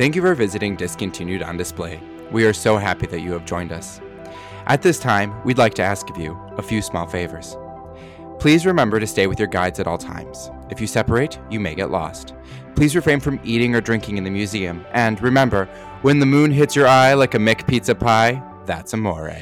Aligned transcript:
Thank 0.00 0.16
you 0.16 0.22
for 0.22 0.34
visiting 0.34 0.76
Discontinued 0.76 1.42
on 1.42 1.58
Display. 1.58 2.00
We 2.30 2.46
are 2.46 2.54
so 2.54 2.78
happy 2.78 3.06
that 3.08 3.20
you 3.20 3.32
have 3.32 3.44
joined 3.44 3.70
us. 3.70 4.00
At 4.64 4.80
this 4.80 4.98
time, 4.98 5.44
we'd 5.44 5.58
like 5.58 5.74
to 5.74 5.82
ask 5.82 6.08
of 6.08 6.16
you 6.16 6.40
a 6.56 6.62
few 6.62 6.80
small 6.80 7.06
favors. 7.06 7.54
Please 8.38 8.64
remember 8.64 8.98
to 8.98 9.06
stay 9.06 9.26
with 9.26 9.38
your 9.38 9.46
guides 9.46 9.78
at 9.78 9.86
all 9.86 9.98
times. 9.98 10.50
If 10.70 10.80
you 10.80 10.86
separate, 10.86 11.38
you 11.50 11.60
may 11.60 11.74
get 11.74 11.90
lost. 11.90 12.32
Please 12.76 12.96
refrain 12.96 13.20
from 13.20 13.40
eating 13.44 13.74
or 13.74 13.82
drinking 13.82 14.16
in 14.16 14.24
the 14.24 14.30
museum. 14.30 14.86
And 14.92 15.20
remember, 15.20 15.66
when 16.00 16.18
the 16.18 16.24
moon 16.24 16.50
hits 16.50 16.74
your 16.74 16.88
eye 16.88 17.12
like 17.12 17.34
a 17.34 17.38
Mick 17.38 17.66
pizza 17.66 17.94
pie, 17.94 18.42
that's 18.64 18.94
amore. 18.94 19.36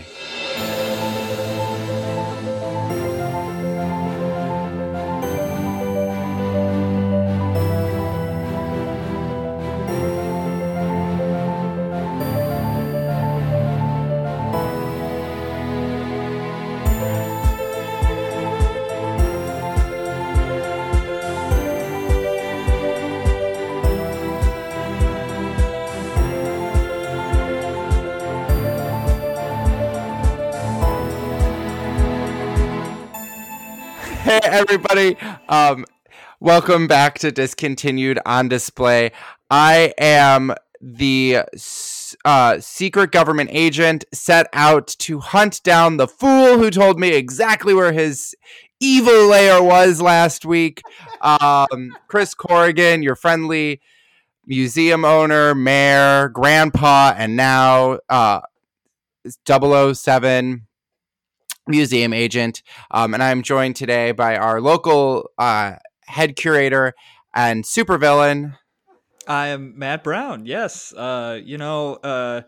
Everybody, 34.58 35.16
um, 35.48 35.86
welcome 36.40 36.88
back 36.88 37.16
to 37.20 37.30
Discontinued 37.30 38.18
on 38.26 38.48
Display. 38.48 39.12
I 39.48 39.94
am 39.98 40.52
the 40.80 41.42
uh, 42.24 42.58
secret 42.58 43.12
government 43.12 43.50
agent 43.52 44.04
set 44.12 44.48
out 44.52 44.88
to 44.88 45.20
hunt 45.20 45.62
down 45.62 45.96
the 45.96 46.08
fool 46.08 46.58
who 46.58 46.72
told 46.72 46.98
me 46.98 47.10
exactly 47.10 47.72
where 47.72 47.92
his 47.92 48.34
evil 48.80 49.28
lair 49.28 49.62
was 49.62 50.02
last 50.02 50.44
week. 50.44 50.82
Um, 51.20 51.96
Chris 52.08 52.34
Corrigan, 52.34 53.04
your 53.04 53.14
friendly 53.14 53.80
museum 54.44 55.04
owner, 55.04 55.54
mayor, 55.54 56.30
grandpa, 56.30 57.14
and 57.16 57.36
now 57.36 58.00
uh, 58.08 58.40
007 59.46 60.66
museum 61.68 62.12
agent. 62.12 62.62
Um, 62.90 63.14
and 63.14 63.22
I'm 63.22 63.42
joined 63.42 63.76
today 63.76 64.12
by 64.12 64.36
our 64.36 64.60
local 64.60 65.30
uh, 65.38 65.74
head 66.06 66.36
curator 66.36 66.94
and 67.34 67.64
supervillain. 67.64 68.56
I 69.26 69.48
am 69.48 69.78
Matt 69.78 70.02
Brown. 70.02 70.46
Yes. 70.46 70.92
Uh, 70.94 71.38
you 71.44 71.58
know, 71.58 71.94
uh, 71.96 72.42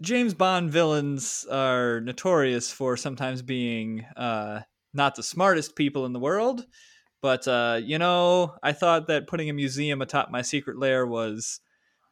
James 0.00 0.34
Bond 0.34 0.70
villains 0.70 1.46
are 1.50 2.00
notorious 2.00 2.70
for 2.70 2.96
sometimes 2.96 3.42
being 3.42 4.04
uh, 4.16 4.60
not 4.94 5.16
the 5.16 5.22
smartest 5.22 5.74
people 5.74 6.06
in 6.06 6.12
the 6.12 6.20
world. 6.20 6.64
But, 7.22 7.46
uh, 7.48 7.80
you 7.82 7.98
know, 7.98 8.54
I 8.62 8.72
thought 8.72 9.08
that 9.08 9.26
putting 9.26 9.50
a 9.50 9.52
museum 9.52 10.00
atop 10.00 10.30
my 10.30 10.42
secret 10.42 10.78
lair 10.78 11.06
was 11.06 11.60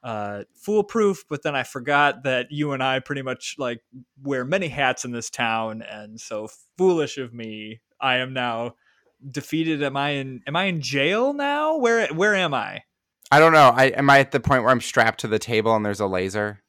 uh, 0.09 0.45
foolproof, 0.55 1.25
but 1.29 1.43
then 1.43 1.55
I 1.55 1.65
forgot 1.65 2.23
that 2.23 2.47
you 2.49 2.73
and 2.73 2.83
I 2.83 2.99
pretty 2.99 3.21
much 3.21 3.57
like 3.59 3.83
wear 4.23 4.43
many 4.43 4.69
hats 4.69 5.05
in 5.05 5.13
this 5.13 5.29
town. 5.29 5.83
And 5.83 6.19
so 6.19 6.49
foolish 6.79 7.19
of 7.19 7.35
me. 7.35 7.83
I 8.01 8.17
am 8.17 8.33
now 8.33 8.77
defeated. 9.31 9.83
Am 9.83 9.99
I 9.99 10.11
in, 10.13 10.41
am 10.47 10.57
I 10.57 10.65
in 10.65 10.81
jail 10.81 11.35
now? 11.35 11.77
Where, 11.77 12.07
where 12.07 12.35
am 12.35 12.55
I? 12.55 12.85
I 13.31 13.39
don't 13.39 13.53
know. 13.53 13.71
I 13.77 13.89
am 13.89 14.09
I 14.09 14.21
at 14.21 14.31
the 14.31 14.41
point 14.41 14.63
where 14.63 14.73
I'm 14.73 14.81
strapped 14.81 15.21
to 15.21 15.29
the 15.29 15.39
table 15.39 15.77
and 15.77 15.85
there's 15.85 16.01
a 16.01 16.07
laser? 16.07 16.63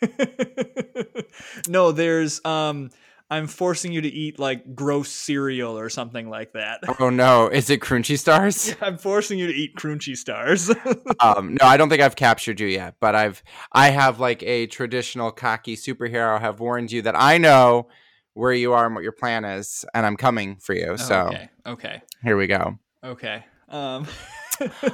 no, 1.68 1.90
there's 1.90 2.40
um 2.44 2.90
I'm 3.32 3.46
forcing 3.46 3.92
you 3.92 4.00
to 4.00 4.08
eat 4.08 4.40
like 4.40 4.74
gross 4.74 5.08
cereal 5.08 5.78
or 5.78 5.88
something 5.88 6.28
like 6.28 6.52
that. 6.54 6.80
Oh 6.98 7.08
no, 7.08 7.48
is 7.48 7.70
it 7.70 7.80
Crunchy 7.80 8.18
Stars? 8.18 8.74
I'm 8.82 8.98
forcing 8.98 9.38
you 9.38 9.46
to 9.46 9.52
eat 9.52 9.74
crunchy 9.76 10.16
stars. 10.16 10.70
um, 11.20 11.56
no, 11.60 11.66
I 11.66 11.76
don't 11.76 11.88
think 11.88 12.02
I've 12.02 12.16
captured 12.16 12.60
you 12.60 12.66
yet, 12.66 12.96
but 13.00 13.14
I've 13.14 13.42
I 13.72 13.90
have 13.90 14.20
like 14.20 14.42
a 14.42 14.66
traditional 14.66 15.30
cocky 15.30 15.76
superhero 15.76 16.38
have 16.38 16.60
warned 16.60 16.92
you 16.92 17.02
that 17.02 17.18
I 17.18 17.38
know 17.38 17.88
where 18.34 18.52
you 18.52 18.72
are 18.72 18.84
and 18.84 18.94
what 18.94 19.02
your 19.02 19.12
plan 19.12 19.44
is, 19.44 19.84
and 19.94 20.04
I'm 20.04 20.16
coming 20.16 20.56
for 20.56 20.74
you. 20.74 20.98
So 20.98 21.28
okay, 21.28 21.48
okay, 21.64 22.02
here 22.22 22.36
we 22.36 22.46
go. 22.46 22.78
okay. 23.04 23.44
Um, 23.68 24.06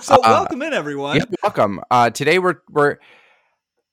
so 0.00 0.18
welcome 0.22 0.62
in 0.62 0.72
everyone. 0.72 1.16
Yeah, 1.16 1.24
welcome. 1.42 1.80
Uh, 1.91 2.10
today 2.10 2.38
we're 2.38 2.60
we're 2.68 2.98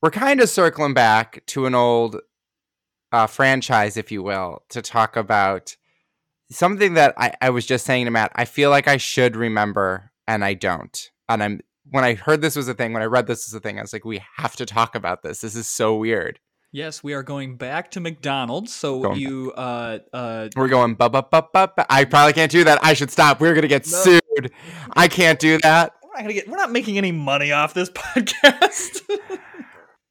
we're 0.02 0.12
kind 0.12 0.42
of 0.42 0.50
circling 0.50 0.94
back 0.94 1.44
to 1.48 1.66
an 1.66 1.74
old 1.74 2.18
uh, 3.14 3.28
franchise, 3.28 3.96
if 3.96 4.12
you 4.12 4.22
will, 4.24 4.64
to 4.70 4.82
talk 4.82 5.16
about 5.16 5.76
something 6.52 6.96
that 6.96 7.14
I, 7.18 7.34
I 7.42 7.50
was 7.52 7.66
just 7.66 7.86
saying 7.86 8.06
to 8.06 8.12
Matt. 8.12 8.32
I 8.36 8.46
feel 8.46 8.70
like 8.70 8.88
I 8.88 8.98
should 8.98 9.36
remember, 9.36 10.12
and 10.28 10.44
I 10.44 10.54
don't. 10.56 11.10
And 11.30 11.42
I'm 11.42 11.62
when 11.90 12.04
I 12.04 12.16
heard 12.16 12.42
this 12.42 12.56
was 12.56 12.68
a 12.68 12.74
thing, 12.74 12.92
when 12.94 13.02
I 13.04 13.06
read 13.06 13.28
this 13.28 13.48
was 13.48 13.54
a 13.54 13.60
thing, 13.60 13.78
I 13.78 13.82
was 13.82 13.94
like, 13.94 14.04
we 14.06 14.22
have 14.38 14.56
to 14.58 14.66
talk 14.66 14.96
about 14.96 15.22
this. 15.24 15.42
This 15.42 15.56
is 15.56 15.68
so 15.68 15.96
weird. 15.96 16.40
Yes, 16.72 17.04
we 17.04 17.14
are 17.14 17.22
going 17.22 17.56
back 17.56 17.92
to 17.92 18.00
McDonald's. 18.00 18.74
So 18.74 19.02
Going 19.04 19.20
you 19.20 19.52
uh 19.52 20.00
uh 20.12 20.50
We're 20.56 20.70
going 20.70 20.96
bu 20.96 21.08
bu 21.10 21.22
bu 21.32 21.42
bu. 21.54 21.68
I 21.90 22.06
probably 22.06 22.34
can't 22.34 22.52
do 22.52 22.64
that. 22.64 22.80
I 22.84 22.94
should 22.96 23.12
stop. 23.12 23.40
We're 23.40 23.54
gonna 23.54 23.68
get 23.68 23.86
No. 23.86 23.98
sued. 24.00 24.52
I 24.96 25.08
can't 25.08 25.40
do 25.40 25.60
that. 25.60 25.94
we're 26.02 26.10
not 26.14 26.22
gonna 26.22 26.34
get 26.34 26.48
we're 26.50 26.58
not 26.58 26.72
making 26.72 26.98
any 26.98 27.12
money 27.12 27.52
off 27.52 27.76
this 27.76 27.90
podcast. 27.92 29.02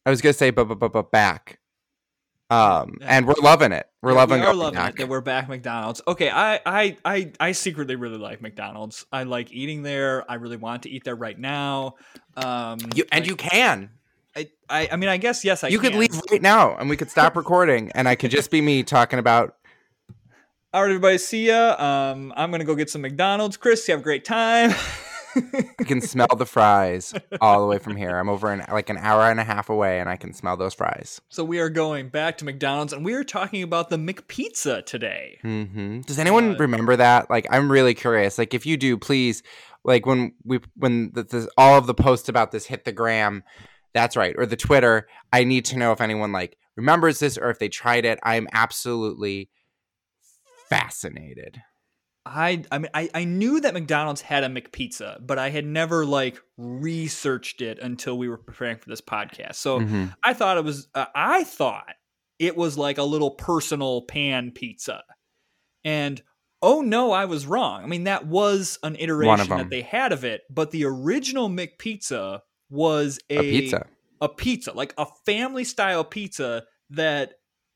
I 0.06 0.10
was 0.10 0.20
gonna 0.22 0.34
say 0.34 0.50
bu 0.50 0.64
bu 0.64 0.76
bu 0.76 0.88
bu 0.88 1.02
back. 1.10 1.58
Um, 2.52 2.98
and 3.02 3.26
we're 3.26 3.34
loving 3.42 3.72
it. 3.72 3.86
We're 4.02 4.12
Yeah, 4.12 4.16
loving. 4.18 4.40
we 4.40 4.46
are 4.46 4.54
loving 4.54 4.74
back. 4.74 4.94
it 4.94 4.98
that 4.98 5.08
we're 5.08 5.20
back 5.20 5.48
McDonald's. 5.48 6.02
Okay, 6.06 6.28
I, 6.30 6.60
I 6.66 6.96
I 7.04 7.32
I 7.40 7.52
secretly 7.52 7.96
really 7.96 8.18
like 8.18 8.42
McDonald's. 8.42 9.06
I 9.12 9.22
like 9.22 9.52
eating 9.52 9.82
there. 9.82 10.30
I 10.30 10.34
really 10.34 10.56
want 10.56 10.82
to 10.82 10.90
eat 10.90 11.04
there 11.04 11.14
right 11.16 11.38
now. 11.38 11.94
Um, 12.36 12.78
You 12.94 13.04
and 13.12 13.22
like, 13.22 13.30
you 13.30 13.36
can. 13.36 13.90
I, 14.36 14.48
I 14.68 14.88
I 14.92 14.96
mean, 14.96 15.08
I 15.08 15.16
guess 15.18 15.44
yes, 15.44 15.62
I. 15.64 15.68
you 15.68 15.78
could 15.78 15.94
leave 15.94 16.10
right 16.30 16.42
now, 16.42 16.76
and 16.76 16.90
we 16.90 16.96
could 16.96 17.10
stop 17.10 17.36
recording, 17.42 17.90
and 17.94 18.08
I 18.08 18.14
could 18.16 18.30
just 18.30 18.50
be 18.50 18.60
me 18.60 18.82
talking 18.82 19.18
about. 19.18 19.56
All 20.74 20.82
right, 20.82 20.88
everybody, 20.88 21.18
see 21.18 21.48
ya. 21.48 21.76
Um, 21.78 22.32
I'm 22.36 22.50
gonna 22.50 22.64
go 22.64 22.74
get 22.74 22.90
some 22.90 23.02
McDonald's. 23.02 23.56
Chris, 23.56 23.86
you 23.88 23.92
have 23.92 24.00
a 24.00 24.04
great 24.04 24.24
time. 24.24 24.72
I 25.36 25.84
can 25.84 26.00
smell 26.00 26.28
the 26.36 26.46
fries 26.46 27.14
all 27.40 27.60
the 27.60 27.66
way 27.66 27.78
from 27.78 27.96
here. 27.96 28.16
I'm 28.16 28.28
over 28.28 28.52
in 28.52 28.64
like 28.70 28.90
an 28.90 28.98
hour 28.98 29.30
and 29.30 29.40
a 29.40 29.44
half 29.44 29.70
away, 29.70 30.00
and 30.00 30.08
I 30.08 30.16
can 30.16 30.32
smell 30.32 30.56
those 30.56 30.74
fries. 30.74 31.20
so 31.28 31.44
we 31.44 31.58
are 31.60 31.70
going 31.70 32.08
back 32.08 32.38
to 32.38 32.44
McDonald's, 32.44 32.92
and 32.92 33.04
we 33.04 33.14
are 33.14 33.24
talking 33.24 33.62
about 33.62 33.90
the 33.90 33.96
McPizza 33.96 34.84
today. 34.84 35.38
Mm-hmm. 35.44 36.00
Does 36.02 36.18
anyone 36.18 36.54
Uh, 36.54 36.58
remember 36.58 36.96
that? 36.96 37.30
Like, 37.30 37.46
I'm 37.50 37.70
really 37.70 37.94
curious. 37.94 38.38
Like, 38.38 38.54
if 38.54 38.66
you 38.66 38.76
do, 38.76 38.96
please, 38.98 39.42
like 39.84 40.06
when 40.06 40.32
we 40.44 40.60
when 40.76 41.12
the, 41.12 41.22
the, 41.24 41.48
all 41.56 41.76
of 41.78 41.86
the 41.86 41.94
posts 41.94 42.28
about 42.28 42.52
this 42.52 42.66
hit 42.66 42.84
the 42.84 42.92
gram, 42.92 43.42
that's 43.94 44.16
right, 44.16 44.34
or 44.38 44.46
the 44.46 44.56
Twitter. 44.56 45.06
I 45.32 45.44
need 45.44 45.64
to 45.66 45.76
know 45.78 45.92
if 45.92 46.00
anyone 46.00 46.32
like 46.32 46.56
remembers 46.76 47.18
this 47.18 47.36
or 47.36 47.50
if 47.50 47.58
they 47.58 47.68
tried 47.68 48.04
it. 48.04 48.18
I'm 48.22 48.48
absolutely 48.52 49.50
fascinated. 50.68 51.60
I 52.24 52.62
I 52.70 52.78
mean 52.78 52.90
I, 52.94 53.10
I 53.14 53.24
knew 53.24 53.60
that 53.60 53.74
McDonald's 53.74 54.20
had 54.20 54.44
a 54.44 54.48
McPizza, 54.48 55.24
but 55.26 55.38
I 55.38 55.50
had 55.50 55.66
never 55.66 56.06
like 56.06 56.40
researched 56.56 57.60
it 57.60 57.78
until 57.80 58.16
we 58.18 58.28
were 58.28 58.38
preparing 58.38 58.76
for 58.76 58.88
this 58.88 59.00
podcast. 59.00 59.56
So 59.56 59.80
Mhm. 59.80 60.14
I 60.22 60.32
thought 60.34 60.56
it 60.58 60.64
was 60.64 60.88
uh, 60.94 61.06
I 61.14 61.44
thought 61.44 61.94
it 62.38 62.56
was 62.56 62.78
like 62.78 62.98
a 62.98 63.02
little 63.04 63.32
personal 63.32 64.02
pan 64.02 64.52
pizza. 64.52 65.02
And 65.84 66.22
oh 66.62 66.80
no, 66.80 67.10
I 67.12 67.24
was 67.24 67.46
wrong. 67.46 67.82
I 67.82 67.86
mean 67.86 68.04
that 68.04 68.26
was 68.26 68.78
an 68.82 68.94
iteration 68.96 69.48
that 69.58 69.70
they 69.70 69.82
had 69.82 70.12
of 70.12 70.24
it, 70.24 70.42
but 70.50 70.70
the 70.70 70.84
original 70.84 71.48
McPizza 71.48 72.40
was 72.70 73.18
a, 73.30 73.38
A 73.38 73.42
pizza. 73.42 73.86
a 74.20 74.28
pizza, 74.28 74.72
like 74.72 74.94
a 74.96 75.06
family 75.26 75.64
style 75.64 76.04
pizza 76.04 76.64
that 76.90 77.34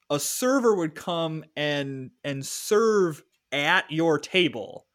a 0.08 0.20
server 0.20 0.74
would 0.76 0.94
come 0.94 1.44
and 1.56 2.10
and 2.22 2.46
serve 2.46 3.22
at 3.52 3.90
your 3.90 4.18
table 4.18 4.86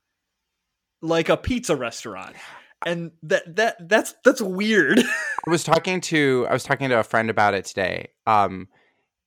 like 1.01 1.29
a 1.29 1.37
pizza 1.37 1.75
restaurant. 1.75 2.35
And 2.85 3.11
that 3.23 3.55
that 3.55 3.89
that's 3.89 4.15
that's 4.23 4.41
weird. 4.41 4.99
I 5.47 5.49
was 5.49 5.63
talking 5.63 6.01
to 6.01 6.47
I 6.49 6.53
was 6.53 6.63
talking 6.63 6.89
to 6.89 6.99
a 6.99 7.03
friend 7.03 7.29
about 7.29 7.53
it 7.53 7.65
today. 7.65 8.09
Um 8.25 8.67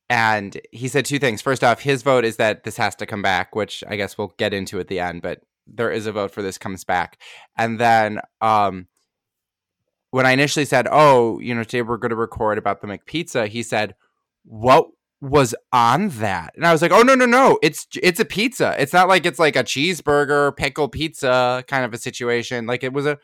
and 0.09 0.59
he 0.71 0.87
said 0.87 1.05
two 1.05 1.19
things. 1.19 1.41
First 1.41 1.63
off, 1.63 1.81
his 1.81 2.03
vote 2.03 2.25
is 2.25 2.37
that 2.37 2.63
this 2.63 2.77
has 2.77 2.95
to 2.97 3.05
come 3.05 3.21
back, 3.21 3.55
which 3.55 3.83
I 3.87 3.95
guess 3.95 4.17
we'll 4.17 4.33
get 4.37 4.53
into 4.53 4.79
at 4.79 4.87
the 4.87 4.99
end, 4.99 5.21
but 5.21 5.41
there 5.65 5.89
is 5.89 6.05
a 6.05 6.11
vote 6.11 6.31
for 6.31 6.41
this 6.41 6.57
comes 6.57 6.83
back. 6.83 7.19
And 7.57 7.79
then 7.79 8.19
um 8.41 8.87
when 10.11 10.25
I 10.25 10.31
initially 10.31 10.65
said, 10.65 10.87
"Oh, 10.89 11.39
you 11.39 11.53
know, 11.53 11.63
today 11.63 11.81
we're 11.81 11.97
going 11.97 12.11
to 12.11 12.15
record 12.15 12.57
about 12.57 12.79
the 12.79 12.87
McPizza," 12.87 13.49
he 13.49 13.63
said, 13.63 13.95
"What 14.45 14.87
was 15.25 15.55
on 15.71 16.09
that?" 16.09 16.53
And 16.55 16.65
I 16.65 16.71
was 16.71 16.81
like, 16.81 16.91
"Oh 16.91 17.01
no, 17.01 17.15
no, 17.15 17.25
no! 17.25 17.59
It's 17.61 17.87
it's 18.01 18.19
a 18.19 18.25
pizza. 18.25 18.75
It's 18.79 18.93
not 18.93 19.07
like 19.07 19.25
it's 19.25 19.39
like 19.39 19.55
a 19.55 19.63
cheeseburger 19.63 20.55
pickle 20.55 20.87
pizza 20.87 21.63
kind 21.67 21.85
of 21.85 21.93
a 21.93 21.97
situation. 21.97 22.65
Like 22.65 22.83
it 22.83 22.93
was 22.93 23.05
a 23.05 23.17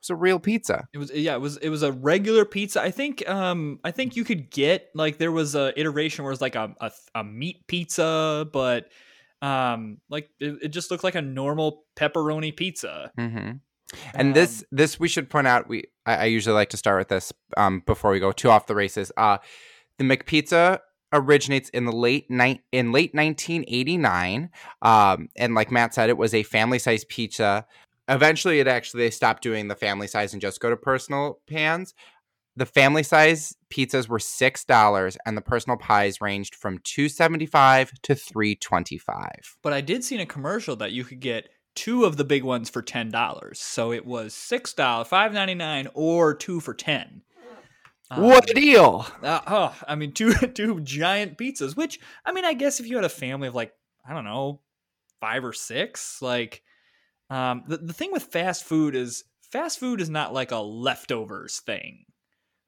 was 0.00 0.10
a 0.10 0.16
real 0.16 0.38
pizza. 0.38 0.88
It 0.92 0.98
was 0.98 1.12
yeah, 1.12 1.34
it 1.34 1.40
was 1.40 1.56
it 1.58 1.68
was 1.68 1.82
a 1.82 1.92
regular 1.92 2.44
pizza. 2.44 2.80
I 2.80 2.90
think 2.90 3.28
um 3.28 3.80
I 3.84 3.90
think 3.90 4.16
you 4.16 4.24
could 4.24 4.50
get 4.50 4.88
like 4.94 5.18
there 5.18 5.32
was 5.32 5.54
a 5.54 5.78
iteration 5.78 6.24
where 6.24 6.30
it 6.30 6.34
was 6.34 6.40
like 6.40 6.54
a 6.54 6.74
a, 6.80 6.90
a 7.14 7.24
meat 7.24 7.66
pizza, 7.66 8.48
but 8.52 8.86
um 9.42 9.98
like 10.08 10.30
it, 10.40 10.58
it, 10.62 10.68
just 10.68 10.90
looked 10.90 11.04
like 11.04 11.14
a 11.14 11.22
normal 11.22 11.84
pepperoni 11.96 12.56
pizza. 12.56 13.12
Mm-hmm. 13.18 13.56
And 14.14 14.28
um, 14.28 14.32
this 14.32 14.64
this 14.70 15.00
we 15.00 15.08
should 15.08 15.30
point 15.30 15.46
out 15.46 15.68
we 15.68 15.84
I, 16.06 16.16
I, 16.16 16.24
usually 16.24 16.54
like 16.54 16.70
to 16.70 16.76
start 16.76 17.00
with 17.00 17.08
this 17.08 17.32
um 17.56 17.82
before 17.86 18.10
we 18.10 18.20
go 18.20 18.32
too 18.32 18.50
off 18.50 18.66
the 18.66 18.74
races. 18.74 19.12
Uh 19.16 19.38
the 19.98 20.04
McPizza 20.04 20.80
originates 21.12 21.68
in 21.70 21.84
the 21.84 21.92
late 21.92 22.30
night 22.30 22.62
in 22.72 22.92
late 22.92 23.14
1989 23.14 24.50
um 24.82 25.28
and 25.36 25.54
like 25.54 25.70
Matt 25.70 25.94
said 25.94 26.10
it 26.10 26.18
was 26.18 26.34
a 26.34 26.42
family 26.42 26.78
size 26.78 27.04
pizza. 27.04 27.66
Eventually 28.08 28.60
it 28.60 28.68
actually 28.68 29.04
they 29.04 29.10
stopped 29.10 29.42
doing 29.42 29.68
the 29.68 29.76
family 29.76 30.06
size 30.06 30.32
and 30.32 30.42
just 30.42 30.60
go 30.60 30.70
to 30.70 30.76
personal 30.76 31.40
pans. 31.46 31.94
The 32.56 32.66
family 32.66 33.04
size 33.04 33.54
pizzas 33.70 34.08
were 34.08 34.18
six 34.18 34.64
dollars 34.64 35.16
and 35.24 35.36
the 35.36 35.42
personal 35.42 35.78
pies 35.78 36.20
ranged 36.20 36.54
from 36.54 36.78
275 36.84 37.92
to 38.02 38.14
325 38.14 39.30
but 39.62 39.72
i 39.72 39.80
did 39.80 40.02
see 40.02 40.14
in 40.16 40.20
a 40.20 40.26
commercial 40.26 40.74
that 40.76 40.92
you 40.92 41.04
could 41.04 41.20
get 41.20 41.48
two 41.78 42.04
of 42.04 42.16
the 42.16 42.24
big 42.24 42.42
ones 42.42 42.68
for 42.68 42.82
ten 42.82 43.08
dollars. 43.08 43.60
So 43.60 43.92
it 43.92 44.04
was 44.04 44.34
six 44.34 44.72
dollar 44.74 45.04
five 45.04 45.32
ninety 45.32 45.54
nine 45.54 45.86
or 45.94 46.34
two 46.34 46.58
for 46.58 46.74
ten 46.74 47.22
um, 48.10 48.22
what 48.22 48.48
a 48.48 48.54
deal 48.54 49.06
uh, 49.22 49.40
oh 49.46 49.76
i 49.86 49.94
mean 49.94 50.12
two 50.14 50.32
two 50.32 50.80
giant 50.80 51.36
pizzas 51.38 51.76
which 51.76 51.98
i 52.24 52.32
mean 52.32 52.44
i 52.44 52.54
guess 52.54 52.80
if 52.80 52.86
you 52.86 52.96
had 52.96 53.04
a 53.04 53.08
family 53.08 53.48
of 53.48 53.54
like 53.54 53.72
i 54.06 54.12
don't 54.12 54.24
know 54.24 54.60
five 55.20 55.44
or 55.44 55.52
six 55.52 56.22
like 56.22 56.62
um, 57.30 57.64
the, 57.66 57.76
the 57.76 57.92
thing 57.92 58.12
with 58.12 58.22
fast 58.24 58.64
food 58.64 58.94
is 58.94 59.24
fast 59.50 59.78
food 59.78 60.00
is 60.00 60.10
not 60.10 60.32
like 60.32 60.50
a 60.50 60.58
leftovers 60.58 61.60
thing. 61.60 62.04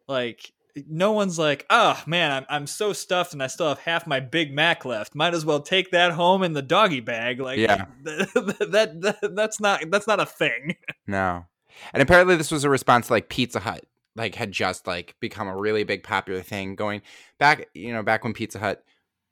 Like 0.08 0.52
no 0.88 1.12
one's 1.12 1.38
like, 1.38 1.66
oh 1.70 2.00
man, 2.06 2.30
I'm 2.30 2.46
I'm 2.48 2.66
so 2.66 2.92
stuffed 2.92 3.32
and 3.32 3.42
I 3.42 3.46
still 3.46 3.68
have 3.68 3.78
half 3.80 4.06
my 4.06 4.20
Big 4.20 4.52
Mac 4.52 4.84
left. 4.84 5.14
Might 5.14 5.34
as 5.34 5.44
well 5.44 5.60
take 5.60 5.90
that 5.92 6.12
home 6.12 6.42
in 6.42 6.52
the 6.52 6.62
doggy 6.62 7.00
bag. 7.00 7.40
Like, 7.40 7.58
yeah, 7.58 7.86
that, 8.02 8.98
that 9.00 9.34
that's 9.34 9.60
not 9.60 9.82
that's 9.90 10.06
not 10.06 10.20
a 10.20 10.26
thing. 10.26 10.76
No, 11.06 11.46
and 11.92 12.02
apparently 12.02 12.36
this 12.36 12.52
was 12.52 12.62
a 12.62 12.70
response 12.70 13.08
to 13.08 13.14
like 13.14 13.28
Pizza 13.28 13.58
Hut, 13.58 13.84
like 14.16 14.34
had 14.34 14.52
just 14.52 14.86
like 14.86 15.14
become 15.20 15.48
a 15.48 15.56
really 15.56 15.84
big 15.84 16.02
popular 16.02 16.42
thing 16.42 16.74
going 16.74 17.02
back. 17.38 17.68
You 17.74 17.92
know, 17.92 18.02
back 18.02 18.24
when 18.24 18.32
Pizza 18.32 18.58
Hut 18.58 18.82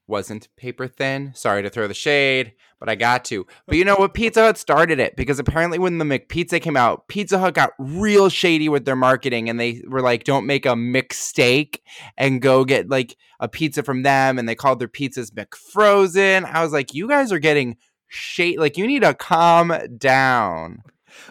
wasn't 0.08 0.48
paper 0.56 0.88
thin. 0.88 1.32
Sorry 1.34 1.62
to 1.62 1.70
throw 1.70 1.86
the 1.86 1.94
shade, 1.94 2.54
but 2.80 2.88
I 2.88 2.94
got 2.94 3.24
to. 3.26 3.46
But 3.66 3.76
you 3.76 3.84
know 3.84 3.96
what? 3.96 4.14
Pizza 4.14 4.40
Hut 4.40 4.56
started 4.56 4.98
it 4.98 5.14
because 5.16 5.38
apparently 5.38 5.78
when 5.78 5.98
the 5.98 6.04
McPizza 6.04 6.60
came 6.60 6.76
out, 6.76 7.06
Pizza 7.08 7.38
Hut 7.38 7.54
got 7.54 7.72
real 7.78 8.30
shady 8.30 8.68
with 8.68 8.86
their 8.86 8.96
marketing 8.96 9.50
and 9.50 9.60
they 9.60 9.82
were 9.86 10.00
like, 10.00 10.24
don't 10.24 10.46
make 10.46 10.64
a 10.64 10.74
mistake 10.74 11.82
and 12.16 12.40
go 12.40 12.64
get 12.64 12.88
like 12.88 13.16
a 13.38 13.48
pizza 13.48 13.82
from 13.82 14.02
them. 14.02 14.38
And 14.38 14.48
they 14.48 14.54
called 14.54 14.78
their 14.80 14.88
pizzas 14.88 15.30
McFrozen. 15.30 16.44
I 16.44 16.62
was 16.62 16.72
like, 16.72 16.94
you 16.94 17.06
guys 17.06 17.30
are 17.30 17.38
getting 17.38 17.76
shade. 18.08 18.58
Like, 18.58 18.78
you 18.78 18.86
need 18.86 19.02
to 19.02 19.14
calm 19.14 19.74
down. 19.98 20.82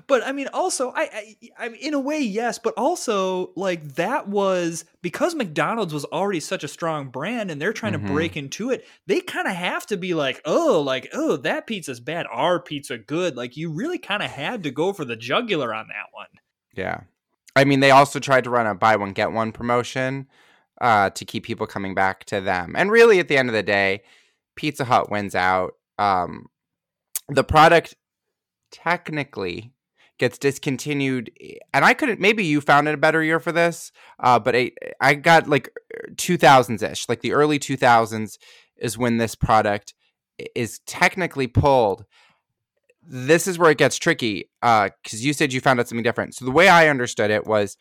But 0.07 0.25
I 0.25 0.31
mean, 0.31 0.47
also, 0.53 0.91
I, 0.91 1.01
I, 1.01 1.35
I, 1.59 1.67
in 1.69 1.93
a 1.93 1.99
way, 1.99 2.19
yes, 2.19 2.59
but 2.59 2.73
also 2.77 3.51
like 3.55 3.95
that 3.95 4.27
was 4.27 4.85
because 5.01 5.35
McDonald's 5.35 5.93
was 5.93 6.05
already 6.05 6.39
such 6.39 6.63
a 6.63 6.67
strong 6.67 7.09
brand, 7.09 7.51
and 7.51 7.61
they're 7.61 7.73
trying 7.73 7.93
mm-hmm. 7.93 8.07
to 8.07 8.13
break 8.13 8.37
into 8.37 8.69
it. 8.69 8.85
They 9.05 9.21
kind 9.21 9.47
of 9.47 9.53
have 9.53 9.85
to 9.87 9.97
be 9.97 10.13
like, 10.13 10.41
oh, 10.45 10.81
like 10.81 11.09
oh, 11.13 11.37
that 11.37 11.67
pizza's 11.67 11.99
bad, 11.99 12.25
our 12.31 12.59
pizza 12.59 12.97
good. 12.97 13.35
Like 13.35 13.57
you 13.57 13.71
really 13.71 13.97
kind 13.97 14.23
of 14.23 14.31
had 14.31 14.63
to 14.63 14.71
go 14.71 14.93
for 14.93 15.05
the 15.05 15.15
jugular 15.15 15.73
on 15.73 15.87
that 15.87 16.07
one. 16.11 16.27
Yeah, 16.73 17.01
I 17.55 17.63
mean, 17.63 17.79
they 17.79 17.91
also 17.91 18.19
tried 18.19 18.43
to 18.43 18.49
run 18.49 18.67
a 18.67 18.75
buy 18.75 18.95
one 18.95 19.13
get 19.13 19.31
one 19.31 19.51
promotion 19.51 20.27
uh, 20.79 21.09
to 21.11 21.25
keep 21.25 21.43
people 21.43 21.67
coming 21.67 21.95
back 21.95 22.25
to 22.25 22.41
them, 22.41 22.75
and 22.77 22.91
really, 22.91 23.19
at 23.19 23.27
the 23.27 23.37
end 23.37 23.49
of 23.49 23.53
the 23.53 23.63
day, 23.63 24.03
Pizza 24.55 24.85
Hut 24.85 25.09
wins 25.09 25.35
out. 25.35 25.73
Um, 25.99 26.47
the 27.29 27.43
product 27.43 27.95
technically 28.71 29.73
gets 30.17 30.37
discontinued 30.37 31.31
and 31.73 31.85
i 31.85 31.93
couldn't 31.93 32.19
maybe 32.19 32.43
you 32.43 32.59
found 32.59 32.87
it 32.87 32.93
a 32.93 32.97
better 32.97 33.23
year 33.23 33.39
for 33.39 33.51
this 33.51 33.91
uh, 34.19 34.39
but 34.39 34.55
I, 34.55 34.71
I 34.99 35.13
got 35.13 35.47
like 35.47 35.69
2000s-ish 36.15 37.07
like 37.07 37.21
the 37.21 37.33
early 37.33 37.59
2000s 37.59 38.37
is 38.77 38.97
when 38.97 39.17
this 39.17 39.35
product 39.35 39.93
is 40.55 40.79
technically 40.85 41.47
pulled. 41.47 42.05
This 43.01 43.47
is 43.47 43.57
where 43.57 43.71
it 43.71 43.77
gets 43.77 43.97
tricky 43.97 44.49
because 44.61 44.91
uh, 44.91 45.17
you 45.17 45.33
said 45.33 45.53
you 45.53 45.61
found 45.61 45.79
out 45.79 45.87
something 45.87 46.03
different. 46.03 46.35
So 46.35 46.45
the 46.45 46.51
way 46.51 46.67
i 46.67 46.87
understood 46.89 47.31
it 47.31 47.47
was 47.47 47.77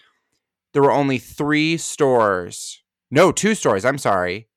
there 0.72 0.82
were 0.82 0.92
only 0.92 1.18
three 1.18 1.76
stores 1.76 2.82
no 3.10 3.32
two 3.32 3.54
stores 3.54 3.84
i'm 3.84 3.98
sorry 3.98 4.48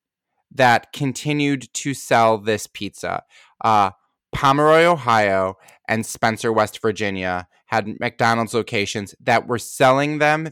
that 0.51 0.91
continued 0.91 1.73
to 1.73 1.93
sell 1.93 2.37
this 2.37 2.67
pizza 2.67 3.23
uh, 3.63 3.91
pomeroy 4.33 4.83
ohio 4.83 5.55
and 5.87 6.05
spencer 6.05 6.51
west 6.51 6.81
virginia 6.81 7.47
had 7.69 7.99
McDonald's 7.99 8.53
locations 8.53 9.13
that 9.21 9.47
were 9.47 9.59
selling 9.59 10.17
them 10.17 10.49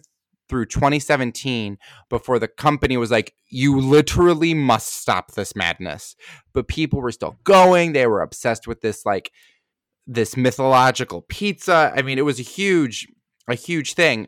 through 0.47 0.65
2017 0.65 1.77
before 2.09 2.39
the 2.39 2.47
company 2.47 2.95
was 2.95 3.11
like, 3.11 3.33
you 3.49 3.79
literally 3.79 4.53
must 4.53 4.93
stop 4.93 5.31
this 5.31 5.55
madness. 5.55 6.15
But 6.53 6.67
people 6.67 7.01
were 7.01 7.11
still 7.11 7.37
going. 7.43 7.93
They 7.93 8.07
were 8.07 8.21
obsessed 8.21 8.67
with 8.67 8.81
this, 8.81 9.05
like, 9.05 9.31
this 10.05 10.37
mythological 10.37 11.23
pizza. 11.23 11.91
I 11.95 12.03
mean, 12.03 12.19
it 12.19 12.25
was 12.25 12.39
a 12.39 12.43
huge, 12.43 13.07
a 13.47 13.55
huge 13.55 13.93
thing. 13.93 14.27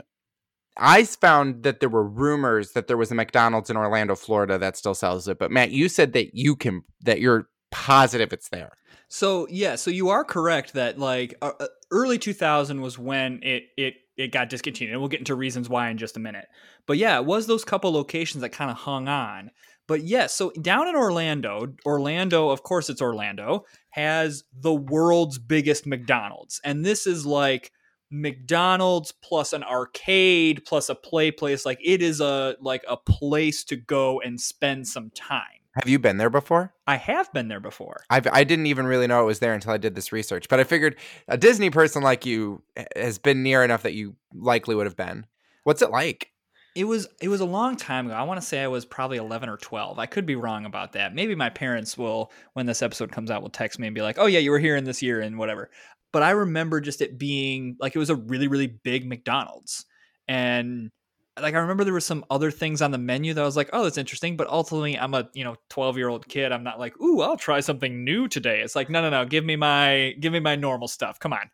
I 0.76 1.04
found 1.04 1.64
that 1.64 1.82
there 1.82 1.90
were 1.90 2.08
rumors 2.08 2.72
that 2.72 2.88
there 2.88 2.98
was 2.98 3.12
a 3.12 3.16
McDonald's 3.16 3.70
in 3.70 3.78
Orlando, 3.78 4.16
Florida 4.16 4.58
that 4.58 4.78
still 4.78 4.96
sells 4.96 5.28
it. 5.28 5.38
But 5.38 5.52
Matt, 5.52 5.72
you 5.72 5.90
said 5.90 6.14
that 6.14 6.32
you 6.34 6.56
can, 6.56 6.84
that 7.02 7.20
you're 7.20 7.50
positive 7.72 8.34
it's 8.34 8.50
there. 8.50 8.72
So 9.08 9.48
yeah, 9.50 9.76
so 9.76 9.92
you 9.92 10.10
are 10.10 10.24
correct 10.24 10.74
that 10.74 11.00
like 11.00 11.36
uh, 11.42 11.52
uh 11.60 11.68
early 11.92 12.18
2000 12.18 12.82
was 12.82 12.98
when 12.98 13.42
it 13.44 13.64
it 13.78 13.96
it 14.18 14.32
got 14.32 14.50
discontinued, 14.50 14.94
and 14.94 15.02
we'll 15.02 15.10
get 15.10 15.20
into 15.20 15.36
reasons 15.36 15.70
why 15.70 15.90
in 15.90 15.98
just 15.98 16.18
a 16.18 16.20
minute. 16.20 16.48
But 16.86 16.98
yeah, 16.98 17.18
it 17.18 17.26
was 17.26 17.48
those 17.48 17.64
couple 17.64 17.92
locations 17.92 18.42
that 18.42 18.50
kind 18.50 18.70
of 18.70 18.78
hung 18.78 19.08
on. 19.08 19.52
But 19.88 20.02
yes, 20.02 20.10
yeah, 20.10 20.28
so 20.28 20.52
down 20.62 20.88
in 20.88 20.96
Orlando, 20.96 21.74
Orlando, 21.86 22.50
of 22.50 22.62
course, 22.62 22.90
it's 22.90 23.02
Orlando, 23.02 23.66
has 23.90 24.44
the 24.54 24.74
world's 24.74 25.40
biggest 25.40 25.88
McDonald's, 25.88 26.62
and 26.64 26.86
this 26.86 27.08
is 27.08 27.26
like 27.26 27.72
McDonald's 28.12 29.12
plus 29.12 29.54
an 29.54 29.64
arcade 29.64 30.64
plus 30.66 30.90
a 30.90 30.96
play 30.96 31.32
place. 31.32 31.66
Like 31.66 31.80
it 31.84 32.02
is 32.02 32.22
a 32.22 32.56
like 32.60 32.84
a 32.88 32.98
place 32.98 33.64
to 33.66 33.76
go 33.76 34.20
and 34.20 34.40
spend 34.40 34.88
some 34.88 35.12
time. 35.12 35.59
Have 35.82 35.90
you 35.90 36.00
been 36.00 36.18
there 36.18 36.30
before? 36.30 36.74
I 36.88 36.98
have 36.98 37.32
been 37.32 37.48
there 37.48 37.62
before. 37.62 38.04
I've, 38.10 38.28
I 38.28 38.44
didn't 38.44 38.66
even 38.66 38.86
really 38.86 39.08
know 39.08 39.22
it 39.22 39.26
was 39.26 39.40
there 39.40 39.54
until 39.54 39.72
I 39.72 39.78
did 39.78 39.96
this 39.96 40.12
research. 40.12 40.50
But 40.50 40.60
I 40.60 40.66
figured 40.66 40.98
a 41.30 41.38
Disney 41.38 41.70
person 41.70 42.04
like 42.04 42.26
you 42.26 42.62
eh, 42.76 42.86
has 42.98 43.18
been 43.18 43.44
near 43.44 43.64
enough 43.64 43.84
that 43.84 43.94
you 43.94 44.16
likely 44.34 44.76
would 44.76 44.86
have 44.86 44.98
been. 44.98 45.26
What's 45.64 45.82
it 45.82 45.90
like? 45.90 46.32
It 46.76 46.84
was 46.84 47.08
it 47.22 47.30
was 47.30 47.40
a 47.40 47.46
long 47.46 47.78
time 47.78 48.08
ago. 48.08 48.16
I 48.16 48.24
want 48.24 48.42
to 48.42 48.46
say 48.46 48.62
I 48.62 48.68
was 48.68 48.86
probably 48.86 49.18
11 49.18 49.48
or 49.48 49.58
12. 49.58 49.98
I 50.00 50.06
could 50.06 50.26
be 50.26 50.36
wrong 50.36 50.66
about 50.66 50.94
that. 50.94 51.16
Maybe 51.16 51.34
my 51.34 51.50
parents 51.50 51.98
will 51.98 52.32
when 52.54 52.66
this 52.66 52.82
episode 52.82 53.12
comes 53.12 53.32
out 53.32 53.42
will 53.42 53.50
text 53.50 53.80
me 53.80 53.88
and 53.88 53.96
be 53.96 54.02
like, 54.02 54.18
"Oh 54.20 54.28
yeah, 54.28 54.40
you 54.40 54.52
were 54.52 54.60
here 54.60 54.76
in 54.76 54.84
this 54.84 55.02
year 55.02 55.22
and 55.22 55.38
whatever." 55.38 55.72
But 56.12 56.24
I 56.24 56.32
remember 56.32 56.82
just 56.82 57.02
it 57.02 57.18
being 57.18 57.78
like 57.80 57.96
it 57.96 58.00
was 58.00 58.10
a 58.10 58.16
really 58.16 58.48
really 58.48 58.68
big 58.68 59.08
McDonald's. 59.08 59.86
And 60.28 60.92
like 61.42 61.56
I 61.56 61.60
remember 61.60 61.84
there 61.84 61.94
were 61.94 62.00
some 62.00 62.26
other 62.30 62.52
things 62.52 62.82
on 62.82 62.92
the 62.92 62.98
menu 62.98 63.34
that 63.34 63.42
I 63.42 63.46
was 63.46 63.58
like, 63.58 63.70
oh, 63.74 63.84
that's 63.84 63.98
interesting. 63.98 64.38
But 64.38 64.48
ultimately, 64.48 64.98
I'm 64.98 65.14
a 65.14 65.30
you 65.34 65.44
know 65.44 65.56
12 65.70 65.98
year 65.98 66.10
old 66.10 66.28
kid. 66.28 66.52
I'm 66.52 66.64
not 66.64 66.80
like, 66.80 67.00
ooh, 67.02 67.22
I'll 67.22 67.38
try 67.38 67.60
something 67.60 68.04
new 68.04 68.28
today. 68.28 68.62
It's 68.62 68.76
like, 68.76 68.90
no, 68.90 69.02
no, 69.02 69.10
no, 69.10 69.26
give 69.26 69.46
me 69.46 69.56
my 69.56 70.16
give 70.20 70.34
me 70.34 70.40
my 70.40 70.56
normal 70.56 70.88
stuff. 70.88 71.20
Come 71.20 71.34
on. 71.34 71.50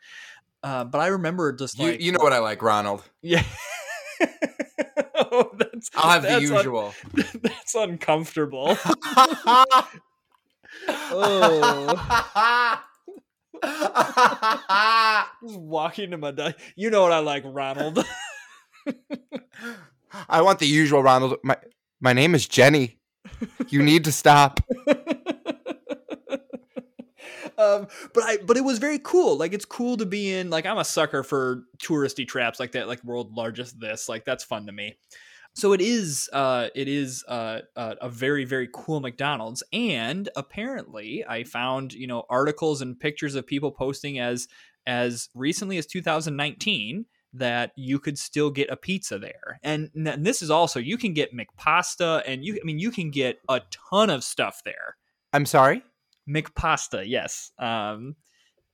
Uh, 0.65 0.83
but 0.83 0.99
I 0.99 1.07
remember 1.07 1.53
just 1.53 1.77
like 1.77 1.99
you, 1.99 2.07
you 2.07 2.11
know 2.11 2.23
what 2.23 2.33
I 2.33 2.39
like, 2.39 2.61
Ronald. 2.63 3.03
Yeah. 3.21 3.43
oh, 5.15 5.51
that's, 5.57 5.91
I'll 5.95 6.09
have 6.09 6.23
that's 6.23 6.49
the 6.49 6.55
usual. 6.55 6.93
Un- 7.15 7.23
that's 7.43 7.75
uncomfortable. 7.75 8.75
oh. 10.87 12.81
walking 15.43 16.11
to 16.11 16.17
my 16.17 16.31
di- 16.31 16.55
you 16.75 16.89
know 16.89 17.03
what 17.03 17.11
I 17.11 17.19
like, 17.19 17.43
Ronald. 17.45 18.03
I 20.29 20.41
want 20.41 20.59
the 20.59 20.67
usual 20.67 21.03
Ronald. 21.03 21.37
My 21.43 21.57
my 21.99 22.13
name 22.13 22.35
is 22.35 22.47
Jenny. 22.47 22.97
You 23.69 23.81
need 23.83 24.03
to 24.05 24.11
stop. 24.11 24.59
um, 27.57 27.87
but 28.13 28.23
I 28.23 28.37
but 28.45 28.57
it 28.57 28.63
was 28.63 28.79
very 28.79 28.99
cool. 28.99 29.37
Like 29.37 29.53
it's 29.53 29.65
cool 29.65 29.97
to 29.97 30.05
be 30.05 30.33
in. 30.33 30.49
Like 30.49 30.65
I'm 30.65 30.77
a 30.77 30.85
sucker 30.85 31.23
for 31.23 31.63
touristy 31.77 32.27
traps 32.27 32.59
like 32.59 32.73
that. 32.73 32.87
Like 32.87 33.03
world 33.03 33.35
largest 33.35 33.79
this. 33.79 34.07
Like 34.07 34.25
that's 34.25 34.43
fun 34.43 34.65
to 34.67 34.71
me. 34.71 34.97
So 35.53 35.71
it 35.73 35.81
is. 35.81 36.29
Uh, 36.33 36.67
it 36.75 36.87
is 36.87 37.23
uh, 37.27 37.61
uh, 37.75 37.95
a 38.01 38.09
very 38.09 38.45
very 38.45 38.69
cool 38.73 38.99
McDonald's. 38.99 39.63
And 39.73 40.29
apparently, 40.35 41.25
I 41.27 41.43
found 41.43 41.93
you 41.93 42.07
know 42.07 42.23
articles 42.29 42.81
and 42.81 42.99
pictures 42.99 43.35
of 43.35 43.47
people 43.47 43.71
posting 43.71 44.19
as 44.19 44.47
as 44.85 45.29
recently 45.33 45.77
as 45.77 45.85
2019 45.85 47.05
that 47.37 47.71
you 47.75 47.99
could 47.99 48.17
still 48.17 48.49
get 48.49 48.69
a 48.69 48.77
pizza 48.77 49.19
there. 49.19 49.59
And, 49.63 49.89
and 49.95 50.25
this 50.25 50.41
is 50.41 50.49
also 50.49 50.79
you 50.79 50.97
can 50.97 51.13
get 51.13 51.35
McPasta 51.35 52.23
and 52.25 52.43
you 52.43 52.59
I 52.61 52.65
mean 52.65 52.79
you 52.79 52.91
can 52.91 53.11
get 53.11 53.39
a 53.49 53.61
ton 53.89 54.09
of 54.09 54.23
stuff 54.23 54.61
there. 54.63 54.95
I'm 55.33 55.45
sorry? 55.45 55.83
McPasta, 56.29 57.03
yes. 57.07 57.51
Um 57.59 58.15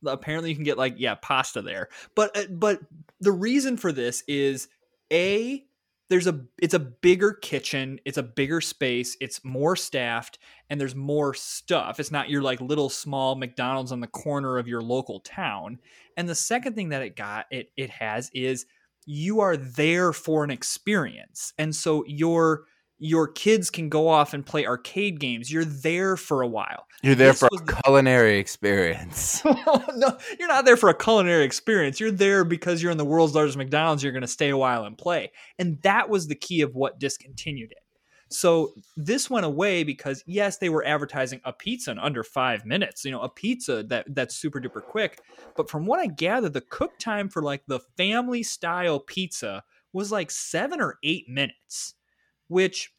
apparently 0.05 0.49
you 0.49 0.55
can 0.55 0.63
get 0.63 0.77
like 0.77 0.95
yeah, 0.97 1.15
pasta 1.15 1.61
there. 1.61 1.89
But 2.15 2.37
uh, 2.37 2.47
but 2.49 2.79
the 3.19 3.31
reason 3.31 3.77
for 3.77 3.91
this 3.91 4.23
is 4.27 4.67
a 5.11 5.63
there's 6.11 6.27
a 6.27 6.41
it's 6.59 6.75
a 6.75 6.79
bigger 6.79 7.33
kitchen 7.33 7.99
it's 8.05 8.17
a 8.17 8.23
bigger 8.23 8.61
space 8.61 9.17
it's 9.19 9.43
more 9.43 9.75
staffed 9.75 10.37
and 10.71 10.79
there's 10.79 10.95
more 10.95 11.33
stuff. 11.33 11.99
It's 11.99 12.11
not 12.11 12.29
your 12.29 12.41
like 12.41 12.61
little 12.61 12.89
small 12.89 13.35
mcdonald's 13.35 13.91
on 13.91 13.99
the 13.99 14.07
corner 14.07 14.57
of 14.57 14.69
your 14.69 14.81
local 14.81 15.19
town. 15.19 15.79
And 16.15 16.29
the 16.29 16.33
second 16.33 16.75
thing 16.75 16.89
that 16.89 17.01
it 17.01 17.17
got 17.17 17.47
it 17.51 17.73
it 17.75 17.89
has 17.89 18.31
is 18.33 18.65
you 19.05 19.41
are 19.41 19.57
there 19.57 20.13
for 20.13 20.45
an 20.45 20.49
experience. 20.49 21.51
And 21.57 21.75
so 21.75 22.05
your 22.07 22.67
your 23.03 23.27
kids 23.27 23.71
can 23.71 23.89
go 23.89 24.07
off 24.07 24.35
and 24.35 24.45
play 24.45 24.63
arcade 24.63 25.19
games. 25.19 25.51
You're 25.51 25.65
there 25.65 26.15
for 26.15 26.43
a 26.43 26.47
while. 26.47 26.85
You're 27.01 27.15
there 27.15 27.31
this 27.31 27.39
for 27.39 27.49
a 27.51 27.65
the- 27.65 27.81
culinary 27.83 28.37
experience. 28.37 29.43
no, 29.45 30.17
you're 30.37 30.47
not 30.47 30.65
there 30.65 30.77
for 30.77 30.87
a 30.89 30.93
culinary 30.93 31.43
experience. 31.43 31.99
You're 31.99 32.11
there 32.11 32.43
because 32.43 32.81
you're 32.81 32.91
in 32.91 32.99
the 32.99 33.05
world's 33.05 33.33
largest 33.33 33.57
McDonald's. 33.57 34.03
You're 34.03 34.11
going 34.11 34.21
to 34.21 34.27
stay 34.27 34.49
a 34.49 34.57
while 34.57 34.85
and 34.85 34.95
play. 34.95 35.31
And 35.57 35.81
that 35.81 36.09
was 36.09 36.27
the 36.27 36.35
key 36.35 36.61
of 36.61 36.75
what 36.75 36.99
discontinued 36.99 37.71
it. 37.71 37.79
So 38.29 38.75
this 38.95 39.31
went 39.31 39.47
away 39.47 39.83
because 39.83 40.23
yes, 40.27 40.59
they 40.59 40.69
were 40.69 40.85
advertising 40.85 41.41
a 41.43 41.51
pizza 41.51 41.89
in 41.89 41.97
under 41.97 42.23
five 42.23 42.67
minutes. 42.67 43.03
You 43.03 43.11
know, 43.11 43.21
a 43.21 43.29
pizza 43.29 43.81
that 43.83 44.05
that's 44.13 44.35
super 44.35 44.61
duper 44.61 44.83
quick. 44.83 45.19
But 45.57 45.71
from 45.71 45.87
what 45.87 45.99
I 45.99 46.05
gather, 46.05 46.49
the 46.49 46.61
cook 46.61 46.99
time 46.99 47.29
for 47.29 47.41
like 47.41 47.63
the 47.65 47.79
family 47.97 48.43
style 48.43 48.99
pizza 48.99 49.63
was 49.91 50.11
like 50.11 50.29
seven 50.29 50.79
or 50.79 50.99
eight 51.03 51.27
minutes 51.27 51.95
which 52.51 52.91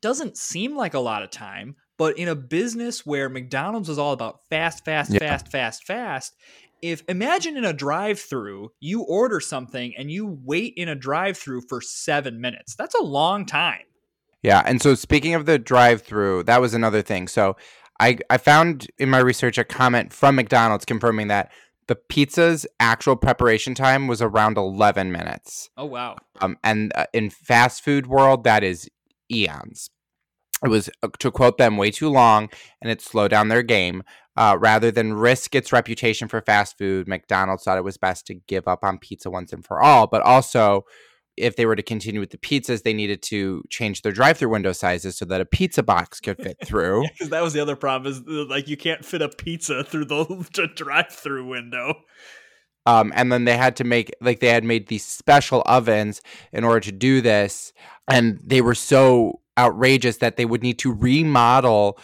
doesn't 0.00 0.36
seem 0.36 0.76
like 0.76 0.94
a 0.94 1.00
lot 1.00 1.22
of 1.22 1.30
time, 1.30 1.74
but 1.96 2.16
in 2.18 2.28
a 2.28 2.36
business 2.36 3.04
where 3.04 3.28
McDonald's 3.28 3.88
is 3.88 3.98
all 3.98 4.12
about 4.12 4.40
fast, 4.48 4.84
fast, 4.84 5.12
yeah. 5.12 5.18
fast, 5.18 5.48
fast, 5.48 5.84
fast, 5.84 6.36
if 6.80 7.02
imagine 7.08 7.56
in 7.56 7.64
a 7.64 7.72
drive-through, 7.72 8.70
you 8.78 9.02
order 9.02 9.40
something 9.40 9.94
and 9.98 10.10
you 10.10 10.38
wait 10.44 10.74
in 10.76 10.88
a 10.88 10.94
drive-through 10.94 11.62
for 11.68 11.80
7 11.80 12.40
minutes. 12.40 12.76
That's 12.76 12.94
a 12.94 13.02
long 13.02 13.46
time. 13.46 13.82
Yeah, 14.42 14.62
and 14.64 14.80
so 14.80 14.94
speaking 14.94 15.34
of 15.34 15.46
the 15.46 15.58
drive-through, 15.58 16.44
that 16.44 16.60
was 16.60 16.74
another 16.74 17.02
thing. 17.02 17.26
So 17.26 17.56
I 17.98 18.18
I 18.30 18.38
found 18.38 18.86
in 18.98 19.10
my 19.10 19.18
research 19.18 19.58
a 19.58 19.64
comment 19.64 20.12
from 20.12 20.36
McDonald's 20.36 20.84
confirming 20.84 21.28
that 21.28 21.50
the 21.88 21.96
pizza's 21.96 22.66
actual 22.78 23.16
preparation 23.16 23.74
time 23.74 24.06
was 24.06 24.22
around 24.22 24.56
11 24.56 25.10
minutes. 25.10 25.70
Oh 25.76 25.86
wow. 25.86 26.16
Um 26.40 26.56
and 26.62 26.92
uh, 26.94 27.06
in 27.12 27.30
fast 27.30 27.82
food 27.82 28.06
world 28.06 28.44
that 28.44 28.62
is 28.62 28.88
eons. 29.30 29.90
It 30.64 30.68
was 30.68 30.90
uh, 31.02 31.08
to 31.18 31.30
quote 31.30 31.58
them 31.58 31.76
way 31.76 31.90
too 31.90 32.08
long 32.10 32.48
and 32.80 32.90
it 32.90 33.00
slowed 33.00 33.30
down 33.30 33.48
their 33.48 33.62
game. 33.62 34.02
Uh, 34.36 34.56
rather 34.60 34.92
than 34.92 35.14
risk 35.14 35.56
its 35.56 35.72
reputation 35.72 36.28
for 36.28 36.40
fast 36.40 36.78
food, 36.78 37.08
McDonald's 37.08 37.64
thought 37.64 37.76
it 37.76 37.82
was 37.82 37.96
best 37.96 38.24
to 38.28 38.34
give 38.34 38.68
up 38.68 38.84
on 38.84 38.98
pizza 38.98 39.28
once 39.28 39.52
and 39.52 39.66
for 39.66 39.82
all, 39.82 40.06
but 40.06 40.22
also 40.22 40.84
if 41.40 41.56
they 41.56 41.66
were 41.66 41.76
to 41.76 41.82
continue 41.82 42.20
with 42.20 42.30
the 42.30 42.38
pizzas, 42.38 42.82
they 42.82 42.92
needed 42.92 43.22
to 43.22 43.62
change 43.70 44.02
their 44.02 44.12
drive-through 44.12 44.50
window 44.50 44.72
sizes 44.72 45.16
so 45.16 45.24
that 45.26 45.40
a 45.40 45.44
pizza 45.44 45.82
box 45.82 46.20
could 46.20 46.36
fit 46.36 46.56
through. 46.64 47.04
Because 47.18 47.28
yeah, 47.28 47.38
that 47.38 47.42
was 47.42 47.52
the 47.52 47.60
other 47.60 47.76
problem 47.76 48.12
is 48.12 48.20
uh, 48.28 48.44
like 48.48 48.68
you 48.68 48.76
can't 48.76 49.04
fit 49.04 49.22
a 49.22 49.28
pizza 49.28 49.84
through 49.84 50.04
the 50.06 50.68
drive-through 50.74 51.46
window. 51.46 51.94
Um, 52.86 53.12
and 53.14 53.30
then 53.30 53.44
they 53.44 53.56
had 53.56 53.76
to 53.76 53.84
make 53.84 54.10
like 54.20 54.40
they 54.40 54.48
had 54.48 54.64
made 54.64 54.88
these 54.88 55.04
special 55.04 55.62
ovens 55.66 56.22
in 56.52 56.64
order 56.64 56.80
to 56.80 56.92
do 56.92 57.20
this, 57.20 57.72
and 58.08 58.40
they 58.42 58.62
were 58.62 58.74
so 58.74 59.40
outrageous 59.58 60.18
that 60.18 60.36
they 60.36 60.46
would 60.46 60.62
need 60.62 60.78
to 60.78 60.92
remodel 60.92 61.98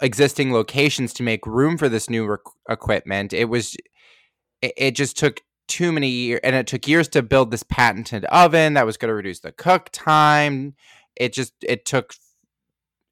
existing 0.00 0.52
locations 0.52 1.12
to 1.14 1.22
make 1.22 1.46
room 1.46 1.76
for 1.76 1.88
this 1.88 2.08
new 2.08 2.26
rec- 2.26 2.40
equipment. 2.68 3.32
It 3.32 3.46
was 3.46 3.76
it, 4.62 4.72
it 4.76 4.90
just 4.92 5.18
took 5.18 5.40
too 5.70 5.92
many 5.92 6.08
years, 6.08 6.40
and 6.42 6.54
it 6.54 6.66
took 6.66 6.86
years 6.86 7.08
to 7.08 7.22
build 7.22 7.50
this 7.50 7.62
patented 7.62 8.24
oven 8.26 8.74
that 8.74 8.84
was 8.84 8.96
going 8.96 9.08
to 9.08 9.14
reduce 9.14 9.40
the 9.40 9.52
cook 9.52 9.88
time. 9.92 10.74
It 11.16 11.32
just 11.32 11.54
it 11.62 11.84
took 11.84 12.14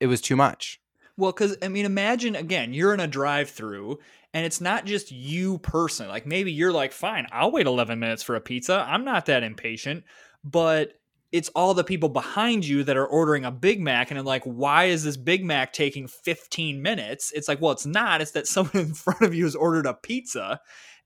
it 0.00 0.06
was 0.06 0.20
too 0.20 0.36
much. 0.36 0.80
Well, 1.16 1.32
because 1.32 1.56
I 1.62 1.68
mean, 1.68 1.86
imagine 1.86 2.36
again, 2.36 2.74
you're 2.74 2.94
in 2.94 3.00
a 3.00 3.06
drive-through, 3.06 3.98
and 4.34 4.44
it's 4.44 4.60
not 4.60 4.84
just 4.84 5.10
you 5.10 5.58
personally. 5.58 6.12
Like 6.12 6.26
maybe 6.26 6.52
you're 6.52 6.72
like, 6.72 6.92
fine, 6.92 7.26
I'll 7.32 7.50
wait 7.50 7.66
11 7.66 7.98
minutes 7.98 8.22
for 8.22 8.36
a 8.36 8.40
pizza. 8.40 8.84
I'm 8.86 9.04
not 9.04 9.26
that 9.26 9.42
impatient, 9.42 10.04
but 10.44 10.92
it's 11.30 11.50
all 11.50 11.74
the 11.74 11.84
people 11.84 12.08
behind 12.08 12.66
you 12.66 12.84
that 12.84 12.96
are 12.96 13.06
ordering 13.06 13.44
a 13.44 13.50
Big 13.50 13.80
Mac, 13.80 14.10
and 14.10 14.18
I'm 14.18 14.24
like, 14.24 14.44
why 14.44 14.84
is 14.84 15.04
this 15.04 15.16
Big 15.16 15.44
Mac 15.44 15.72
taking 15.72 16.08
15 16.08 16.80
minutes? 16.80 17.32
It's 17.34 17.48
like, 17.48 17.60
well, 17.60 17.72
it's 17.72 17.86
not. 17.86 18.20
It's 18.20 18.30
that 18.30 18.46
someone 18.46 18.76
in 18.82 18.94
front 18.94 19.22
of 19.22 19.34
you 19.34 19.44
has 19.44 19.54
ordered 19.54 19.86
a 19.86 19.94
pizza, 19.94 20.60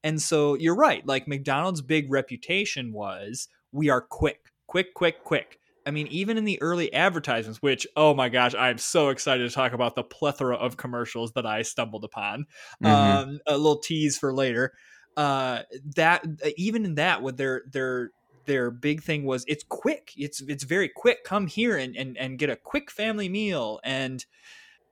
and 0.04 0.20
so 0.20 0.54
you're 0.54 0.76
right. 0.76 1.06
Like 1.06 1.28
McDonald's 1.28 1.82
big 1.82 2.10
reputation 2.10 2.92
was 2.92 3.48
we 3.72 3.88
are 3.88 4.00
quick, 4.00 4.52
quick, 4.66 4.94
quick, 4.94 5.22
quick. 5.24 5.58
I 5.84 5.90
mean, 5.90 6.06
even 6.08 6.38
in 6.38 6.44
the 6.44 6.60
early 6.62 6.92
advertisements, 6.92 7.60
which, 7.60 7.86
oh 7.96 8.14
my 8.14 8.28
gosh, 8.28 8.54
I'm 8.54 8.78
so 8.78 9.08
excited 9.08 9.48
to 9.48 9.54
talk 9.54 9.72
about 9.72 9.96
the 9.96 10.04
plethora 10.04 10.56
of 10.56 10.76
commercials 10.76 11.32
that 11.32 11.46
I 11.46 11.62
stumbled 11.62 12.04
upon. 12.04 12.46
Mm-hmm. 12.82 12.86
Um, 12.86 13.40
a 13.46 13.56
little 13.56 13.78
tease 13.78 14.16
for 14.16 14.32
later. 14.32 14.72
Uh, 15.16 15.62
that 15.96 16.24
even 16.56 16.84
in 16.84 16.94
that, 16.94 17.22
with 17.22 17.36
their 17.36 17.62
their 17.70 18.10
their 18.46 18.70
big 18.70 19.02
thing 19.02 19.24
was 19.24 19.44
it's 19.46 19.64
quick. 19.64 20.12
It's 20.16 20.40
it's 20.42 20.64
very 20.64 20.88
quick. 20.88 21.24
Come 21.24 21.46
here 21.46 21.76
and 21.76 21.96
and, 21.96 22.16
and 22.16 22.38
get 22.38 22.50
a 22.50 22.56
quick 22.56 22.90
family 22.90 23.28
meal 23.28 23.80
and 23.84 24.24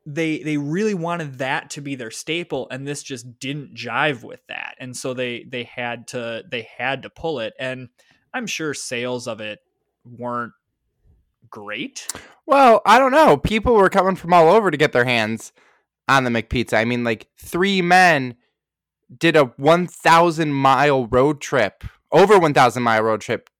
they 0.07 0.43
they 0.43 0.57
really 0.57 0.95
wanted 0.95 1.39
that 1.39 1.71
to 1.71 1.81
be 1.81 1.95
their 1.95 2.11
staple 2.11 2.67
and 2.71 2.87
this 2.87 3.03
just 3.03 3.39
didn't 3.39 3.75
jive 3.75 4.23
with 4.23 4.41
that. 4.49 4.77
And 4.79 4.97
so 4.97 5.15
they 5.15 5.45
they 5.49 5.65
had 5.65 6.09
to 6.09 6.43
they 6.51 6.69
had 6.77 7.03
to 7.03 7.11
pull 7.11 7.41
it 7.41 7.53
and 7.59 7.89
i'm 8.33 8.47
sure 8.47 8.73
sales 8.73 9.27
of 9.27 9.41
it 9.41 9.61
weren't 10.05 10.53
great. 11.51 12.07
Well 12.47 12.81
i 12.87 12.99
don't 12.99 13.13
know. 13.13 13.37
People 13.37 13.75
were 13.75 13.91
coming 13.91 14.17
from 14.17 14.33
all 14.33 14.49
over 14.49 14.71
to 14.71 14.77
get 14.77 14.93
their 14.93 15.05
hands 15.05 15.53
on 16.09 16.25
the 16.25 16.31
mcpizza. 16.31 16.75
I 16.75 16.85
mean 16.85 17.05
like 17.05 17.29
three 17.39 17.83
men 17.83 18.37
did 19.17 19.37
a 19.37 19.47
1000 19.57 20.53
mile 20.53 21.07
road 21.07 21.41
trip 21.41 21.85
over 22.13 22.39
1000 22.39 22.83
mile 22.83 23.03
road 23.03 23.21
trip 23.21 23.51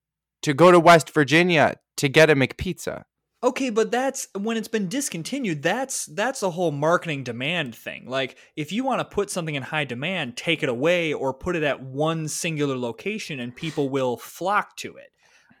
to 0.41 0.53
go 0.53 0.71
to 0.71 0.79
west 0.79 1.13
virginia 1.13 1.75
to 1.97 2.07
get 2.07 2.29
a 2.29 2.35
mcpizza 2.35 3.03
Okay, 3.43 3.71
but 3.71 3.89
that's 3.89 4.27
when 4.37 4.55
it's 4.55 4.67
been 4.67 4.87
discontinued. 4.87 5.63
That's 5.63 6.05
that's 6.05 6.43
a 6.43 6.51
whole 6.51 6.71
marketing 6.71 7.23
demand 7.23 7.73
thing. 7.73 8.05
Like 8.07 8.37
if 8.55 8.71
you 8.71 8.83
want 8.83 8.99
to 8.99 9.05
put 9.05 9.31
something 9.31 9.55
in 9.55 9.63
high 9.63 9.85
demand, 9.85 10.37
take 10.37 10.61
it 10.61 10.69
away 10.69 11.11
or 11.11 11.33
put 11.33 11.55
it 11.55 11.63
at 11.63 11.81
one 11.81 12.27
singular 12.27 12.77
location, 12.77 13.39
and 13.39 13.55
people 13.55 13.89
will 13.89 14.15
flock 14.15 14.75
to 14.77 14.95
it. 14.97 15.11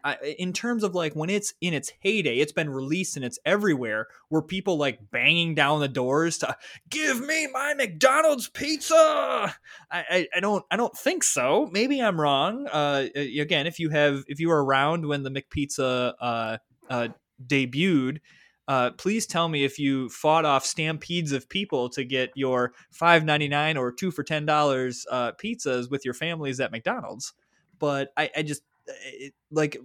I, 0.03 0.15
in 0.39 0.53
terms 0.53 0.83
of 0.83 0.95
like 0.95 1.15
when 1.15 1.29
it's 1.29 1.53
in 1.61 1.73
its 1.73 1.91
heyday, 1.99 2.37
it's 2.37 2.51
been 2.51 2.69
released 2.69 3.15
and 3.15 3.25
it's 3.25 3.39
everywhere. 3.45 4.07
Were 4.29 4.41
people 4.41 4.77
like 4.77 5.11
banging 5.11 5.55
down 5.55 5.79
the 5.79 5.87
doors 5.87 6.37
to 6.39 6.55
give 6.89 7.19
me 7.25 7.47
my 7.51 7.73
McDonald's 7.73 8.47
pizza? 8.47 8.95
I, 8.95 9.53
I, 9.91 10.27
I 10.35 10.39
don't 10.39 10.63
I 10.69 10.77
don't 10.77 10.95
think 10.95 11.23
so. 11.23 11.67
Maybe 11.71 11.99
I'm 11.99 12.19
wrong. 12.19 12.67
Uh, 12.67 13.07
again, 13.15 13.65
if 13.65 13.79
you 13.79 13.89
have 13.89 14.23
if 14.27 14.39
you 14.39 14.49
were 14.49 14.63
around 14.63 15.07
when 15.07 15.23
the 15.23 15.31
McPizza 15.31 16.13
uh, 16.19 16.57
uh, 16.89 17.07
debuted, 17.47 18.19
uh, 18.67 18.91
please 18.91 19.25
tell 19.25 19.49
me 19.49 19.63
if 19.63 19.79
you 19.79 20.09
fought 20.09 20.45
off 20.45 20.65
stampedes 20.65 21.31
of 21.31 21.49
people 21.49 21.89
to 21.89 22.03
get 22.03 22.31
your 22.35 22.73
five 22.91 23.25
ninety 23.25 23.47
nine 23.47 23.75
or 23.77 23.91
two 23.91 24.11
for 24.11 24.23
ten 24.23 24.45
dollars 24.45 25.05
uh, 25.11 25.31
pizzas 25.33 25.89
with 25.89 26.05
your 26.05 26.13
families 26.13 26.59
at 26.59 26.71
McDonald's. 26.71 27.33
But 27.79 28.13
I, 28.15 28.29
I 28.37 28.43
just 28.43 28.61
it, 28.87 29.33
like 29.51 29.77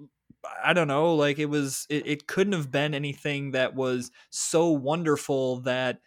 I 0.62 0.72
don't 0.72 0.88
know, 0.88 1.14
like 1.14 1.38
it 1.38 1.46
was 1.46 1.86
it, 1.88 2.06
it 2.06 2.26
couldn't 2.26 2.52
have 2.52 2.70
been 2.70 2.94
anything 2.94 3.52
that 3.52 3.74
was 3.74 4.10
so 4.30 4.70
wonderful 4.70 5.60
that 5.60 6.00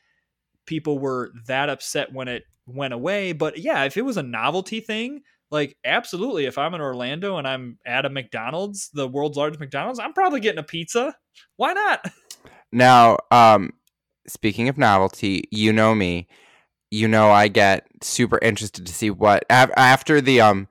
people 0.65 0.99
were 0.99 1.31
that 1.47 1.69
upset 1.69 2.13
when 2.13 2.27
it 2.27 2.43
went 2.65 2.93
away. 2.93 3.33
But 3.33 3.57
yeah, 3.57 3.83
if 3.85 3.97
it 3.97 4.05
was 4.05 4.17
a 4.17 4.23
novelty 4.23 4.79
thing, 4.79 5.21
like, 5.51 5.77
absolutely. 5.83 6.45
If 6.45 6.57
I'm 6.57 6.73
in 6.73 6.81
Orlando 6.81 7.37
and 7.37 7.47
I'm 7.47 7.79
at 7.85 8.05
a 8.05 8.09
McDonald's, 8.09 8.89
the 8.93 9.07
world's 9.07 9.37
largest 9.37 9.59
McDonald's, 9.59 9.99
I'm 9.99 10.13
probably 10.13 10.39
getting 10.39 10.59
a 10.59 10.63
pizza. 10.63 11.15
Why 11.57 11.73
not? 11.73 12.05
Now, 12.71 13.17
um, 13.31 13.71
speaking 14.27 14.69
of 14.69 14.77
novelty, 14.77 15.45
you 15.51 15.73
know 15.73 15.95
me. 15.95 16.27
You 16.91 17.07
know 17.07 17.31
I 17.31 17.47
get 17.47 17.87
super 18.01 18.39
interested 18.41 18.85
to 18.85 18.93
see 18.93 19.09
what 19.09 19.43
af- 19.49 19.71
after 19.77 20.21
the 20.21 20.41
um, 20.41 20.67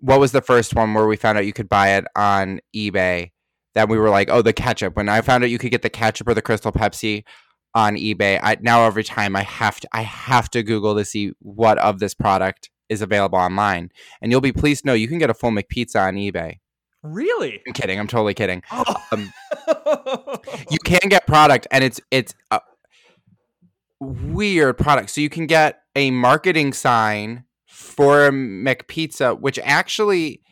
what 0.00 0.20
was 0.20 0.32
the 0.32 0.42
first 0.42 0.74
one 0.74 0.94
where 0.94 1.06
we 1.06 1.16
found 1.16 1.38
out 1.38 1.46
you 1.46 1.52
could 1.52 1.68
buy 1.68 1.96
it 1.96 2.04
on 2.16 2.60
eBay? 2.74 3.30
That 3.74 3.88
we 3.88 3.98
were 3.98 4.10
like, 4.10 4.28
oh, 4.30 4.42
the 4.42 4.52
ketchup. 4.52 4.96
When 4.96 5.08
I 5.08 5.20
found 5.20 5.44
out 5.44 5.50
you 5.50 5.58
could 5.58 5.70
get 5.70 5.82
the 5.82 5.90
ketchup 5.90 6.28
or 6.28 6.34
the 6.34 6.42
Crystal 6.42 6.72
Pepsi 6.72 7.24
on 7.74 7.96
eBay, 7.96 8.40
I 8.42 8.56
now 8.60 8.84
every 8.84 9.04
time 9.04 9.36
I 9.36 9.42
have 9.42 9.78
to 9.80 9.88
I 9.92 10.02
have 10.02 10.50
to 10.50 10.62
Google 10.62 10.96
to 10.96 11.04
see 11.04 11.32
what 11.40 11.78
of 11.78 11.98
this 11.98 12.14
product 12.14 12.70
is 12.88 13.02
available 13.02 13.38
online. 13.38 13.90
And 14.20 14.30
you'll 14.30 14.40
be 14.40 14.52
pleased 14.52 14.82
to 14.82 14.88
know 14.88 14.94
you 14.94 15.08
can 15.08 15.18
get 15.18 15.30
a 15.30 15.34
full 15.34 15.50
McPizza 15.50 16.00
on 16.00 16.14
eBay. 16.14 16.58
Really? 17.02 17.62
I'm 17.66 17.72
kidding. 17.72 17.98
I'm 17.98 18.08
totally 18.08 18.34
kidding. 18.34 18.62
Oh. 18.72 18.96
Um, 19.12 19.32
you 20.70 20.78
can 20.84 21.08
get 21.08 21.26
product, 21.26 21.66
and 21.70 21.84
it's 21.84 22.00
it's 22.10 22.34
a 22.50 22.60
weird 24.00 24.78
product. 24.78 25.10
So 25.10 25.20
you 25.20 25.28
can 25.28 25.46
get 25.46 25.82
a 25.94 26.10
marketing 26.10 26.72
sign 26.72 27.44
for 27.66 28.26
a 28.26 28.30
McPizza, 28.30 29.38
which 29.38 29.58
actually 29.62 30.42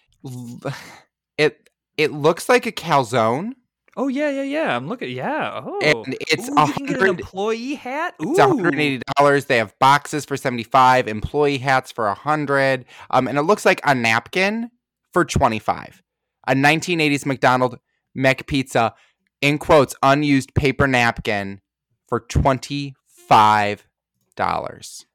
it 1.36 1.68
it 1.96 2.12
looks 2.12 2.48
like 2.48 2.66
a 2.66 2.72
calzone, 2.72 3.52
oh 3.96 4.08
yeah, 4.08 4.30
yeah, 4.30 4.42
yeah. 4.42 4.76
I'm 4.76 4.88
looking. 4.88 5.10
Yeah. 5.10 5.62
Oh. 5.64 5.80
and 5.82 6.16
it's 6.20 6.48
Ooh, 6.48 6.54
a 6.56 6.66
you 6.66 6.72
can 6.72 6.86
get 6.86 6.96
an 6.96 7.00
hundred. 7.00 7.20
employee 7.20 7.74
hat. 7.74 8.14
Ooh. 8.22 8.30
It's 8.32 8.40
$180. 8.40 9.46
They 9.46 9.56
have 9.58 9.74
boxes 9.78 10.24
for 10.24 10.36
75, 10.36 11.08
employee 11.08 11.58
hats 11.58 11.92
for 11.92 12.06
100. 12.06 12.84
Um 13.10 13.28
and 13.28 13.38
it 13.38 13.42
looks 13.42 13.64
like 13.64 13.80
a 13.84 13.94
napkin 13.94 14.70
for 15.12 15.24
25. 15.24 16.02
A 16.48 16.54
1980s 16.54 17.26
McDonald 17.26 17.78
Mac 18.14 18.46
pizza, 18.46 18.94
in 19.42 19.58
quotes 19.58 19.94
unused 20.02 20.54
paper 20.54 20.86
napkin 20.86 21.60
for 22.08 22.20
$25. 22.20 22.94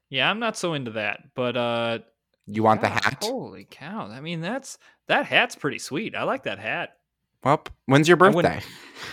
Yeah, 0.10 0.30
I'm 0.30 0.40
not 0.40 0.58
so 0.58 0.74
into 0.74 0.92
that, 0.92 1.22
but 1.36 1.56
uh, 1.58 2.00
You 2.48 2.64
want 2.64 2.82
the 2.82 2.90
hat? 2.90 3.20
Holy 3.22 3.66
cow! 3.70 4.08
I 4.08 4.20
mean, 4.22 4.42
that's 4.42 4.78
that 5.08 5.26
hat's 5.26 5.56
pretty 5.56 5.80
sweet. 5.80 6.16
I 6.16 6.24
like 6.24 6.44
that 6.44 6.60
hat. 6.60 6.98
Well, 7.44 7.64
when's 7.86 8.08
your 8.08 8.18
I 8.24 8.30
birthday? 8.30 8.62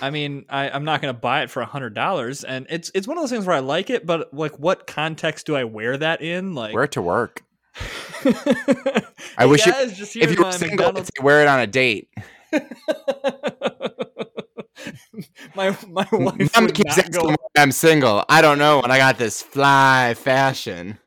I 0.01 0.11
mean, 0.11 0.45
I, 0.49 0.69
I'm 0.71 0.85
not 0.85 1.01
gonna 1.01 1.15
buy 1.15 1.43
it 1.43 1.51
for 1.51 1.61
a 1.63 1.67
hundred 1.67 1.95
dollars, 1.95 2.45
and 2.45 2.67
it's 2.69 2.91
it's 2.95 3.09
one 3.09 3.17
of 3.17 3.23
those 3.23 3.31
things 3.31 3.47
where 3.47 3.57
I 3.57 3.61
like 3.61 3.91
it, 3.91 4.05
but 4.07 4.33
like, 4.35 4.59
what 4.59 4.87
context 4.87 5.47
do 5.47 5.57
I 5.57 5.65
wear 5.65 5.97
that 5.97 6.21
in? 6.21 6.55
Like, 6.55 6.75
Wear 6.75 6.85
it 6.85 6.93
to 6.93 7.03
work. 7.03 7.43
I 8.25 9.03
I 9.39 9.47
wish 9.47 9.65
you- 9.67 9.73
just 9.73 10.17
If 10.17 10.37
you 10.37 10.45
were 10.45 10.53
single, 10.53 10.93
wear 11.23 11.43
it 11.43 11.49
on 11.49 11.61
a 11.61 11.67
date. 11.67 12.11
my 15.55 15.77
my 15.89 16.07
wife 16.13 16.55
Mom 16.55 16.69
keeps 16.69 16.99
asking 16.99 17.37
I'm 17.57 17.73
single. 17.73 18.25
I 18.29 18.41
don't 18.43 18.59
know 18.59 18.81
when 18.81 18.91
I 18.91 18.99
got 18.99 19.19
this 19.19 19.43
fly 19.43 20.15
fashion. 20.17 20.99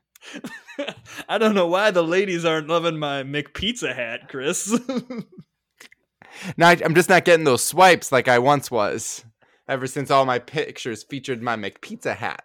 I 1.28 1.38
don't 1.38 1.54
know 1.54 1.66
why 1.66 1.90
the 1.90 2.02
ladies 2.02 2.44
aren't 2.44 2.68
loving 2.68 2.98
my 2.98 3.22
McPizza 3.22 3.94
hat, 3.94 4.28
Chris. 4.28 4.78
No, 6.56 6.66
I- 6.66 6.80
I'm 6.84 6.94
just 6.94 7.08
not 7.08 7.24
getting 7.24 7.44
those 7.44 7.62
swipes 7.64 8.10
like 8.12 8.28
I 8.28 8.38
once 8.38 8.70
was. 8.70 9.24
Ever 9.68 9.86
since 9.86 10.10
all 10.10 10.24
my 10.26 10.38
pictures 10.38 11.02
featured 11.04 11.40
my 11.42 11.56
McPizza 11.56 12.16
hat. 12.16 12.44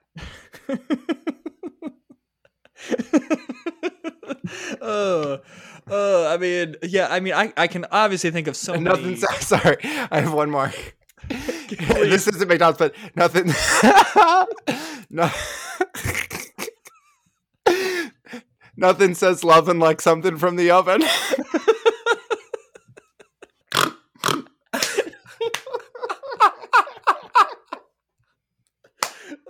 uh, 4.82 5.38
uh, 5.92 6.28
I 6.28 6.38
mean, 6.40 6.76
yeah, 6.84 7.08
I 7.10 7.20
mean, 7.20 7.34
I, 7.34 7.52
I 7.58 7.68
can 7.68 7.86
obviously 7.92 8.32
think 8.32 8.48
of 8.48 8.56
so 8.56 8.76
nothing. 8.76 9.04
many. 9.06 9.16
so- 9.18 9.28
Sorry, 9.40 9.78
I 9.84 10.22
have 10.22 10.34
one 10.34 10.52
more. 10.52 10.72
This 11.70 12.26
isn't 12.28 12.48
McDonald's, 12.48 12.78
but 12.80 12.96
nothing. 13.16 13.48
no. 15.10 15.30
nothing 18.78 19.14
says 19.14 19.44
loving 19.44 19.78
like 19.80 20.00
something 20.00 20.38
from 20.38 20.56
the 20.56 20.72
oven. 20.72 21.04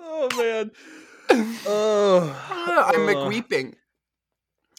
Oh 0.10 0.30
man. 0.38 0.72
Oh, 1.70 2.94
I'm 2.96 3.10
uh, 3.10 3.14
McWeeping. 3.14 3.74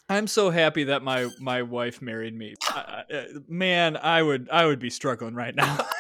I'm 0.08 0.26
so 0.26 0.48
happy 0.48 0.84
that 0.84 1.02
my 1.02 1.28
my 1.38 1.60
wife 1.60 2.00
married 2.00 2.34
me. 2.34 2.54
I, 2.68 3.04
I- 3.10 3.14
uh, 3.14 3.24
man, 3.46 3.98
I 3.98 4.22
would 4.22 4.48
I 4.50 4.64
would 4.64 4.78
be 4.78 4.88
struggling 4.88 5.34
right 5.34 5.54
now. 5.54 5.86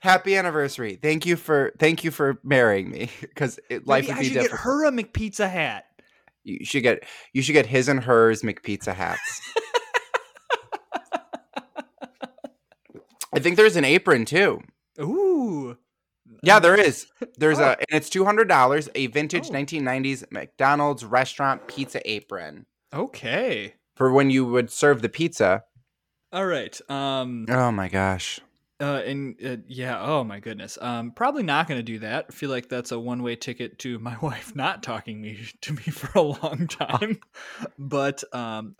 Happy 0.00 0.36
anniversary. 0.36 0.98
Thank 1.00 1.26
you 1.26 1.36
for 1.36 1.72
thank 1.78 2.04
you 2.04 2.10
for 2.10 2.38
marrying 2.44 2.90
me 2.90 3.10
because 3.20 3.58
life 3.84 4.06
would 4.06 4.16
I 4.16 4.20
be 4.20 4.28
should 4.28 4.42
get 4.42 4.50
her 4.52 4.86
a 4.86 4.92
McPizza 4.92 5.50
hat. 5.50 5.86
You 6.44 6.64
should 6.64 6.82
get 6.82 7.04
you 7.32 7.42
should 7.42 7.52
get 7.52 7.66
his 7.66 7.88
and 7.88 8.02
hers 8.02 8.42
McPizza 8.42 8.94
hats. 8.94 9.40
I 13.32 13.38
think 13.38 13.56
there's 13.56 13.76
an 13.76 13.84
apron 13.84 14.24
too. 14.24 14.60
Ooh. 15.00 15.76
Yeah, 16.42 16.58
there 16.60 16.74
is. 16.78 17.06
There's 17.38 17.58
Oh. 17.60 17.64
a 17.64 17.70
and 17.70 17.86
it's 17.90 18.10
two 18.10 18.24
hundred 18.24 18.48
dollars. 18.48 18.88
A 18.94 19.06
vintage 19.08 19.50
Oh. 19.50 19.52
1990s 19.54 20.24
McDonald's 20.30 21.04
restaurant 21.04 21.66
pizza 21.68 22.00
apron 22.10 22.66
Okay. 22.94 23.74
for 23.96 24.12
when 24.12 24.30
you 24.30 24.44
would 24.46 24.70
serve 24.70 25.02
the 25.02 25.08
pizza. 25.08 25.64
All 26.32 26.46
right. 26.46 26.78
Um. 26.90 27.46
Oh 27.48 27.72
my 27.72 27.88
gosh. 27.88 28.40
Uh. 28.80 29.02
And 29.04 29.34
uh, 29.44 29.56
yeah. 29.66 30.00
Oh 30.00 30.22
my 30.24 30.38
goodness. 30.40 30.78
Um. 30.80 31.10
Probably 31.12 31.42
not 31.42 31.66
going 31.66 31.78
to 31.78 31.84
do 31.84 31.98
that. 32.00 32.26
I 32.28 32.32
feel 32.32 32.50
like 32.50 32.68
that's 32.68 32.92
a 32.92 32.98
one-way 32.98 33.34
ticket 33.36 33.78
to 33.80 33.98
my 33.98 34.16
wife 34.22 34.54
not 34.54 34.82
talking 34.84 35.20
me 35.20 35.40
to 35.62 35.72
me 35.72 35.82
for 35.82 36.16
a 36.18 36.22
long 36.22 36.68
time. 36.68 37.18
but 37.78 38.22
um, 38.32 38.76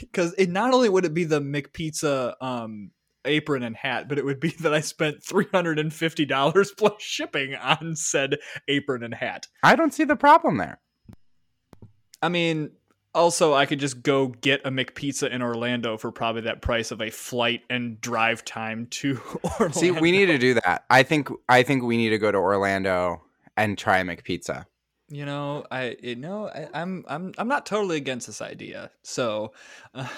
because 0.00 0.34
it 0.34 0.48
not 0.50 0.72
only 0.72 0.88
would 0.88 1.04
it 1.04 1.14
be 1.14 1.24
the 1.24 1.40
McPizza 1.40 2.34
um 2.40 2.92
apron 3.24 3.62
and 3.62 3.76
hat, 3.76 4.08
but 4.08 4.18
it 4.18 4.24
would 4.24 4.40
be 4.40 4.50
that 4.60 4.74
I 4.74 4.80
spent 4.80 5.22
three 5.22 5.46
hundred 5.52 5.78
and 5.78 5.92
fifty 5.92 6.24
dollars 6.24 6.72
plus 6.76 7.00
shipping 7.02 7.54
on 7.54 7.96
said 7.96 8.38
apron 8.68 9.02
and 9.02 9.14
hat. 9.14 9.48
I 9.62 9.76
don't 9.76 9.92
see 9.92 10.04
the 10.04 10.16
problem 10.16 10.58
there. 10.58 10.80
I 12.22 12.28
mean, 12.28 12.70
also 13.14 13.54
I 13.54 13.66
could 13.66 13.80
just 13.80 14.02
go 14.02 14.28
get 14.28 14.60
a 14.64 14.70
McPizza 14.70 15.30
in 15.30 15.42
Orlando 15.42 15.96
for 15.96 16.10
probably 16.10 16.42
that 16.42 16.62
price 16.62 16.90
of 16.90 17.00
a 17.00 17.10
flight 17.10 17.62
and 17.68 18.00
drive 18.00 18.44
time 18.44 18.86
to 18.90 19.20
Orlando. 19.60 19.78
See, 19.78 19.90
we 19.90 20.12
need 20.12 20.26
to 20.26 20.38
do 20.38 20.54
that. 20.54 20.84
I 20.90 21.02
think 21.02 21.28
I 21.48 21.62
think 21.62 21.82
we 21.82 21.96
need 21.96 22.10
to 22.10 22.18
go 22.18 22.30
to 22.30 22.38
Orlando 22.38 23.22
and 23.56 23.76
try 23.76 24.02
McPizza. 24.02 24.66
You 25.08 25.26
know, 25.26 25.64
I 25.70 25.96
you 26.02 26.16
know 26.16 26.48
I, 26.48 26.68
I'm 26.72 27.04
I'm 27.06 27.32
I'm 27.36 27.48
not 27.48 27.66
totally 27.66 27.98
against 27.98 28.26
this 28.28 28.40
idea. 28.40 28.90
So, 29.02 29.52
uh, 29.94 30.08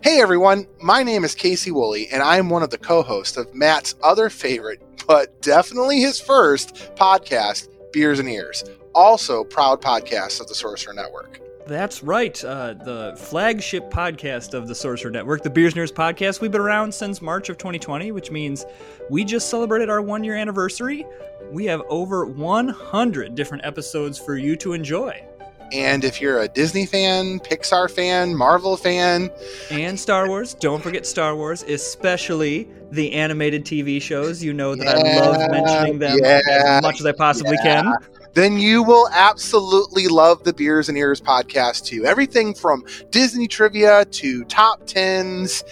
Hey 0.00 0.20
everyone, 0.20 0.66
my 0.80 1.02
name 1.02 1.24
is 1.24 1.34
Casey 1.34 1.70
Woolley, 1.70 2.08
and 2.12 2.22
I'm 2.22 2.50
one 2.50 2.62
of 2.62 2.70
the 2.70 2.78
co 2.78 3.02
hosts 3.02 3.36
of 3.36 3.52
Matt's 3.54 3.94
other 4.02 4.30
favorite, 4.30 4.80
but 5.06 5.40
definitely 5.42 6.00
his 6.00 6.20
first 6.20 6.74
podcast, 6.96 7.68
Beers 7.92 8.18
and 8.20 8.28
Ears, 8.28 8.64
also 8.94 9.42
proud 9.44 9.82
podcast 9.82 10.40
of 10.40 10.46
the 10.46 10.54
Sorcerer 10.54 10.94
Network. 10.94 11.40
that's 11.66 12.02
right. 12.02 12.42
Uh, 12.44 12.74
the 12.74 13.14
flagship 13.18 13.90
podcast 13.90 14.54
of 14.54 14.68
the 14.68 14.74
Sorcerer 14.74 15.10
Network, 15.10 15.42
the 15.42 15.50
Beers 15.50 15.72
and 15.72 15.78
Ears 15.78 15.92
podcast. 15.92 16.40
We've 16.40 16.52
been 16.52 16.60
around 16.60 16.94
since 16.94 17.20
March 17.20 17.48
of 17.48 17.58
2020, 17.58 18.12
which 18.12 18.30
means 18.30 18.64
we 19.10 19.24
just 19.24 19.50
celebrated 19.50 19.90
our 19.90 20.00
one 20.00 20.22
year 20.24 20.36
anniversary. 20.36 21.04
We 21.50 21.64
have 21.66 21.82
over 21.88 22.24
100 22.24 23.34
different 23.34 23.64
episodes 23.66 24.18
for 24.18 24.36
you 24.36 24.56
to 24.56 24.72
enjoy. 24.72 25.24
And 25.72 26.04
if 26.04 26.20
you're 26.20 26.40
a 26.40 26.48
Disney 26.48 26.86
fan, 26.86 27.40
Pixar 27.40 27.90
fan, 27.90 28.34
Marvel 28.34 28.76
fan, 28.76 29.30
and 29.70 29.98
Star 29.98 30.28
Wars. 30.28 30.54
Don't 30.54 30.82
forget 30.82 31.06
Star 31.06 31.36
Wars, 31.36 31.62
especially 31.64 32.68
the 32.90 33.12
animated 33.12 33.64
TV 33.64 34.00
shows. 34.00 34.42
You 34.42 34.52
know 34.52 34.74
that 34.74 34.88
I 34.88 35.20
love 35.20 35.50
mentioning 35.50 35.98
them 35.98 36.18
yeah, 36.22 36.40
as 36.48 36.82
much 36.82 37.00
as 37.00 37.06
I 37.06 37.12
possibly 37.12 37.56
yeah. 37.64 37.82
can. 37.82 37.94
then 38.34 38.58
you 38.58 38.82
will 38.82 39.08
absolutely 39.12 40.08
love 40.08 40.44
the 40.44 40.52
Beers 40.52 40.88
and 40.88 40.96
Ears 40.96 41.20
podcast 41.20 41.84
too. 41.84 42.06
Everything 42.06 42.54
from 42.54 42.84
Disney 43.10 43.46
trivia 43.46 44.04
to 44.06 44.44
top 44.44 44.86
tens. 44.86 45.64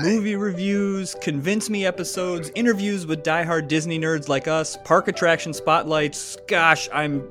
Movie 0.00 0.36
reviews, 0.36 1.14
convince 1.16 1.68
me 1.68 1.84
episodes, 1.84 2.50
interviews 2.54 3.06
with 3.06 3.22
diehard 3.22 3.68
Disney 3.68 3.98
nerds 3.98 4.26
like 4.26 4.48
us, 4.48 4.78
park 4.84 5.06
attraction 5.06 5.52
spotlights. 5.52 6.38
Gosh, 6.46 6.88
I'm 6.94 7.22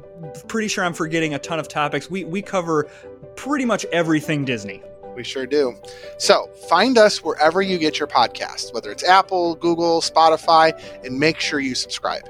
pretty 0.48 0.68
sure 0.68 0.84
I'm 0.84 0.94
forgetting 0.94 1.34
a 1.34 1.40
ton 1.40 1.60
of 1.60 1.68
topics. 1.68 2.12
We 2.12 2.24
we 2.24 2.44
cover 2.44 2.88
pretty 3.36 3.66
much 3.66 3.84
everything 3.86 4.46
Disney. 4.46 4.84
We 5.16 5.24
sure 5.24 5.48
do. 5.48 5.76
So 6.20 6.48
find 6.70 7.00
us 7.00 7.24
wherever 7.24 7.64
you 7.64 7.80
get 7.80 7.98
your 7.98 8.08
podcasts, 8.08 8.72
whether 8.74 8.92
it's 8.92 9.04
Apple, 9.04 9.56
Google, 9.56 10.00
Spotify, 10.00 10.80
and 11.04 11.20
make 11.20 11.40
sure 11.40 11.60
you 11.60 11.74
subscribe. 11.74 12.30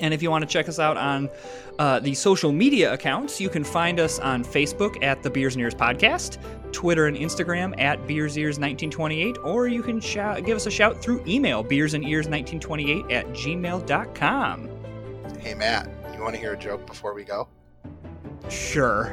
And 0.00 0.12
if 0.12 0.22
you 0.22 0.30
want 0.30 0.42
to 0.42 0.48
check 0.48 0.68
us 0.68 0.78
out 0.78 0.96
on 0.96 1.30
uh, 1.78 2.00
the 2.00 2.14
social 2.14 2.52
media 2.52 2.92
accounts, 2.92 3.40
you 3.40 3.48
can 3.48 3.64
find 3.64 4.00
us 4.00 4.18
on 4.18 4.44
Facebook 4.44 5.02
at 5.02 5.22
the 5.22 5.30
Beers 5.30 5.54
and 5.54 5.62
Ears 5.62 5.74
Podcast, 5.74 6.38
Twitter 6.72 7.06
and 7.06 7.16
Instagram 7.16 7.78
at 7.80 8.06
Beers 8.06 8.36
Ears 8.36 8.58
1928, 8.58 9.38
or 9.44 9.68
you 9.68 9.82
can 9.82 10.00
shout, 10.00 10.44
give 10.44 10.56
us 10.56 10.66
a 10.66 10.70
shout 10.70 11.02
through 11.02 11.22
email, 11.26 11.62
beersandears1928 11.64 13.12
at 13.12 13.26
gmail.com. 13.28 14.68
Hey, 15.40 15.54
Matt, 15.54 15.88
you 16.14 16.20
want 16.20 16.34
to 16.34 16.40
hear 16.40 16.54
a 16.54 16.58
joke 16.58 16.86
before 16.86 17.14
we 17.14 17.24
go? 17.24 17.48
Sure. 18.48 19.10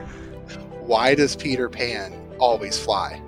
Why 0.81 1.13
does 1.15 1.35
Peter 1.35 1.69
Pan 1.69 2.13
always 2.39 2.79
fly? 2.79 3.21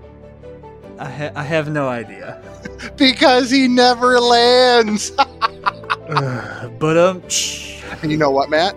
I, 1.02 1.10
ha- 1.10 1.32
I 1.36 1.44
have 1.44 1.70
no 1.70 1.88
idea. 1.90 2.42
Because 2.98 3.52
he 3.52 3.68
never 3.68 4.20
lands. 4.20 5.12
but 6.10 6.98
um, 6.98 7.22
And 8.02 8.12
you 8.12 8.18
know 8.18 8.32
what, 8.32 8.50
Matt? 8.50 8.74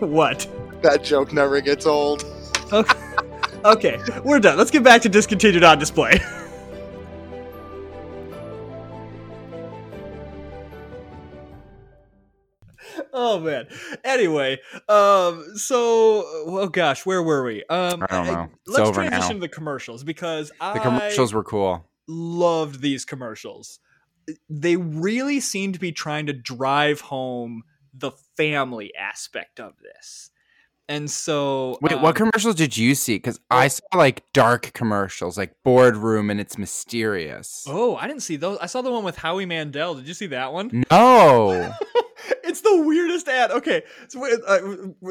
what? 0.00 0.46
That 0.82 1.02
joke 1.04 1.32
never 1.32 1.60
gets 1.60 1.84
old. 1.86 2.24
Okay, 3.64 3.98
we're 4.24 4.38
done. 4.40 4.56
Let's 4.56 4.70
get 4.70 4.82
back 4.82 5.02
to 5.02 5.08
discontinued 5.08 5.64
on 5.64 5.78
display. 5.78 6.20
oh 13.22 13.38
man. 13.38 13.66
Anyway, 14.02 14.58
um, 14.88 15.44
so 15.56 16.24
oh 16.46 16.68
gosh, 16.68 17.04
where 17.04 17.22
were 17.22 17.44
we? 17.44 17.62
Um, 17.64 18.02
I 18.02 18.06
don't 18.06 18.26
know. 18.26 18.48
It's 18.66 18.78
let's 18.78 18.90
transition 18.92 19.20
now. 19.20 19.28
to 19.34 19.38
the 19.40 19.48
commercials 19.48 20.02
because 20.04 20.50
The 20.58 20.80
commercials 20.80 21.34
were 21.34 21.44
cool. 21.44 21.84
loved 22.08 22.80
these 22.80 23.04
commercials. 23.04 23.78
They 24.48 24.76
really 24.76 25.40
seem 25.40 25.72
to 25.72 25.78
be 25.78 25.92
trying 25.92 26.26
to 26.26 26.32
drive 26.32 27.02
home 27.02 27.64
the 27.92 28.12
family 28.36 28.94
aspect 28.94 29.60
of 29.60 29.74
this. 29.82 30.30
And 30.88 31.10
so 31.10 31.78
Wait, 31.82 31.92
um, 31.92 32.02
what 32.02 32.16
commercials 32.16 32.54
did 32.54 32.76
you 32.76 32.94
see? 32.94 33.16
Because 33.16 33.38
I 33.50 33.68
saw 33.68 33.84
like 33.94 34.24
dark 34.32 34.72
commercials, 34.72 35.36
like 35.36 35.54
boardroom, 35.62 36.30
and 36.30 36.40
it's 36.40 36.56
mysterious. 36.58 37.64
Oh, 37.68 37.96
I 37.96 38.08
didn't 38.08 38.22
see 38.22 38.36
those. 38.36 38.58
I 38.60 38.66
saw 38.66 38.82
the 38.82 38.90
one 38.90 39.04
with 39.04 39.16
Howie 39.16 39.46
Mandel. 39.46 39.94
Did 39.94 40.08
you 40.08 40.14
see 40.14 40.26
that 40.28 40.52
one? 40.52 40.84
No. 40.90 41.72
it's 42.44 42.60
the 42.60 42.82
weirdest 42.82 43.28
ad. 43.28 43.50
Okay, 43.50 43.82
so 44.08 44.24
uh, 44.24 44.58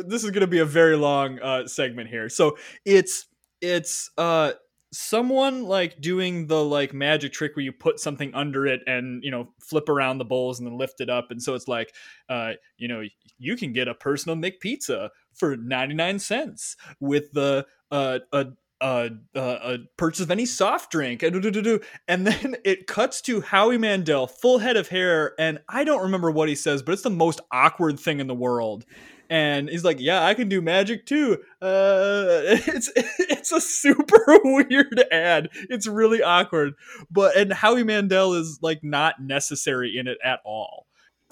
this 0.08 0.24
is 0.24 0.32
going 0.32 0.42
to 0.42 0.48
be 0.48 0.60
a 0.60 0.66
very 0.66 0.96
long 0.96 1.40
uh, 1.40 1.68
segment 1.68 2.10
here. 2.10 2.30
So 2.30 2.58
it's 2.86 3.28
it's 3.62 4.10
uh 4.18 4.54
someone 4.92 5.64
like 5.64 6.02
doing 6.02 6.48
the 6.48 6.64
like 6.64 6.94
magic 6.94 7.32
trick 7.32 7.56
where 7.56 7.64
you 7.64 7.72
put 7.72 8.00
something 8.00 8.34
under 8.34 8.66
it 8.66 8.82
and 8.88 9.24
you 9.24 9.30
know 9.30 9.48
flip 9.60 9.88
around 9.88 10.18
the 10.18 10.26
bowls 10.26 10.60
and 10.60 10.68
then 10.68 10.78
lift 10.78 11.00
it 11.00 11.10
up 11.10 11.30
and 11.30 11.42
so 11.44 11.54
it's 11.54 11.68
like 11.68 11.94
uh 12.30 12.54
you 12.78 12.88
know 12.88 13.04
you 13.38 13.56
can 13.56 13.72
get 13.72 13.88
a 13.88 13.94
personal 13.94 14.36
McPizza 14.36 15.10
for 15.36 15.56
99 15.56 16.20
cents 16.20 16.76
with 17.00 17.32
the 17.34 17.66
uh 17.92 18.20
a 18.34 18.48
uh, 18.82 19.10
uh, 19.36 19.78
purchase 19.98 20.22
of 20.22 20.32
any 20.32 20.46
soft 20.46 20.92
drink, 20.92 21.24
and, 21.24 21.36
and 21.36 22.28
then 22.28 22.56
it 22.64 22.88
cuts 22.88 23.22
to 23.22 23.42
Howie 23.42 23.78
Mandel, 23.78 24.28
full 24.28 24.60
head 24.60 24.78
of 24.78 24.88
hair, 24.88 25.34
and 25.40 25.60
I 25.68 25.84
don't 25.84 26.04
remember 26.04 26.32
what 26.32 26.50
he 26.50 26.56
says, 26.56 26.82
but 26.82 26.94
it's 26.94 27.02
the 27.02 27.10
most 27.10 27.42
awkward 27.52 28.00
thing 28.00 28.20
in 28.20 28.28
the 28.28 28.36
world. 28.36 28.86
And 29.32 29.70
he's 29.70 29.84
like, 29.84 30.00
"Yeah, 30.00 30.26
I 30.26 30.34
can 30.34 30.50
do 30.50 30.60
magic 30.60 31.06
too." 31.06 31.38
Uh, 31.62 32.26
it's 32.68 32.92
it's 32.96 33.52
a 33.52 33.62
super 33.62 34.40
weird 34.44 35.04
ad. 35.12 35.50
It's 35.70 35.86
really 35.86 36.24
awkward, 36.24 36.74
but 37.12 37.38
and 37.38 37.54
Howie 37.54 37.84
Mandel 37.84 38.34
is 38.34 38.58
like 38.62 38.84
not 38.84 39.22
necessary 39.22 39.96
in 39.98 40.08
it 40.08 40.18
at 40.24 40.40
all. 40.44 40.88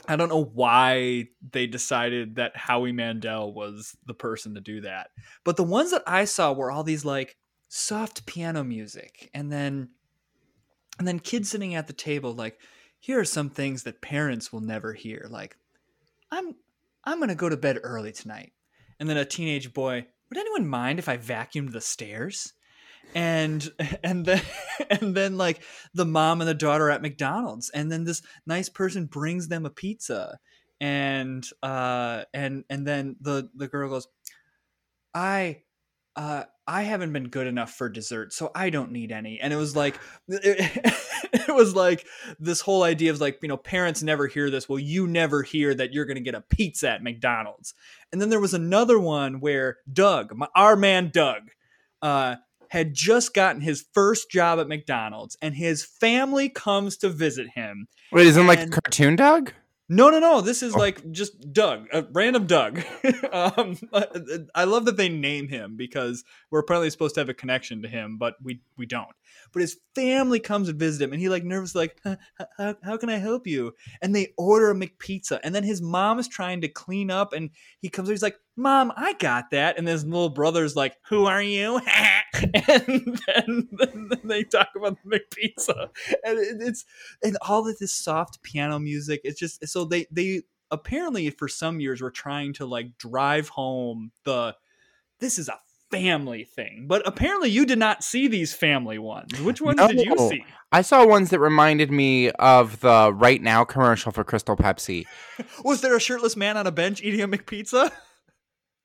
I 0.07 0.15
don't 0.15 0.29
know 0.29 0.43
why 0.43 1.27
they 1.51 1.67
decided 1.67 2.35
that 2.35 2.55
Howie 2.55 2.91
Mandel 2.91 3.53
was 3.53 3.95
the 4.05 4.13
person 4.13 4.55
to 4.55 4.61
do 4.61 4.81
that. 4.81 5.09
But 5.43 5.57
the 5.57 5.63
ones 5.63 5.91
that 5.91 6.03
I 6.07 6.25
saw 6.25 6.53
were 6.53 6.71
all 6.71 6.83
these 6.83 7.05
like 7.05 7.37
soft 7.67 8.25
piano 8.25 8.63
music 8.63 9.29
and 9.33 9.51
then 9.51 9.89
and 10.97 11.07
then 11.07 11.19
kids 11.19 11.49
sitting 11.49 11.75
at 11.75 11.87
the 11.87 11.93
table 11.93 12.33
like 12.33 12.59
here 12.99 13.19
are 13.19 13.25
some 13.25 13.49
things 13.49 13.83
that 13.83 14.01
parents 14.01 14.53
will 14.53 14.61
never 14.61 14.93
hear 14.93 15.27
like 15.29 15.57
I'm 16.31 16.55
I'm 17.03 17.19
going 17.19 17.29
to 17.29 17.35
go 17.35 17.47
to 17.47 17.55
bed 17.55 17.79
early 17.83 18.11
tonight. 18.11 18.51
And 18.99 19.09
then 19.09 19.15
a 19.15 19.23
teenage 19.23 19.73
boy, 19.73 20.07
would 20.29 20.37
anyone 20.37 20.67
mind 20.67 20.99
if 20.99 21.07
I 21.07 21.17
vacuumed 21.17 21.71
the 21.71 21.79
stairs? 21.79 22.53
And 23.15 23.69
and 24.03 24.25
then 24.25 24.41
and 24.89 25.15
then 25.15 25.37
like 25.37 25.61
the 25.93 26.05
mom 26.05 26.41
and 26.41 26.47
the 26.47 26.53
daughter 26.53 26.89
at 26.89 27.01
McDonald's 27.01 27.69
and 27.69 27.91
then 27.91 28.03
this 28.03 28.21
nice 28.45 28.69
person 28.69 29.05
brings 29.05 29.47
them 29.47 29.65
a 29.65 29.69
pizza 29.69 30.37
and 30.79 31.47
uh 31.63 32.23
and 32.33 32.63
and 32.69 32.85
then 32.87 33.15
the 33.21 33.49
the 33.55 33.67
girl 33.67 33.89
goes 33.89 34.07
I 35.13 35.63
uh 36.15 36.43
I 36.67 36.83
haven't 36.83 37.13
been 37.13 37.29
good 37.29 37.47
enough 37.47 37.73
for 37.73 37.89
dessert 37.89 38.33
so 38.33 38.51
I 38.53 38.69
don't 38.69 38.91
need 38.91 39.11
any. 39.11 39.39
And 39.39 39.53
it 39.53 39.55
was 39.55 39.75
like 39.75 39.99
it, 40.27 40.99
it 41.33 41.55
was 41.55 41.75
like 41.75 42.05
this 42.39 42.61
whole 42.61 42.83
idea 42.83 43.11
of 43.11 43.21
like 43.21 43.39
you 43.41 43.47
know 43.47 43.57
parents 43.57 44.03
never 44.03 44.27
hear 44.27 44.49
this. 44.49 44.69
Well 44.69 44.79
you 44.79 45.07
never 45.07 45.41
hear 45.41 45.73
that 45.73 45.93
you're 45.93 46.05
going 46.05 46.17
to 46.17 46.21
get 46.21 46.35
a 46.35 46.41
pizza 46.41 46.91
at 46.91 47.03
McDonald's. 47.03 47.73
And 48.11 48.21
then 48.21 48.29
there 48.29 48.39
was 48.39 48.53
another 48.53 48.99
one 48.99 49.39
where 49.39 49.77
Doug 49.91 50.35
my, 50.35 50.47
our 50.55 50.75
man 50.75 51.09
Doug 51.11 51.49
uh 52.03 52.35
had 52.69 52.93
just 52.93 53.33
gotten 53.33 53.61
his 53.61 53.85
first 53.93 54.29
job 54.31 54.59
at 54.59 54.67
McDonald's 54.67 55.37
and 55.41 55.55
his 55.55 55.83
family 55.85 56.49
comes 56.49 56.97
to 56.97 57.09
visit 57.09 57.47
him. 57.55 57.87
Wait, 58.11 58.27
isn't 58.27 58.43
it 58.43 58.47
like 58.47 58.59
And- 58.59 58.71
cartoon 58.71 59.15
dog? 59.15 59.53
No, 59.89 60.09
no, 60.09 60.19
no. 60.19 60.41
This 60.41 60.61
is 60.63 60.75
Oh. 60.75 60.79
like 60.79 61.09
just 61.13 61.53
Doug, 61.53 61.87
a 61.93 62.05
random 62.11 62.45
Doug. 62.45 62.83
um, 63.31 63.77
I 64.53 64.65
love 64.65 64.83
that 64.83 64.97
they 64.97 65.07
name 65.07 65.47
him 65.47 65.77
because 65.77 66.25
we're 66.51 66.59
apparently 66.59 66.89
supposed 66.89 67.15
to 67.15 67.21
have 67.21 67.29
a 67.29 67.33
connection 67.33 67.81
to 67.83 67.87
him, 67.87 68.17
but 68.17 68.35
we 68.43 68.59
we 68.77 68.85
don't. 68.85 69.07
But 69.53 69.61
his 69.61 69.77
family 69.95 70.41
comes 70.41 70.67
and 70.67 70.77
visit 70.77 71.01
him, 71.01 71.13
and 71.13 71.21
he 71.21 71.29
like 71.29 71.45
nervous, 71.45 71.73
like, 71.73 71.95
"Huh, 72.03 72.17
how, 72.57 72.75
how 72.83 72.97
can 72.97 73.09
I 73.09 73.17
help 73.17 73.47
you? 73.47 73.75
And 74.01 74.13
they 74.13 74.33
order 74.37 74.71
a 74.71 74.75
McPizza, 74.75 75.39
and 75.41 75.55
then 75.55 75.63
his 75.63 75.81
mom 75.81 76.19
is 76.19 76.27
trying 76.27 76.59
to 76.61 76.67
clean 76.67 77.09
up, 77.09 77.31
and 77.31 77.51
he 77.79 77.87
comes, 77.87 78.09
he's 78.09 78.21
like, 78.21 78.37
Mom, 78.59 78.91
I 78.97 79.13
got 79.13 79.51
that, 79.51 79.77
and 79.77 79.87
his 79.87 80.03
little 80.03 80.29
brother's 80.29 80.75
like, 80.75 80.97
Who 81.09 81.25
are 81.25 81.41
you? 81.41 81.79
and 82.43 83.19
then, 83.27 83.69
then 83.71 84.19
they 84.23 84.43
talk 84.43 84.69
about 84.75 84.97
the 85.03 85.19
McPizza, 85.19 85.89
and 86.23 86.39
it, 86.39 86.57
it's 86.59 86.83
and 87.23 87.37
all 87.47 87.67
of 87.67 87.77
this 87.77 87.93
soft 87.93 88.41
piano 88.41 88.79
music. 88.79 89.21
It's 89.23 89.39
just 89.39 89.67
so 89.67 89.85
they 89.85 90.07
they 90.11 90.41
apparently 90.71 91.29
for 91.29 91.47
some 91.47 91.79
years 91.79 92.01
were 92.01 92.11
trying 92.11 92.53
to 92.53 92.65
like 92.65 92.97
drive 92.97 93.49
home 93.49 94.11
the 94.23 94.55
this 95.19 95.39
is 95.39 95.49
a 95.49 95.59
family 95.91 96.43
thing, 96.43 96.85
but 96.87 97.07
apparently 97.07 97.49
you 97.49 97.65
did 97.65 97.79
not 97.79 98.03
see 98.03 98.27
these 98.27 98.53
family 98.53 98.97
ones. 98.97 99.39
Which 99.39 99.61
ones 99.61 99.79
did 99.87 100.01
you 100.01 100.17
see? 100.17 100.43
I 100.71 100.81
saw 100.81 101.05
ones 101.05 101.29
that 101.29 101.39
reminded 101.39 101.91
me 101.91 102.29
of 102.31 102.81
the 102.81 103.13
right 103.13 103.41
now 103.41 103.63
commercial 103.63 104.11
for 104.11 104.23
Crystal 104.23 104.57
Pepsi. 104.57 105.05
Was 105.63 105.81
there 105.81 105.95
a 105.95 105.99
shirtless 105.99 106.35
man 106.35 106.57
on 106.57 106.67
a 106.67 106.71
bench 106.71 107.01
eating 107.01 107.21
a 107.21 107.27
McPizza? 107.27 107.91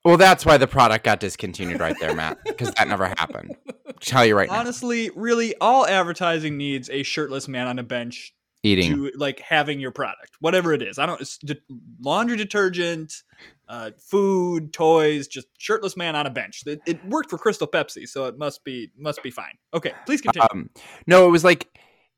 Well, 0.04 0.16
that's 0.16 0.44
why 0.44 0.56
the 0.56 0.66
product 0.66 1.04
got 1.04 1.20
discontinued 1.20 1.80
right 1.80 1.96
there, 2.00 2.14
Matt, 2.14 2.38
because 2.44 2.72
that 2.72 2.88
never 2.88 3.06
happened. 3.06 3.56
Tell 4.00 4.26
you 4.26 4.36
right 4.36 4.48
now, 4.48 4.58
Honestly, 4.58 5.10
really, 5.14 5.54
all 5.60 5.86
advertising 5.86 6.56
needs 6.56 6.90
a 6.90 7.04
shirtless 7.04 7.46
man 7.46 7.68
on 7.68 7.78
a 7.78 7.84
bench 7.84 8.34
eating. 8.64 8.90
to 8.92 9.12
like 9.16 9.38
having 9.38 9.78
your 9.78 9.92
product, 9.92 10.32
whatever 10.40 10.72
it 10.72 10.82
is. 10.82 10.98
I 10.98 11.06
don't 11.06 11.22
de- 11.44 11.60
laundry 12.00 12.36
detergent, 12.36 13.22
uh, 13.68 13.92
food, 13.98 14.72
toys, 14.72 15.28
just 15.28 15.46
shirtless 15.58 15.96
man 15.96 16.16
on 16.16 16.26
a 16.26 16.30
bench. 16.30 16.64
It, 16.66 16.80
it 16.84 17.04
worked 17.06 17.30
for 17.30 17.38
Crystal 17.38 17.68
Pepsi, 17.68 18.08
so 18.08 18.26
it 18.26 18.36
must 18.36 18.64
be 18.64 18.90
must 18.98 19.22
be 19.22 19.30
fine. 19.30 19.56
Okay, 19.72 19.92
please 20.04 20.20
continue. 20.20 20.48
Um, 20.50 20.70
no, 21.06 21.28
it 21.28 21.30
was 21.30 21.44
like 21.44 21.68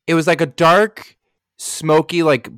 it 0.07 0.15
was 0.15 0.27
like 0.27 0.41
a 0.41 0.47
dark, 0.47 1.17
smoky, 1.59 2.23
like 2.23 2.49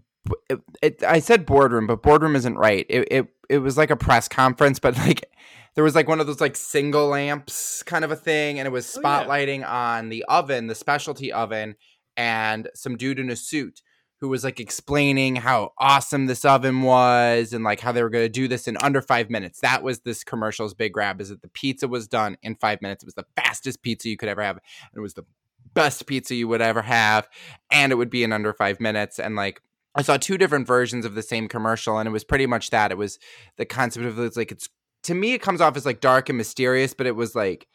it, 0.48 0.60
it, 0.82 1.02
I 1.02 1.20
said 1.20 1.46
boardroom, 1.46 1.86
but 1.86 2.02
boardroom 2.02 2.36
isn't 2.36 2.56
right. 2.56 2.86
It, 2.88 3.08
it 3.10 3.26
it 3.50 3.58
was 3.58 3.76
like 3.76 3.90
a 3.90 3.96
press 3.96 4.28
conference, 4.28 4.78
but 4.78 4.96
like 4.98 5.30
there 5.74 5.84
was 5.84 5.94
like 5.94 6.08
one 6.08 6.20
of 6.20 6.26
those 6.26 6.40
like 6.40 6.56
single 6.56 7.08
lamps 7.08 7.82
kind 7.82 8.04
of 8.04 8.10
a 8.10 8.16
thing, 8.16 8.58
and 8.58 8.66
it 8.66 8.70
was 8.70 8.96
Oh, 8.96 9.00
yeah. 9.02 9.24
spotlighting 9.24 9.66
on 9.68 10.08
the 10.08 10.24
oven, 10.28 10.66
the 10.66 10.74
specialty 10.74 11.32
oven, 11.32 11.76
and 12.16 12.68
some 12.74 12.96
dude 12.96 13.18
in 13.18 13.30
a 13.30 13.36
suit 13.36 13.82
who 14.20 14.28
was 14.30 14.42
like 14.42 14.58
explaining 14.58 15.36
how 15.36 15.72
awesome 15.78 16.24
this 16.24 16.42
oven 16.46 16.80
was 16.80 17.52
and 17.52 17.62
like 17.62 17.80
how 17.80 17.92
they 17.92 18.02
were 18.02 18.08
going 18.08 18.24
to 18.24 18.30
do 18.30 18.48
this 18.48 18.66
in 18.66 18.74
under 18.78 19.02
five 19.02 19.28
minutes. 19.28 19.60
That 19.60 19.82
was 19.82 20.00
this 20.00 20.24
commercial's 20.24 20.72
big 20.72 20.94
grab 20.94 21.20
is 21.20 21.28
that 21.28 21.42
the 21.42 21.48
pizza 21.48 21.86
was 21.86 22.08
done 22.08 22.38
in 22.42 22.54
five 22.56 22.80
minutes. 22.80 23.04
It 23.04 23.06
was 23.08 23.14
the 23.14 23.26
fastest 23.36 23.82
pizza 23.82 24.08
you 24.08 24.16
could 24.16 24.30
ever 24.30 24.42
have. 24.42 24.56
And 24.56 24.96
it 24.96 25.00
was 25.00 25.12
the 25.12 25.26
best 25.74 26.06
pizza 26.06 26.34
you 26.34 26.48
would 26.48 26.62
ever 26.62 26.80
have. 26.80 27.28
And 27.70 27.92
it 27.92 27.96
would 27.96 28.08
be 28.08 28.24
in 28.24 28.32
under 28.32 28.54
five 28.54 28.80
minutes. 28.80 29.18
And 29.18 29.36
like, 29.36 29.60
I 29.96 30.02
saw 30.02 30.16
two 30.16 30.36
different 30.38 30.66
versions 30.66 31.04
of 31.04 31.14
the 31.14 31.22
same 31.22 31.48
commercial, 31.48 31.98
and 31.98 32.06
it 32.06 32.12
was 32.12 32.24
pretty 32.24 32.46
much 32.46 32.70
that. 32.70 32.92
It 32.92 32.98
was 32.98 33.18
the 33.56 33.64
concept 33.64 34.06
of 34.06 34.18
it's 34.18 34.36
like, 34.36 34.52
it's 34.52 34.68
to 35.04 35.14
me, 35.14 35.32
it 35.32 35.42
comes 35.42 35.60
off 35.60 35.76
as 35.76 35.86
like 35.86 36.00
dark 36.00 36.28
and 36.28 36.36
mysterious, 36.38 36.94
but 36.94 37.06
it 37.06 37.16
was 37.16 37.34
like, 37.34 37.66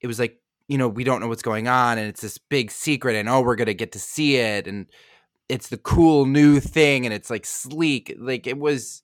it 0.00 0.06
was 0.06 0.18
like, 0.18 0.40
you 0.68 0.78
know, 0.78 0.88
we 0.88 1.04
don't 1.04 1.20
know 1.20 1.28
what's 1.28 1.42
going 1.42 1.68
on, 1.68 1.98
and 1.98 2.08
it's 2.08 2.22
this 2.22 2.38
big 2.38 2.70
secret, 2.70 3.14
and 3.16 3.28
oh, 3.28 3.40
we're 3.42 3.56
gonna 3.56 3.74
get 3.74 3.92
to 3.92 3.98
see 3.98 4.36
it, 4.36 4.66
and 4.66 4.86
it's 5.50 5.68
the 5.68 5.78
cool 5.78 6.26
new 6.26 6.60
thing 6.60 7.04
and 7.04 7.12
it's 7.12 7.28
like 7.28 7.44
sleek 7.44 8.14
like 8.20 8.46
it 8.46 8.56
was 8.56 9.02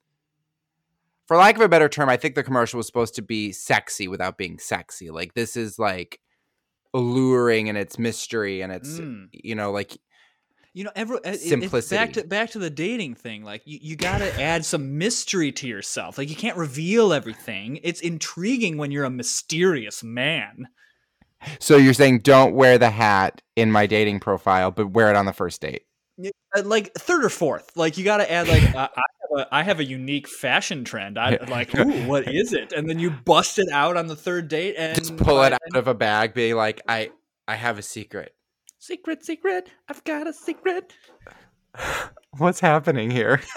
for 1.26 1.36
lack 1.36 1.56
of 1.56 1.60
a 1.60 1.68
better 1.68 1.88
term 1.88 2.08
i 2.08 2.16
think 2.16 2.36
the 2.36 2.42
commercial 2.44 2.76
was 2.76 2.86
supposed 2.86 3.16
to 3.16 3.20
be 3.22 3.50
sexy 3.50 4.06
without 4.06 4.38
being 4.38 4.56
sexy 4.56 5.10
like 5.10 5.34
this 5.34 5.56
is 5.56 5.76
like 5.76 6.20
alluring 6.94 7.68
and 7.68 7.76
it's 7.76 7.98
mystery 7.98 8.60
and 8.62 8.72
it's 8.72 9.00
Mm. 9.00 9.26
you 9.32 9.56
know 9.56 9.72
like 9.72 9.98
You 10.76 10.84
know, 10.84 10.90
every, 10.94 11.16
it- 11.24 11.40
it's 11.42 11.88
back 11.88 12.12
to 12.12 12.24
back 12.24 12.50
to 12.50 12.58
the 12.58 12.68
dating 12.68 13.14
thing. 13.14 13.42
Like 13.42 13.62
you, 13.64 13.78
you 13.80 13.96
got 13.96 14.18
to 14.18 14.42
add 14.42 14.62
some 14.62 14.98
mystery 14.98 15.50
to 15.52 15.66
yourself. 15.66 16.18
Like 16.18 16.28
you 16.28 16.36
can't 16.36 16.58
reveal 16.58 17.14
everything. 17.14 17.80
It's 17.82 18.02
intriguing 18.02 18.76
when 18.76 18.90
you're 18.90 19.06
a 19.06 19.10
mysterious 19.10 20.04
man. 20.04 20.68
so 21.60 21.78
you're 21.78 21.94
saying 21.94 22.18
don't 22.18 22.52
wear 22.54 22.76
the 22.76 22.90
hat 22.90 23.40
in 23.56 23.72
my 23.72 23.86
dating 23.86 24.20
profile 24.20 24.70
but 24.70 24.90
wear 24.90 25.08
it 25.08 25.16
on 25.16 25.24
the 25.24 25.32
first 25.32 25.60
date 25.62 25.82
Uh, 26.54 26.62
like 26.64 26.92
third 26.94 27.24
or 27.24 27.30
fourth. 27.30 27.70
Like 27.74 27.96
you 27.96 28.04
got 28.04 28.18
to 28.18 28.30
add 28.30 28.46
like 28.46 28.62
I, 28.74 28.88
I, 28.96 29.02
have 29.30 29.38
a, 29.38 29.54
I 29.54 29.62
have 29.62 29.80
a 29.80 29.84
unique 29.84 30.28
fashion 30.28 30.84
trend. 30.84 31.18
I 31.18 31.38
like, 31.48 31.74
ooh, 31.74 32.06
what 32.06 32.28
is 32.28 32.52
it? 32.52 32.72
And 32.72 32.86
then 32.86 32.98
you 32.98 33.10
bust 33.10 33.58
it 33.58 33.68
out 33.72 33.96
on 33.96 34.08
the 34.08 34.16
third 34.16 34.48
date 34.48 34.74
and 34.76 34.94
Just 34.94 35.16
pull 35.16 35.42
it 35.42 35.54
out 35.54 35.60
of 35.74 35.88
a 35.88 35.94
bag, 35.94 36.34
being 36.34 36.54
like, 36.54 36.82
I 36.86 37.12
I 37.48 37.54
have 37.54 37.78
a 37.78 37.82
secret. 37.82 38.34
Secret, 38.86 39.24
secret. 39.24 39.68
I've 39.88 40.04
got 40.04 40.28
a 40.28 40.32
secret. 40.32 40.92
What's 42.38 42.60
happening 42.60 43.10
here? 43.10 43.40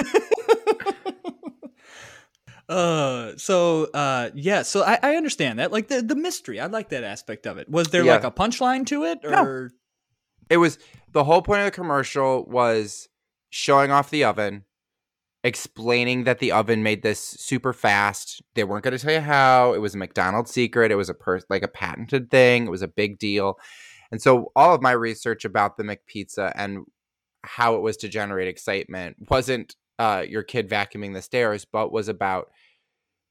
uh 2.68 3.32
so 3.36 3.86
uh 3.96 4.30
yeah 4.36 4.62
so 4.62 4.84
I, 4.84 5.00
I 5.02 5.16
understand 5.16 5.58
that 5.58 5.72
like 5.72 5.88
the 5.88 6.04
the 6.04 6.14
mystery 6.16 6.60
i 6.60 6.68
like 6.68 6.90
that 6.90 7.04
aspect 7.04 7.48
of 7.48 7.58
it 7.58 7.68
was 7.68 7.88
there 7.88 8.04
Yeah. 8.06 8.14
like 8.14 8.24
a 8.24 8.30
punchline 8.32 8.86
to 8.88 9.06
it 9.06 9.18
No. 9.24 9.44
or 9.44 9.72
It 10.52 10.58
was 10.58 10.78
the 11.12 11.24
whole 11.24 11.42
point 11.42 11.62
of 11.62 11.66
the 11.66 11.72
commercial 11.72 12.46
was 12.46 13.08
showing 13.50 13.90
off 13.90 14.12
the 14.12 14.24
oven, 14.24 14.66
explaining 15.44 16.26
that 16.26 16.38
the 16.38 16.52
oven 16.52 16.84
made 16.84 17.02
this 17.02 17.20
super 17.20 17.74
fast. 17.74 18.42
They 18.54 18.64
weren't 18.64 18.84
going 18.84 18.96
to 18.96 19.04
tell 19.04 19.14
you 19.14 19.22
how. 19.22 19.74
It 19.74 19.80
was 19.80 19.96
a 19.96 19.98
McDonald's 19.98 20.52
secret. 20.52 20.92
It 20.92 20.96
was 20.96 21.10
a 21.10 21.14
per- 21.16 21.42
like 21.50 21.64
a 21.64 21.68
patented 21.68 22.30
thing. 22.30 22.66
It 22.68 22.70
was 22.70 22.84
a 22.84 22.88
big 22.88 23.18
deal. 23.18 23.58
And 24.12 24.22
so 24.22 24.52
all 24.56 24.74
of 24.74 24.82
my 24.82 24.92
research 24.92 25.46
about 25.46 25.78
the 25.78 25.84
McPizza 25.84 26.52
and 26.56 26.86
how 27.44 27.76
it 27.76 27.82
was 27.82 27.98
to 27.98 28.10
generate 28.10 28.48
excitement 28.48 29.18
wasn't 29.30 29.76
uh, 29.98 30.24
your 30.28 30.44
kid 30.44 30.70
vacuuming 30.70 31.14
the 31.14 31.22
stairs, 31.22 31.66
but 31.66 31.92
was 31.92 32.08
about 32.08 32.50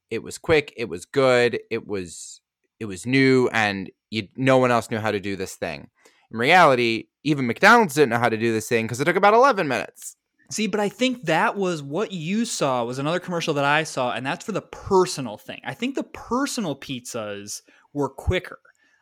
it 0.09 0.23
was 0.23 0.37
quick, 0.37 0.73
it 0.77 0.89
was 0.89 1.05
good, 1.05 1.59
it 1.69 1.87
was 1.87 2.41
it 2.79 2.85
was 2.85 3.05
new, 3.05 3.49
and 3.51 3.91
you 4.09 4.27
no 4.35 4.57
one 4.57 4.71
else 4.71 4.89
knew 4.89 4.99
how 4.99 5.11
to 5.11 5.19
do 5.19 5.35
this 5.35 5.55
thing. 5.55 5.89
In 6.31 6.37
reality, 6.39 7.05
even 7.23 7.47
McDonald's 7.47 7.95
didn't 7.95 8.09
know 8.09 8.19
how 8.19 8.29
to 8.29 8.37
do 8.37 8.53
this 8.53 8.67
thing 8.69 8.85
because 8.85 8.99
it 8.99 9.05
took 9.05 9.15
about 9.15 9.33
11 9.33 9.67
minutes. 9.67 10.15
see 10.51 10.65
but 10.67 10.79
i 10.79 10.89
think 10.89 11.25
that 11.25 11.55
was 11.55 11.83
what 11.83 12.11
you 12.11 12.45
saw 12.45 12.83
was 12.83 12.97
another 12.97 13.19
commercial 13.19 13.53
that 13.53 13.65
i 13.65 13.83
saw 13.83 14.13
and 14.13 14.25
that's 14.25 14.43
for 14.43 14.51
the 14.51 14.61
personal 14.61 15.37
thing 15.37 15.61
i 15.63 15.73
think 15.75 15.93
the 15.93 16.03
personal 16.03 16.75
pizzas 16.75 17.61
were 17.93 18.09
quicker 18.09 18.59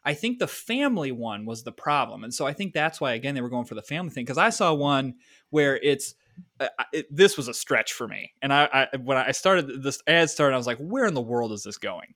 i 0.08 0.13
think 0.13 0.39
the 0.39 0.48
family 0.48 1.12
one 1.12 1.46
was 1.46 1.63
the 1.63 1.72
problem 1.72 2.24
and 2.24 2.34
so 2.34 2.48
i 2.48 2.54
think 2.54 2.74
that's 2.74 3.00
why 3.02 3.13
again 3.13 3.36
they 3.36 3.41
were 3.41 3.50
going 3.50 3.65
for 3.65 3.76
the 3.76 3.82
family 3.82 4.10
thing 4.10 4.24
because 4.24 4.38
i 4.38 4.50
saw 4.50 4.74
one 4.74 5.13
where 5.50 5.78
it's 5.78 6.15
uh, 6.60 6.67
it, 6.93 7.06
this 7.15 7.36
was 7.36 7.48
a 7.48 7.54
stretch 7.54 7.93
for 7.93 8.08
me 8.08 8.32
and 8.41 8.54
I, 8.54 8.88
I 8.93 8.98
when 8.98 9.17
i 9.17 9.32
started 9.32 9.84
this 9.84 10.02
ad 10.08 10.30
started 10.30 10.56
i 10.56 10.58
was 10.58 10.67
like 10.67 10.78
where 10.78 11.06
in 11.06 11.13
the 11.13 11.22
world 11.22 11.52
is 11.52 11.63
this 11.63 11.78
going 11.78 12.13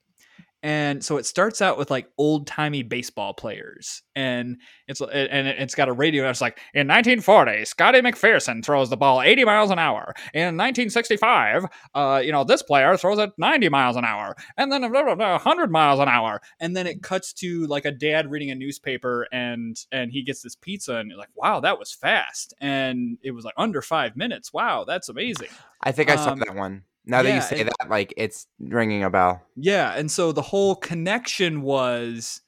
and 0.63 1.03
so 1.03 1.17
it 1.17 1.25
starts 1.25 1.61
out 1.61 1.77
with 1.77 1.89
like 1.89 2.07
old 2.17 2.47
timey 2.47 2.83
baseball 2.83 3.33
players, 3.33 4.03
and 4.15 4.57
it's 4.87 5.01
and 5.01 5.47
it's 5.47 5.75
got 5.75 5.89
a 5.89 5.93
radio. 5.93 6.23
And 6.23 6.29
it's 6.29 6.41
like 6.41 6.59
in 6.73 6.87
1940, 6.87 7.65
Scotty 7.65 8.01
McPherson 8.01 8.63
throws 8.63 8.89
the 8.89 8.97
ball 8.97 9.21
80 9.21 9.43
miles 9.45 9.71
an 9.71 9.79
hour. 9.79 10.13
In 10.33 10.57
1965, 10.57 11.65
uh, 11.95 12.21
you 12.23 12.31
know 12.31 12.43
this 12.43 12.61
player 12.61 12.95
throws 12.97 13.17
it 13.19 13.31
90 13.37 13.69
miles 13.69 13.95
an 13.95 14.05
hour, 14.05 14.35
and 14.57 14.71
then 14.71 14.81
blah, 14.91 15.03
blah, 15.03 15.15
blah, 15.15 15.31
100 15.33 15.71
miles 15.71 15.99
an 15.99 16.07
hour. 16.07 16.41
And 16.59 16.75
then 16.75 16.85
it 16.87 17.01
cuts 17.01 17.33
to 17.33 17.65
like 17.67 17.85
a 17.85 17.91
dad 17.91 18.29
reading 18.29 18.51
a 18.51 18.55
newspaper, 18.55 19.27
and 19.31 19.75
and 19.91 20.11
he 20.11 20.21
gets 20.23 20.41
this 20.41 20.55
pizza, 20.55 20.95
and 20.97 21.09
you're 21.09 21.17
like, 21.17 21.29
wow, 21.35 21.59
that 21.61 21.79
was 21.79 21.91
fast, 21.91 22.53
and 22.61 23.17
it 23.23 23.31
was 23.31 23.45
like 23.45 23.55
under 23.57 23.81
five 23.81 24.15
minutes. 24.15 24.53
Wow, 24.53 24.83
that's 24.85 25.09
amazing. 25.09 25.49
I 25.81 25.91
think 25.91 26.09
I 26.11 26.15
saw 26.15 26.31
Um, 26.33 26.39
that 26.39 26.55
one. 26.55 26.83
Now 27.11 27.23
that 27.23 27.29
yeah, 27.29 27.35
you 27.35 27.41
say 27.41 27.59
and- 27.59 27.69
that, 27.69 27.89
like 27.89 28.13
it's 28.15 28.47
ringing 28.59 29.03
a 29.03 29.09
bell. 29.09 29.41
Yeah, 29.57 29.93
and 29.93 30.09
so 30.09 30.31
the 30.31 30.41
whole 30.41 30.75
connection 30.75 31.61
was 31.61 32.41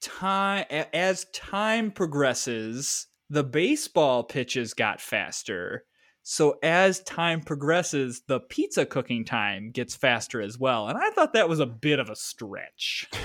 time 0.00 0.66
as 0.70 1.26
time 1.34 1.90
progresses, 1.90 3.08
the 3.28 3.42
baseball 3.42 4.22
pitches 4.22 4.72
got 4.72 5.00
faster. 5.00 5.84
So 6.22 6.58
as 6.62 7.00
time 7.00 7.40
progresses, 7.40 8.22
the 8.28 8.38
pizza 8.38 8.86
cooking 8.86 9.24
time 9.24 9.72
gets 9.72 9.96
faster 9.96 10.40
as 10.40 10.58
well. 10.58 10.86
And 10.86 10.96
I 10.96 11.10
thought 11.10 11.32
that 11.32 11.48
was 11.48 11.58
a 11.58 11.66
bit 11.66 11.98
of 11.98 12.08
a 12.08 12.16
stretch. 12.16 13.08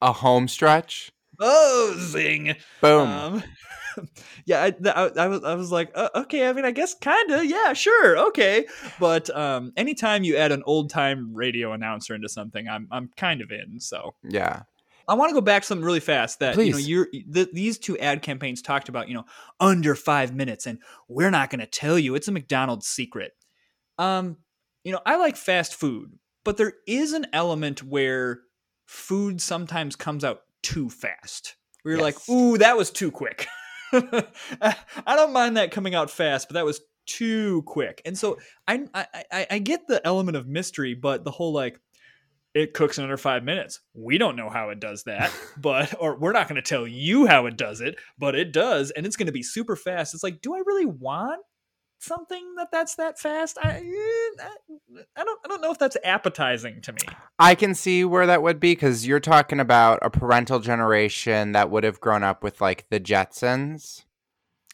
A 0.00 0.12
home 0.12 0.46
stretch. 0.46 1.10
Oh, 1.38 1.94
zing! 1.98 2.56
Boom. 2.80 3.08
Um, 3.08 3.42
yeah, 4.44 4.62
I, 4.62 4.88
I, 4.88 5.10
I 5.16 5.28
was 5.28 5.44
I 5.44 5.54
was 5.54 5.72
like, 5.72 5.90
uh, 5.94 6.08
okay, 6.14 6.48
I 6.48 6.52
mean, 6.52 6.64
I 6.64 6.70
guess 6.70 6.94
kind 6.94 7.30
of, 7.30 7.44
yeah, 7.44 7.72
sure, 7.72 8.18
okay. 8.28 8.66
But 8.98 9.34
um, 9.36 9.72
anytime 9.76 10.24
you 10.24 10.36
add 10.36 10.52
an 10.52 10.62
old 10.66 10.90
time 10.90 11.34
radio 11.34 11.72
announcer 11.72 12.14
into 12.14 12.28
something, 12.28 12.68
I'm 12.68 12.88
I'm 12.90 13.10
kind 13.16 13.40
of 13.40 13.50
in. 13.50 13.80
So 13.80 14.14
yeah. 14.22 14.62
I 15.06 15.14
want 15.14 15.30
to 15.30 15.34
go 15.34 15.40
back 15.40 15.64
something 15.64 15.84
really 15.84 16.00
fast 16.00 16.40
that 16.40 16.56
you 16.58 16.70
know 16.70 16.76
Please. 16.76 16.88
you're 16.88 17.08
th- 17.10 17.48
these 17.52 17.78
two 17.78 17.98
ad 17.98 18.20
campaigns 18.20 18.60
talked 18.60 18.90
about 18.90 19.08
you 19.08 19.14
know 19.14 19.24
under 19.58 19.94
five 19.94 20.34
minutes 20.34 20.66
and 20.66 20.78
we're 21.08 21.30
not 21.30 21.48
going 21.48 21.60
to 21.60 21.66
tell 21.66 21.98
you 21.98 22.14
it's 22.14 22.28
a 22.28 22.32
McDonald's 22.32 22.86
secret. 22.86 23.32
Um, 23.96 24.36
you 24.84 24.92
know 24.92 25.00
I 25.06 25.16
like 25.16 25.36
fast 25.36 25.74
food, 25.74 26.18
but 26.44 26.58
there 26.58 26.74
is 26.86 27.14
an 27.14 27.26
element 27.32 27.82
where 27.82 28.40
food 28.86 29.40
sometimes 29.40 29.96
comes 29.96 30.24
out 30.24 30.42
too 30.62 30.90
fast. 30.90 31.56
Where 31.82 31.94
you're 31.94 32.04
Yes. 32.04 32.28
like, 32.28 32.36
ooh, 32.36 32.58
that 32.58 32.76
was 32.76 32.90
too 32.90 33.10
quick. 33.10 33.46
I 33.92 34.74
don't 35.06 35.32
mind 35.32 35.56
that 35.56 35.70
coming 35.70 35.94
out 35.94 36.10
fast, 36.10 36.48
but 36.48 36.54
that 36.54 36.64
was 36.64 36.80
too 37.06 37.62
quick. 37.62 38.02
And 38.04 38.16
so 38.18 38.38
I, 38.66 38.84
I 38.92 39.06
I 39.32 39.46
I 39.52 39.58
get 39.58 39.86
the 39.86 40.04
element 40.06 40.36
of 40.36 40.46
mystery, 40.46 40.94
but 40.94 41.24
the 41.24 41.30
whole 41.30 41.52
like 41.52 41.80
it 42.54 42.74
cooks 42.74 42.98
in 42.98 43.04
under 43.04 43.16
five 43.16 43.44
minutes. 43.44 43.80
We 43.94 44.18
don't 44.18 44.36
know 44.36 44.50
how 44.50 44.70
it 44.70 44.80
does 44.80 45.04
that, 45.04 45.32
but 45.56 45.94
or 46.00 46.16
we're 46.18 46.32
not 46.32 46.48
going 46.48 46.56
to 46.56 46.68
tell 46.68 46.86
you 46.86 47.26
how 47.26 47.46
it 47.46 47.56
does 47.56 47.80
it, 47.80 47.96
but 48.18 48.34
it 48.34 48.52
does, 48.52 48.90
and 48.90 49.06
it's 49.06 49.16
going 49.16 49.26
to 49.26 49.32
be 49.32 49.42
super 49.42 49.76
fast. 49.76 50.12
It's 50.14 50.22
like, 50.22 50.40
do 50.42 50.54
I 50.54 50.58
really 50.66 50.86
want 50.86 51.40
something 51.98 52.54
that 52.56 52.68
that's 52.70 52.94
that 52.96 53.18
fast? 53.18 53.58
I, 53.62 53.78
eh, 53.78 54.42
I 54.42 54.56
I 55.16 55.24
don't 55.24 55.40
I 55.44 55.48
don't 55.48 55.60
know 55.60 55.70
if 55.70 55.78
that's 55.78 55.96
appetizing 56.04 56.80
to 56.82 56.92
me. 56.92 57.00
I 57.38 57.54
can 57.54 57.74
see 57.74 58.04
where 58.04 58.26
that 58.26 58.42
would 58.42 58.60
be 58.60 58.72
because 58.72 59.06
you're 59.06 59.20
talking 59.20 59.60
about 59.60 59.98
a 60.02 60.10
parental 60.10 60.60
generation 60.60 61.52
that 61.52 61.70
would 61.70 61.84
have 61.84 62.00
grown 62.00 62.22
up 62.22 62.42
with 62.42 62.60
like 62.60 62.86
the 62.90 63.00
Jetsons. 63.00 64.04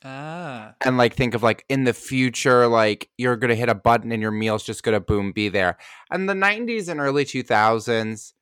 Ah, 0.06 0.74
And 0.84 0.98
like 0.98 1.14
think 1.14 1.34
of 1.34 1.42
like 1.42 1.64
in 1.70 1.84
the 1.84 1.94
future, 1.94 2.66
like 2.66 3.08
you're 3.16 3.36
gonna 3.36 3.54
hit 3.54 3.70
a 3.70 3.74
button 3.74 4.12
and 4.12 4.20
your 4.20 4.30
meal's 4.30 4.62
just 4.62 4.82
gonna 4.82 5.00
boom 5.00 5.32
be 5.32 5.48
there. 5.48 5.78
And 6.10 6.28
the 6.28 6.34
'90s 6.34 6.88
and 6.88 7.00
early 7.00 7.24
2000s, 7.24 8.34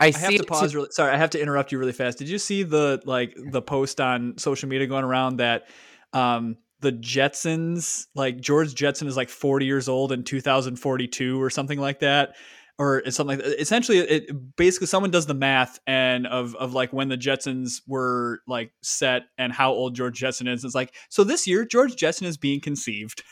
I, 0.00 0.06
I 0.06 0.10
see 0.10 0.20
have 0.20 0.34
to 0.36 0.44
pause. 0.44 0.74
Really, 0.74 0.88
sorry, 0.90 1.12
I 1.12 1.18
have 1.18 1.30
to 1.30 1.40
interrupt 1.40 1.70
you 1.70 1.78
really 1.78 1.92
fast. 1.92 2.18
Did 2.18 2.28
you 2.28 2.38
see 2.38 2.64
the 2.64 3.00
like 3.04 3.36
the 3.36 3.62
post 3.62 4.00
on 4.00 4.38
social 4.38 4.68
media 4.68 4.88
going 4.88 5.04
around 5.04 5.36
that 5.36 5.68
um 6.12 6.56
the 6.80 6.92
Jetsons, 6.92 8.06
like 8.14 8.40
George 8.40 8.74
Jetson, 8.74 9.06
is 9.08 9.16
like 9.16 9.28
40 9.28 9.66
years 9.66 9.88
old 9.88 10.12
in 10.12 10.24
2042 10.24 11.40
or 11.40 11.50
something 11.50 11.78
like 11.78 12.00
that, 12.00 12.34
or 12.78 13.02
something 13.10 13.38
like 13.38 13.46
that. 13.46 13.60
Essentially, 13.60 13.98
it 13.98 14.56
basically 14.56 14.86
someone 14.86 15.10
does 15.10 15.26
the 15.26 15.34
math 15.34 15.78
and 15.86 16.26
of 16.26 16.54
of 16.56 16.72
like 16.72 16.92
when 16.92 17.08
the 17.08 17.16
Jetsons 17.18 17.82
were 17.86 18.40
like 18.46 18.72
set 18.82 19.22
and 19.38 19.52
how 19.52 19.72
old 19.72 19.94
George 19.94 20.18
Jetson 20.18 20.48
is. 20.48 20.64
It's 20.64 20.74
like 20.74 20.94
so 21.08 21.24
this 21.24 21.46
year 21.46 21.64
George 21.64 21.96
Jetson 21.96 22.26
is 22.26 22.36
being 22.36 22.60
conceived. 22.60 23.22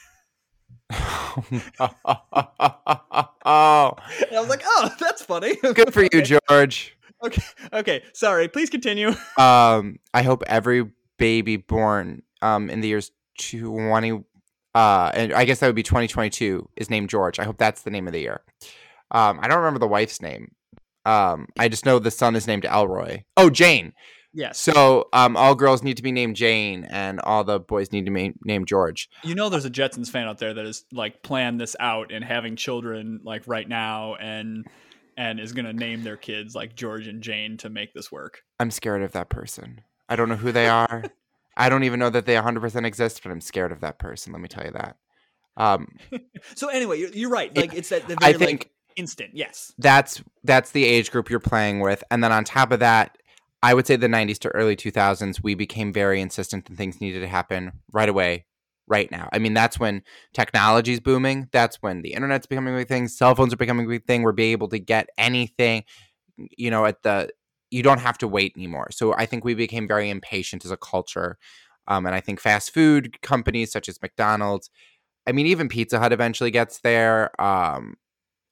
oh, 0.90 1.44
And 3.44 4.36
I 4.36 4.40
was 4.40 4.48
like, 4.48 4.62
oh, 4.64 4.94
that's 4.98 5.22
funny. 5.22 5.54
good 5.56 5.92
for 5.92 6.02
you, 6.02 6.22
George. 6.48 6.96
Okay, 7.24 7.42
okay. 7.72 8.02
Sorry. 8.12 8.48
Please 8.48 8.70
continue. 8.70 9.12
Um, 9.38 9.98
I 10.14 10.22
hope 10.22 10.42
every 10.46 10.88
baby 11.18 11.56
born 11.56 12.22
um 12.42 12.70
in 12.70 12.80
the 12.80 12.88
years 12.88 13.10
20 13.38 14.24
uh 14.74 15.10
and 15.14 15.32
I 15.32 15.44
guess 15.44 15.60
that 15.60 15.66
would 15.66 15.74
be 15.74 15.82
2022 15.82 16.68
is 16.76 16.90
named 16.90 17.08
George. 17.08 17.38
I 17.38 17.44
hope 17.44 17.58
that's 17.58 17.82
the 17.82 17.90
name 17.90 18.06
of 18.06 18.12
the 18.12 18.20
year. 18.20 18.42
Um, 19.10 19.40
I 19.40 19.48
don't 19.48 19.58
remember 19.58 19.78
the 19.78 19.88
wife's 19.88 20.20
name. 20.20 20.52
Um, 21.04 21.46
I 21.58 21.68
just 21.68 21.86
know 21.86 21.98
the 21.98 22.10
son 22.10 22.36
is 22.36 22.46
named 22.46 22.66
Elroy. 22.66 23.22
Oh, 23.36 23.48
Jane. 23.48 23.94
Yes. 24.34 24.58
So, 24.58 25.08
um, 25.14 25.36
all 25.36 25.54
girls 25.54 25.82
need 25.82 25.96
to 25.96 26.02
be 26.02 26.12
named 26.12 26.36
Jane, 26.36 26.84
and 26.84 27.18
all 27.20 27.44
the 27.44 27.58
boys 27.58 27.92
need 27.92 28.04
to 28.04 28.12
be 28.12 28.34
named 28.44 28.68
George. 28.68 29.08
You 29.24 29.34
know, 29.34 29.48
there's 29.48 29.64
a 29.64 29.70
Jetsons 29.70 30.10
fan 30.10 30.28
out 30.28 30.38
there 30.38 30.52
that 30.52 30.66
has 30.66 30.84
like 30.92 31.22
planned 31.22 31.58
this 31.60 31.74
out 31.80 32.12
and 32.12 32.22
having 32.22 32.56
children 32.56 33.20
like 33.24 33.42
right 33.46 33.66
now, 33.66 34.16
and 34.16 34.66
and 35.16 35.40
is 35.40 35.52
gonna 35.52 35.72
name 35.72 36.04
their 36.04 36.18
kids 36.18 36.54
like 36.54 36.76
George 36.76 37.08
and 37.08 37.22
Jane 37.22 37.56
to 37.58 37.70
make 37.70 37.94
this 37.94 38.12
work. 38.12 38.42
I'm 38.60 38.70
scared 38.70 39.02
of 39.02 39.12
that 39.12 39.30
person. 39.30 39.80
I 40.10 40.16
don't 40.16 40.28
know 40.28 40.36
who 40.36 40.52
they 40.52 40.68
are. 40.68 41.04
I 41.58 41.68
don't 41.68 41.82
even 41.82 41.98
know 41.98 42.08
that 42.08 42.24
they 42.24 42.36
100% 42.36 42.86
exist, 42.86 43.22
but 43.22 43.32
I'm 43.32 43.40
scared 43.40 43.72
of 43.72 43.80
that 43.80 43.98
person. 43.98 44.32
Let 44.32 44.40
me 44.40 44.48
tell 44.48 44.64
you 44.64 44.70
that. 44.72 44.96
Um, 45.56 45.88
So 46.54 46.68
anyway, 46.68 47.00
you're, 47.00 47.10
you're 47.10 47.30
right. 47.30 47.54
Like 47.54 47.74
it's 47.74 47.88
that 47.90 48.06
the 48.06 48.16
I 48.22 48.32
very 48.32 48.46
think 48.46 48.60
like 48.60 48.70
instant. 48.96 49.30
Yes. 49.34 49.72
that's 49.78 50.22
that's 50.44 50.70
the 50.70 50.84
age 50.84 51.10
group 51.10 51.28
you're 51.28 51.40
playing 51.40 51.80
with, 51.80 52.02
and 52.10 52.22
then 52.22 52.32
on 52.32 52.44
top 52.44 52.70
of 52.72 52.78
that, 52.80 53.18
I 53.62 53.74
would 53.74 53.86
say 53.86 53.96
the 53.96 54.06
90s 54.06 54.38
to 54.40 54.48
early 54.50 54.76
2000s, 54.76 55.42
we 55.42 55.54
became 55.54 55.92
very 55.92 56.20
insistent 56.20 56.66
that 56.66 56.76
things 56.76 57.00
needed 57.00 57.20
to 57.20 57.26
happen 57.28 57.72
right 57.92 58.08
away, 58.08 58.46
right 58.86 59.10
now. 59.10 59.28
I 59.32 59.40
mean, 59.40 59.52
that's 59.52 59.80
when 59.80 60.02
technology's 60.32 61.00
booming. 61.00 61.48
That's 61.50 61.82
when 61.82 62.02
the 62.02 62.12
internet's 62.12 62.46
becoming 62.46 62.74
a 62.74 62.78
big 62.78 62.88
thing. 62.88 63.08
Cell 63.08 63.34
phones 63.34 63.52
are 63.52 63.56
becoming 63.56 63.86
a 63.86 63.88
big 63.88 64.06
thing. 64.06 64.22
We're 64.22 64.32
being 64.32 64.52
able 64.52 64.68
to 64.68 64.78
get 64.78 65.08
anything, 65.18 65.82
you 66.36 66.70
know, 66.70 66.84
at 66.86 67.02
the 67.02 67.30
you 67.70 67.82
don't 67.82 68.00
have 68.00 68.18
to 68.18 68.28
wait 68.28 68.54
anymore. 68.56 68.88
So 68.90 69.14
I 69.14 69.26
think 69.26 69.44
we 69.44 69.54
became 69.54 69.86
very 69.86 70.10
impatient 70.10 70.64
as 70.64 70.70
a 70.70 70.76
culture. 70.76 71.38
Um, 71.86 72.06
and 72.06 72.14
I 72.14 72.20
think 72.20 72.40
fast 72.40 72.72
food 72.72 73.20
companies 73.22 73.72
such 73.72 73.88
as 73.88 74.00
McDonald's, 74.00 74.70
I 75.26 75.32
mean, 75.32 75.46
even 75.46 75.68
Pizza 75.68 75.98
Hut 75.98 76.12
eventually 76.12 76.50
gets 76.50 76.80
there. 76.80 77.30
Um, 77.40 77.96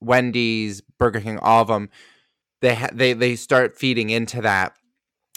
Wendy's, 0.01 0.83
Burger 0.99 1.21
King, 1.21 1.39
all 1.39 1.63
of 1.63 1.69
them, 1.69 1.89
they 2.61 2.75
ha- 2.75 2.91
they 2.93 3.13
they 3.13 3.37
start 3.37 3.77
feeding 3.79 4.11
into 4.11 4.41
that 4.43 4.75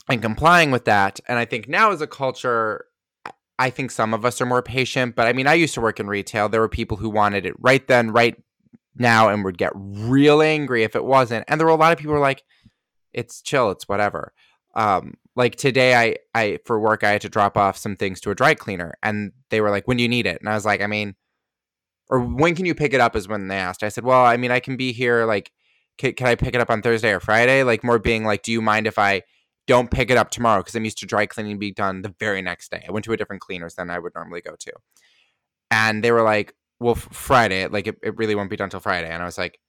and 0.09 0.21
complying 0.21 0.71
with 0.71 0.85
that. 0.85 1.19
And 1.27 1.37
I 1.37 1.45
think 1.45 1.67
now 1.67 1.91
as 1.91 2.01
a 2.01 2.07
culture, 2.07 2.85
I 3.57 3.69
think 3.69 3.91
some 3.91 4.13
of 4.13 4.25
us 4.25 4.41
are 4.41 4.45
more 4.45 4.61
patient. 4.61 5.15
But 5.15 5.27
I 5.27 5.33
mean, 5.33 5.47
I 5.47 5.53
used 5.53 5.73
to 5.75 5.81
work 5.81 5.99
in 5.99 6.07
retail. 6.07 6.49
There 6.49 6.61
were 6.61 6.69
people 6.69 6.97
who 6.97 7.09
wanted 7.09 7.45
it 7.45 7.55
right 7.59 7.85
then, 7.87 8.11
right 8.11 8.35
now, 8.95 9.29
and 9.29 9.43
would 9.43 9.57
get 9.57 9.71
real 9.75 10.41
angry 10.41 10.83
if 10.83 10.95
it 10.95 11.05
wasn't. 11.05 11.45
And 11.47 11.59
there 11.59 11.67
were 11.67 11.73
a 11.73 11.77
lot 11.77 11.91
of 11.91 11.97
people 11.97 12.11
who 12.11 12.19
were 12.19 12.25
like, 12.25 12.43
"It's 13.13 13.41
chill, 13.41 13.71
it's 13.71 13.87
whatever." 13.87 14.33
Um, 14.75 15.15
like 15.35 15.55
today, 15.55 15.95
I 15.95 16.17
I 16.33 16.59
for 16.65 16.79
work 16.79 17.03
I 17.03 17.11
had 17.11 17.21
to 17.21 17.29
drop 17.29 17.57
off 17.57 17.77
some 17.77 17.95
things 17.95 18.21
to 18.21 18.31
a 18.31 18.35
dry 18.35 18.53
cleaner, 18.53 18.95
and 19.03 19.31
they 19.49 19.61
were 19.61 19.69
like, 19.71 19.87
"When 19.87 19.97
do 19.97 20.03
you 20.03 20.09
need 20.09 20.27
it?" 20.27 20.39
And 20.39 20.49
I 20.49 20.55
was 20.55 20.65
like, 20.65 20.81
"I 20.81 20.87
mean." 20.87 21.15
Or 22.11 22.19
when 22.19 22.55
can 22.55 22.65
you 22.65 22.73
pick 22.73 22.93
it 22.95 22.99
up? 23.01 23.15
Is 23.15 23.27
when 23.27 23.49
they 23.49 23.57
asked. 23.57 23.83
I 23.83 23.89
said, 23.89 24.03
"Well, 24.03 24.25
I 24.25 24.35
mean, 24.37 24.51
I 24.51 24.59
can 24.59 24.77
be 24.77 24.91
here. 24.93 25.25
Like, 25.25 25.51
can, 25.99 26.13
can 26.13 26.27
I 26.27 26.35
pick 26.35 26.55
it 26.55 26.61
up 26.61 26.71
on 26.71 26.81
Thursday 26.81 27.11
or 27.13 27.19
Friday? 27.19 27.61
Like, 27.63 27.83
more 27.83 27.99
being 27.99 28.25
like, 28.25 28.41
do 28.41 28.51
you 28.51 28.61
mind 28.61 28.87
if 28.87 28.97
I 28.97 29.21
don't 29.69 29.91
pick 29.91 30.09
it 30.09 30.17
up 30.17 30.31
tomorrow 30.31 30.61
because 30.61 30.73
I'm 30.73 30.83
used 30.83 30.97
to 30.97 31.05
dry 31.05 31.27
cleaning 31.27 31.59
being 31.59 31.73
done 31.73 32.01
the 32.01 32.15
very 32.19 32.41
next 32.41 32.71
day. 32.71 32.83
I 32.87 32.91
went 32.91 33.05
to 33.05 33.13
a 33.13 33.17
different 33.17 33.43
cleaners 33.43 33.75
than 33.75 33.91
I 33.91 33.99
would 33.99 34.13
normally 34.15 34.41
go 34.41 34.55
to. 34.59 34.73
And 35.69 36.03
they 36.03 36.11
were 36.11 36.23
like, 36.23 36.55
well, 36.79 36.95
Friday, 36.95 37.67
like 37.67 37.85
it, 37.85 37.97
it 38.01 38.17
really 38.17 38.33
won't 38.33 38.49
be 38.49 38.55
done 38.55 38.71
till 38.71 38.79
Friday. 38.79 39.09
And 39.09 39.21
I 39.21 39.25
was 39.27 39.37
like, 39.37 39.59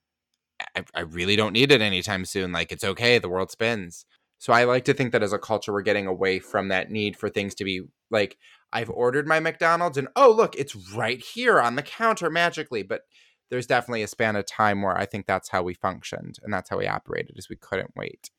I, 0.76 0.85
I 0.94 1.00
really 1.00 1.37
don't 1.37 1.52
need 1.52 1.72
it 1.72 1.80
anytime 1.80 2.24
soon. 2.24 2.52
Like 2.52 2.72
it's 2.72 2.85
okay. 2.85 3.18
The 3.18 3.28
world 3.28 3.50
spins. 3.50 4.04
So 4.38 4.52
I 4.52 4.64
like 4.64 4.85
to 4.87 4.94
think 4.94 5.12
that 5.12 5.22
as 5.22 5.33
a 5.33 5.38
culture, 5.38 5.72
we're 5.72 5.83
getting 5.83 6.06
away 6.06 6.38
from 6.38 6.68
that 6.68 6.90
need 6.90 7.16
for 7.16 7.28
things 7.28 7.54
to 7.56 7.64
be 7.64 7.83
like, 8.11 8.38
I've 8.72 8.88
ordered 8.90 9.26
my 9.26 9.40
McDonald's 9.40 9.98
and 9.98 10.09
oh, 10.16 10.30
look, 10.30 10.54
it's 10.56 10.74
right 10.94 11.20
here 11.20 11.61
on 11.61 11.76
the 11.76 11.83
counter 11.83 12.30
magically. 12.30 12.83
But 12.83 13.02
there's 13.50 13.66
definitely 13.66 14.02
a 14.02 14.09
span 14.09 14.37
of 14.37 14.46
time 14.46 14.80
where 14.80 14.96
I 14.96 15.06
think 15.06 15.26
that's 15.26 15.50
how 15.50 15.62
we 15.62 15.74
functioned 15.74 16.37
and 16.42 16.52
that's 16.52 16.70
how 16.70 16.78
we 16.78 16.87
operated 16.87 17.37
is 17.37 17.50
we 17.50 17.56
couldn't 17.56 17.90
wait. 17.96 18.30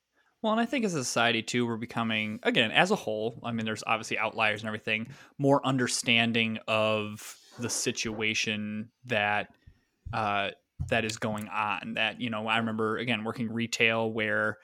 Well, 0.42 0.54
and 0.54 0.62
I 0.62 0.66
think 0.66 0.86
as 0.86 0.96
a 0.96 1.04
society 1.04 1.44
too, 1.44 1.68
we're 1.68 1.78
becoming 1.78 2.40
again 2.42 2.72
as 2.72 2.90
a 2.90 2.96
whole. 2.96 3.40
I 3.44 3.52
mean, 3.52 3.66
there's 3.66 3.84
obviously 3.86 4.18
outliers 4.18 4.62
and 4.62 4.68
everything. 4.68 5.10
More 5.38 5.66
understanding 5.66 6.58
of 6.68 7.38
the 7.60 7.70
situation 7.70 8.90
that 9.06 9.50
uh, 10.14 10.52
that 10.90 11.06
is 11.06 11.18
going 11.18 11.48
on. 11.48 11.94
That 11.96 12.20
you 12.20 12.30
know, 12.30 12.48
I 12.48 12.58
remember 12.58 12.98
again 12.98 13.24
working 13.24 13.52
retail 13.52 14.12
where 14.12 14.58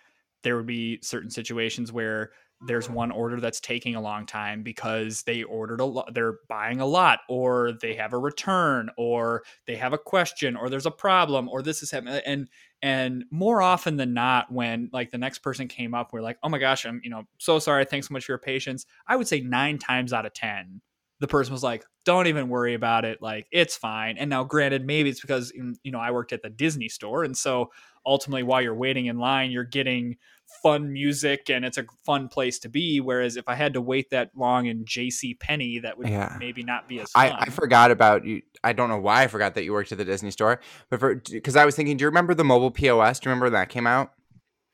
there 0.43 0.55
would 0.57 0.67
be 0.67 0.99
certain 1.01 1.29
situations 1.29 1.91
where 1.91 2.31
there's 2.65 2.89
one 2.89 3.11
order 3.11 3.39
that's 3.39 3.59
taking 3.59 3.95
a 3.95 4.01
long 4.01 4.25
time 4.25 4.63
because 4.63 5.21
they 5.23 5.43
ordered 5.43 5.79
a 5.79 5.85
lot 5.85 6.11
they're 6.13 6.39
buying 6.47 6.81
a 6.81 6.85
lot 6.85 7.19
or 7.29 7.73
they 7.81 7.93
have 7.93 8.13
a 8.13 8.17
return 8.17 8.89
or 8.97 9.43
they 9.67 9.75
have 9.75 9.93
a 9.93 9.97
question 9.97 10.55
or 10.55 10.69
there's 10.69 10.87
a 10.87 10.91
problem 10.91 11.47
or 11.49 11.61
this 11.61 11.83
is 11.83 11.91
happening 11.91 12.19
and 12.25 12.47
and 12.81 13.25
more 13.29 13.61
often 13.61 13.97
than 13.97 14.13
not 14.13 14.51
when 14.51 14.89
like 14.91 15.11
the 15.11 15.17
next 15.17 15.39
person 15.39 15.67
came 15.67 15.93
up 15.93 16.11
we're 16.11 16.21
like 16.21 16.39
oh 16.41 16.49
my 16.49 16.57
gosh 16.57 16.85
i'm 16.85 16.99
you 17.03 17.11
know 17.11 17.23
so 17.37 17.59
sorry 17.59 17.85
thanks 17.85 18.07
so 18.07 18.13
much 18.13 18.25
for 18.25 18.31
your 18.31 18.39
patience 18.39 18.87
i 19.07 19.15
would 19.15 19.27
say 19.27 19.39
nine 19.39 19.77
times 19.77 20.11
out 20.11 20.25
of 20.25 20.33
ten 20.33 20.81
the 21.19 21.27
person 21.27 21.51
was 21.51 21.63
like 21.63 21.83
don't 22.05 22.27
even 22.27 22.49
worry 22.49 22.73
about 22.73 23.05
it 23.05 23.21
like 23.21 23.47
it's 23.51 23.75
fine 23.75 24.17
and 24.17 24.29
now 24.29 24.43
granted 24.43 24.85
maybe 24.85 25.09
it's 25.09 25.21
because 25.21 25.51
you 25.53 25.91
know 25.91 25.99
i 25.99 26.11
worked 26.11 26.33
at 26.33 26.41
the 26.41 26.49
disney 26.49 26.89
store 26.89 27.23
and 27.23 27.35
so 27.35 27.71
ultimately 28.05 28.43
while 28.43 28.61
you're 28.61 28.75
waiting 28.75 29.07
in 29.07 29.17
line 29.17 29.51
you're 29.51 29.63
getting 29.63 30.17
fun 30.61 30.91
music 30.91 31.49
and 31.49 31.65
it's 31.65 31.77
a 31.77 31.85
fun 32.05 32.27
place 32.27 32.59
to 32.59 32.69
be. 32.69 32.99
Whereas 32.99 33.37
if 33.37 33.47
I 33.47 33.55
had 33.55 33.73
to 33.73 33.81
wait 33.81 34.09
that 34.11 34.31
long 34.35 34.65
in 34.65 34.85
J.C. 34.85 35.35
Penney, 35.35 35.79
that 35.79 35.97
would 35.97 36.09
yeah. 36.09 36.35
maybe 36.39 36.63
not 36.63 36.87
be 36.87 36.99
as 36.99 37.11
fun. 37.11 37.31
I, 37.31 37.41
I, 37.41 37.49
forgot 37.49 37.91
about 37.91 38.25
you. 38.25 38.41
I 38.63 38.73
don't 38.73 38.89
know 38.89 38.99
why 38.99 39.23
I 39.23 39.27
forgot 39.27 39.55
that 39.55 39.63
you 39.63 39.73
worked 39.73 39.91
at 39.91 39.97
the 39.97 40.05
Disney 40.05 40.31
store, 40.31 40.59
but 40.89 40.99
for 40.99 41.15
because 41.15 41.55
I 41.55 41.65
was 41.65 41.75
thinking, 41.75 41.97
do 41.97 42.03
you 42.03 42.07
remember 42.07 42.33
the 42.33 42.43
mobile 42.43 42.71
POS? 42.71 43.19
Do 43.19 43.27
you 43.27 43.31
remember 43.31 43.45
when 43.45 43.53
that 43.53 43.69
came 43.69 43.87
out? 43.87 44.13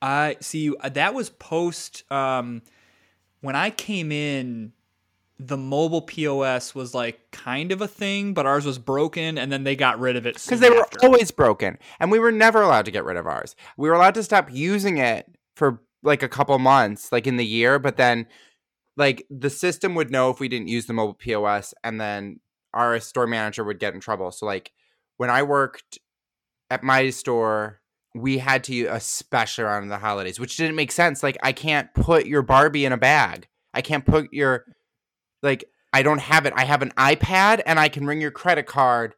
I 0.00 0.36
see. 0.40 0.74
Uh, 0.76 0.88
that 0.90 1.14
was 1.14 1.30
post 1.30 2.10
um, 2.10 2.62
when 3.40 3.56
I 3.56 3.70
came 3.70 4.12
in. 4.12 4.72
The 5.38 5.56
mobile 5.56 6.02
POS 6.02 6.74
was 6.74 6.94
like 6.94 7.30
kind 7.32 7.72
of 7.72 7.80
a 7.80 7.88
thing, 7.88 8.34
but 8.34 8.46
ours 8.46 8.64
was 8.64 8.78
broken, 8.78 9.36
and 9.36 9.50
then 9.50 9.64
they 9.64 9.74
got 9.74 9.98
rid 9.98 10.16
of 10.16 10.26
it 10.26 10.34
because 10.34 10.60
they 10.60 10.68
after. 10.68 10.98
were 11.02 11.08
always 11.08 11.30
broken, 11.30 11.78
and 11.98 12.10
we 12.10 12.18
were 12.18 12.32
never 12.32 12.62
allowed 12.62 12.84
to 12.84 12.92
get 12.92 13.04
rid 13.04 13.16
of 13.16 13.26
ours. 13.26 13.56
We 13.76 13.88
were 13.88 13.94
allowed 13.94 14.14
to 14.14 14.22
stop 14.22 14.48
using 14.52 14.98
it 14.98 15.26
for 15.56 15.80
like 16.04 16.22
a 16.22 16.28
couple 16.28 16.56
months, 16.58 17.10
like 17.10 17.26
in 17.26 17.36
the 17.36 17.46
year, 17.46 17.78
but 17.78 17.96
then 17.96 18.26
like 18.96 19.26
the 19.30 19.50
system 19.50 19.94
would 19.94 20.10
know 20.10 20.30
if 20.30 20.38
we 20.38 20.48
didn't 20.48 20.68
use 20.68 20.86
the 20.86 20.92
mobile 20.92 21.14
POS 21.14 21.74
and 21.82 22.00
then 22.00 22.40
our 22.72 23.00
store 23.00 23.26
manager 23.26 23.64
would 23.64 23.80
get 23.80 23.94
in 23.94 24.00
trouble. 24.00 24.30
So 24.30 24.46
like 24.46 24.72
when 25.16 25.30
I 25.30 25.42
worked 25.42 25.98
at 26.70 26.82
my 26.82 27.10
store, 27.10 27.80
we 28.14 28.38
had 28.38 28.62
to 28.64 28.86
especially 28.86 29.64
around 29.64 29.88
the 29.88 29.98
holidays, 29.98 30.38
which 30.38 30.56
didn't 30.56 30.76
make 30.76 30.92
sense. 30.92 31.22
Like 31.22 31.38
I 31.42 31.52
can't 31.52 31.92
put 31.94 32.26
your 32.26 32.42
Barbie 32.42 32.84
in 32.84 32.92
a 32.92 32.96
bag. 32.96 33.48
I 33.72 33.80
can't 33.80 34.06
put 34.06 34.32
your 34.32 34.64
like 35.44 35.64
I 35.92 36.02
don't 36.02 36.18
have 36.18 36.46
it. 36.46 36.52
I 36.56 36.64
have 36.64 36.82
an 36.82 36.92
iPad 36.96 37.62
and 37.64 37.78
I 37.78 37.88
can 37.88 38.06
ring 38.06 38.20
your 38.20 38.32
credit 38.32 38.66
card 38.66 39.14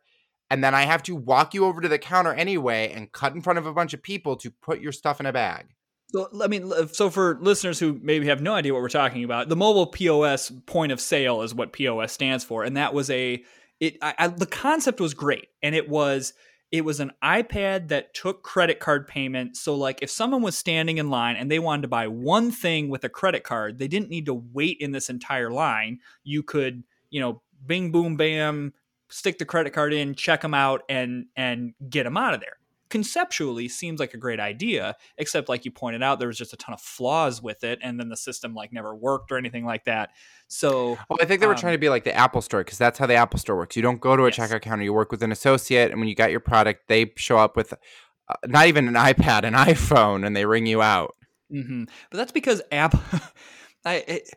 and 0.51 0.63
then 0.63 0.75
I 0.75 0.83
have 0.83 1.03
to 1.05 1.17
walk 1.17 1.55
you 1.55 1.65
over 1.65 1.81
to 1.81 1.89
the 1.89 1.99
counter 1.99 2.33
anyway 2.33 2.93
and 2.95 3.11
cut 3.11 3.35
in 3.35 3.41
front 3.41 3.59
of 3.59 3.67
a 3.67 3.73
bunch 3.73 3.95
of 3.95 4.03
people 4.03 4.37
to 4.37 4.51
put 4.51 4.81
your 4.81 4.93
stuff 4.93 5.21
in 5.21 5.27
a 5.27 5.33
bag. 5.33 5.67
So, 6.09 6.29
I 6.41 6.47
mean, 6.47 6.73
so 6.93 7.11
for 7.11 7.37
listeners 7.41 7.81
who 7.81 7.99
maybe 8.01 8.29
have 8.29 8.41
no 8.41 8.55
idea 8.55 8.73
what 8.73 8.81
we're 8.81 8.89
talking 8.89 9.25
about, 9.25 9.49
the 9.49 9.57
mobile 9.57 9.89
POS 9.89 10.53
point 10.67 10.93
of 10.93 11.01
sale 11.01 11.43
is 11.43 11.53
what 11.53 11.73
POS 11.73 12.13
stands 12.13 12.45
for, 12.45 12.63
and 12.63 12.77
that 12.77 12.95
was 12.95 13.11
a 13.11 13.43
it. 13.81 13.97
I, 14.01 14.15
I, 14.17 14.29
the 14.29 14.47
concept 14.47 15.01
was 15.01 15.15
great, 15.15 15.49
and 15.65 15.75
it 15.75 15.89
was 15.89 16.33
it 16.73 16.85
was 16.85 17.01
an 17.01 17.13
iPad 17.23 17.89
that 17.89 18.15
took 18.15 18.43
credit 18.43 18.81
card 18.81 19.07
payment. 19.07 19.57
So, 19.57 19.75
like, 19.75 20.01
if 20.03 20.11
someone 20.11 20.43
was 20.43 20.57
standing 20.57 20.99
in 20.99 21.11
line 21.11 21.37
and 21.37 21.51
they 21.51 21.59
wanted 21.59 21.83
to 21.83 21.89
buy 21.89 22.09
one 22.09 22.51
thing 22.51 22.89
with 22.89 23.05
a 23.05 23.09
credit 23.09 23.45
card, 23.45 23.79
they 23.79 23.89
didn't 23.89 24.11
need 24.11 24.27
to 24.27 24.35
wait 24.35 24.79
in 24.81 24.93
this 24.93 25.09
entire 25.09 25.51
line. 25.51 26.01
You 26.25 26.43
could, 26.43 26.83
you 27.11 27.21
know, 27.21 27.43
bing, 27.65 27.93
boom, 27.93 28.17
bam, 28.17 28.75
stick 29.09 29.39
the 29.39 29.45
credit 29.45 29.73
card 29.73 29.93
in, 29.93 30.15
check 30.15 30.41
them 30.41 30.55
out, 30.55 30.83
and 30.89 31.27
and 31.37 31.75
get 31.89 32.05
them 32.05 32.17
out 32.17 32.35
of 32.35 32.41
there 32.41 32.57
conceptually 32.89 33.69
seems 33.69 33.99
like 33.99 34.15
a 34.15 34.17
great 34.17 34.41
idea 34.41 34.95
except 35.19 35.49
like 35.49 35.65
you 35.65 35.71
pointed 35.71 36.03
out 36.03 36.19
there 36.19 36.29
was 36.29 36.39
just 36.39 36.53
a 36.53 36.57
ton 36.57 36.73
of 36.73 36.81
flaws 36.81 37.43
with 37.43 37.65
it 37.65 37.79
and 37.83 37.99
then 37.99 38.09
the 38.09 38.17
system 38.17 38.55
like 38.55 38.73
never 38.73 38.95
worked 38.95 39.33
or 39.33 39.37
anything 39.37 39.65
like 39.65 39.85
that 39.85 40.11
so 40.49 40.99
well 41.09 41.19
i 41.21 41.25
think 41.25 41.41
they 41.41 41.47
were 41.47 41.55
um, 41.55 41.59
trying 41.59 41.75
to 41.75 41.79
be 41.79 41.89
like 41.89 42.05
the 42.05 42.15
apple 42.15 42.41
store 42.41 42.63
because 42.63 42.79
that's 42.79 42.99
how 42.99 43.07
the 43.07 43.15
apple 43.15 43.39
store 43.39 43.57
works 43.57 43.77
you 43.77 43.83
don't 43.83 44.01
go 44.01 44.17
to 44.17 44.25
a 44.25 44.27
yes. 44.27 44.39
checkout 44.39 44.63
counter 44.63 44.85
you 44.85 44.93
work 44.93 45.11
with 45.11 45.23
an 45.23 45.33
associate 45.33 45.91
and 45.91 46.01
when 46.01 46.09
you 46.09 46.15
got 46.15 46.31
your 46.31 46.41
product 46.41 46.89
they 46.89 47.13
show 47.17 47.39
up 47.39 47.57
with 47.57 47.73
uh, 47.73 48.35
not 48.47 48.67
even 48.67 48.89
an 48.89 48.95
ipad 48.95 49.45
an 49.45 49.55
iphone 49.55 50.25
and 50.27 50.37
they 50.37 50.47
ring 50.47 50.67
you 50.67 50.81
out 50.81 51.15
mm-hmm. 51.53 51.85
but 52.11 52.19
that's 52.19 52.33
because 52.33 52.63
apple 52.71 53.01
I, 53.85 54.05
it, 54.07 54.31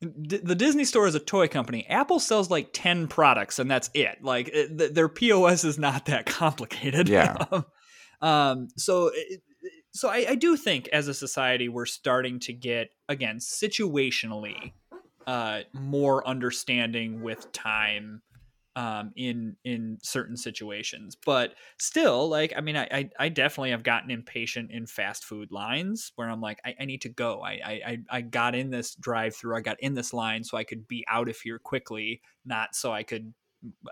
the 0.00 0.54
Disney 0.54 0.84
store 0.84 1.06
is 1.06 1.14
a 1.14 1.20
toy 1.20 1.46
company. 1.46 1.86
Apple 1.86 2.20
sells 2.20 2.50
like 2.50 2.70
10 2.72 3.06
products 3.08 3.58
and 3.58 3.70
that's 3.70 3.90
it. 3.92 4.22
Like 4.22 4.48
it, 4.48 4.94
their 4.94 5.08
POS 5.08 5.64
is 5.64 5.78
not 5.78 6.06
that 6.06 6.26
complicated. 6.26 7.08
Yeah. 7.08 7.36
Um, 8.20 8.68
so, 8.76 9.10
so 9.92 10.08
I, 10.08 10.26
I, 10.30 10.34
do 10.34 10.56
think 10.56 10.88
as 10.88 11.08
a 11.08 11.14
society 11.14 11.68
we're 11.68 11.86
starting 11.86 12.38
to 12.40 12.52
get 12.52 12.90
again 13.08 13.38
situationally 13.38 14.72
uh, 15.26 15.60
more 15.72 16.26
understanding 16.26 17.22
with 17.22 17.50
time 17.52 18.20
um, 18.76 19.12
in 19.16 19.56
in 19.64 19.98
certain 20.02 20.36
situations. 20.36 21.16
But 21.24 21.54
still, 21.78 22.28
like 22.28 22.52
I 22.56 22.60
mean, 22.60 22.76
I, 22.76 22.88
I, 22.90 23.10
I 23.18 23.28
definitely 23.28 23.70
have 23.70 23.82
gotten 23.82 24.10
impatient 24.10 24.70
in 24.70 24.86
fast 24.86 25.24
food 25.24 25.50
lines 25.50 26.12
where 26.16 26.30
I'm 26.30 26.40
like, 26.40 26.60
I, 26.64 26.74
I 26.80 26.84
need 26.84 27.02
to 27.02 27.08
go. 27.08 27.42
I, 27.42 27.50
I 27.86 27.98
I 28.10 28.20
got 28.20 28.54
in 28.54 28.70
this 28.70 28.94
drive 28.94 29.34
through. 29.34 29.56
I 29.56 29.60
got 29.60 29.80
in 29.80 29.94
this 29.94 30.12
line 30.12 30.44
so 30.44 30.56
I 30.56 30.64
could 30.64 30.86
be 30.86 31.04
out 31.08 31.28
of 31.28 31.38
here 31.38 31.58
quickly, 31.58 32.22
not 32.44 32.74
so 32.74 32.92
I 32.92 33.02
could 33.02 33.34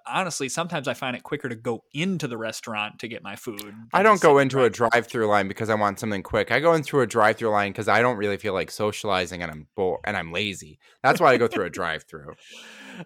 honestly, 0.06 0.48
sometimes 0.48 0.88
I 0.88 0.94
find 0.94 1.16
it 1.16 1.22
quicker 1.22 1.48
to 1.48 1.54
go 1.54 1.84
into 1.92 2.28
the 2.28 2.36
restaurant 2.36 2.98
to 3.00 3.08
get 3.08 3.22
my 3.22 3.36
food. 3.36 3.74
I 3.92 4.02
don't 4.02 4.20
go 4.20 4.38
into 4.38 4.62
a 4.62 4.70
drive-through 4.70 5.26
line 5.26 5.48
because 5.48 5.70
I 5.70 5.74
want 5.74 6.00
something 6.00 6.22
quick. 6.22 6.50
I 6.50 6.60
go 6.60 6.74
in 6.74 6.82
through 6.82 7.02
a 7.02 7.06
drive-through 7.06 7.50
line 7.50 7.72
because 7.72 7.88
I 7.88 8.00
don't 8.00 8.16
really 8.16 8.36
feel 8.36 8.54
like 8.54 8.70
socializing 8.70 9.42
and 9.42 9.50
I'm 9.50 9.66
bored 9.76 10.00
and 10.04 10.16
I'm 10.16 10.32
lazy. 10.32 10.78
That's 11.02 11.20
why 11.20 11.32
I 11.32 11.36
go 11.36 11.48
through 11.48 11.66
a 11.66 11.70
drive-through. 11.70 12.34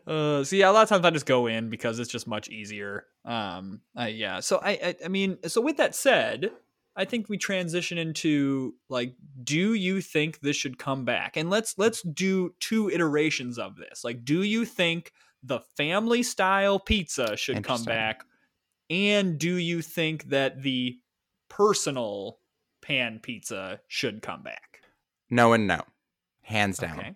Uh, 0.06 0.42
so 0.42 0.56
yeah, 0.56 0.70
a 0.70 0.72
lot 0.72 0.82
of 0.82 0.88
times 0.88 1.04
I 1.04 1.10
just 1.10 1.26
go 1.26 1.46
in 1.46 1.68
because 1.68 1.98
it's 1.98 2.10
just 2.10 2.26
much 2.26 2.48
easier. 2.48 3.04
Um, 3.26 3.82
I, 3.94 4.08
yeah. 4.08 4.40
So 4.40 4.58
I, 4.62 4.70
I, 4.70 4.94
I 5.04 5.08
mean, 5.08 5.36
so 5.46 5.60
with 5.60 5.76
that 5.76 5.94
said, 5.94 6.50
I 6.96 7.04
think 7.04 7.28
we 7.28 7.38
transition 7.38 7.98
into 7.98 8.74
like, 8.88 9.14
do 9.42 9.74
you 9.74 10.00
think 10.00 10.40
this 10.40 10.56
should 10.56 10.78
come 10.78 11.04
back? 11.04 11.36
And 11.36 11.50
let's 11.50 11.74
let's 11.78 12.02
do 12.02 12.54
two 12.60 12.90
iterations 12.90 13.58
of 13.58 13.76
this. 13.76 14.04
Like, 14.04 14.24
do 14.24 14.42
you 14.42 14.64
think 14.64 15.12
the 15.42 15.60
family 15.76 16.22
style 16.22 16.78
pizza 16.78 17.36
should 17.36 17.64
come 17.64 17.84
back? 17.84 18.24
And 18.90 19.38
do 19.38 19.56
you 19.56 19.82
think 19.82 20.28
that 20.28 20.62
the 20.62 20.98
personal 21.48 22.38
pan 22.80 23.20
pizza 23.22 23.80
should 23.88 24.22
come 24.22 24.42
back? 24.42 24.82
No 25.30 25.52
and 25.52 25.66
no. 25.66 25.80
Hands 26.42 26.76
down. 26.76 26.98
Okay. 26.98 27.14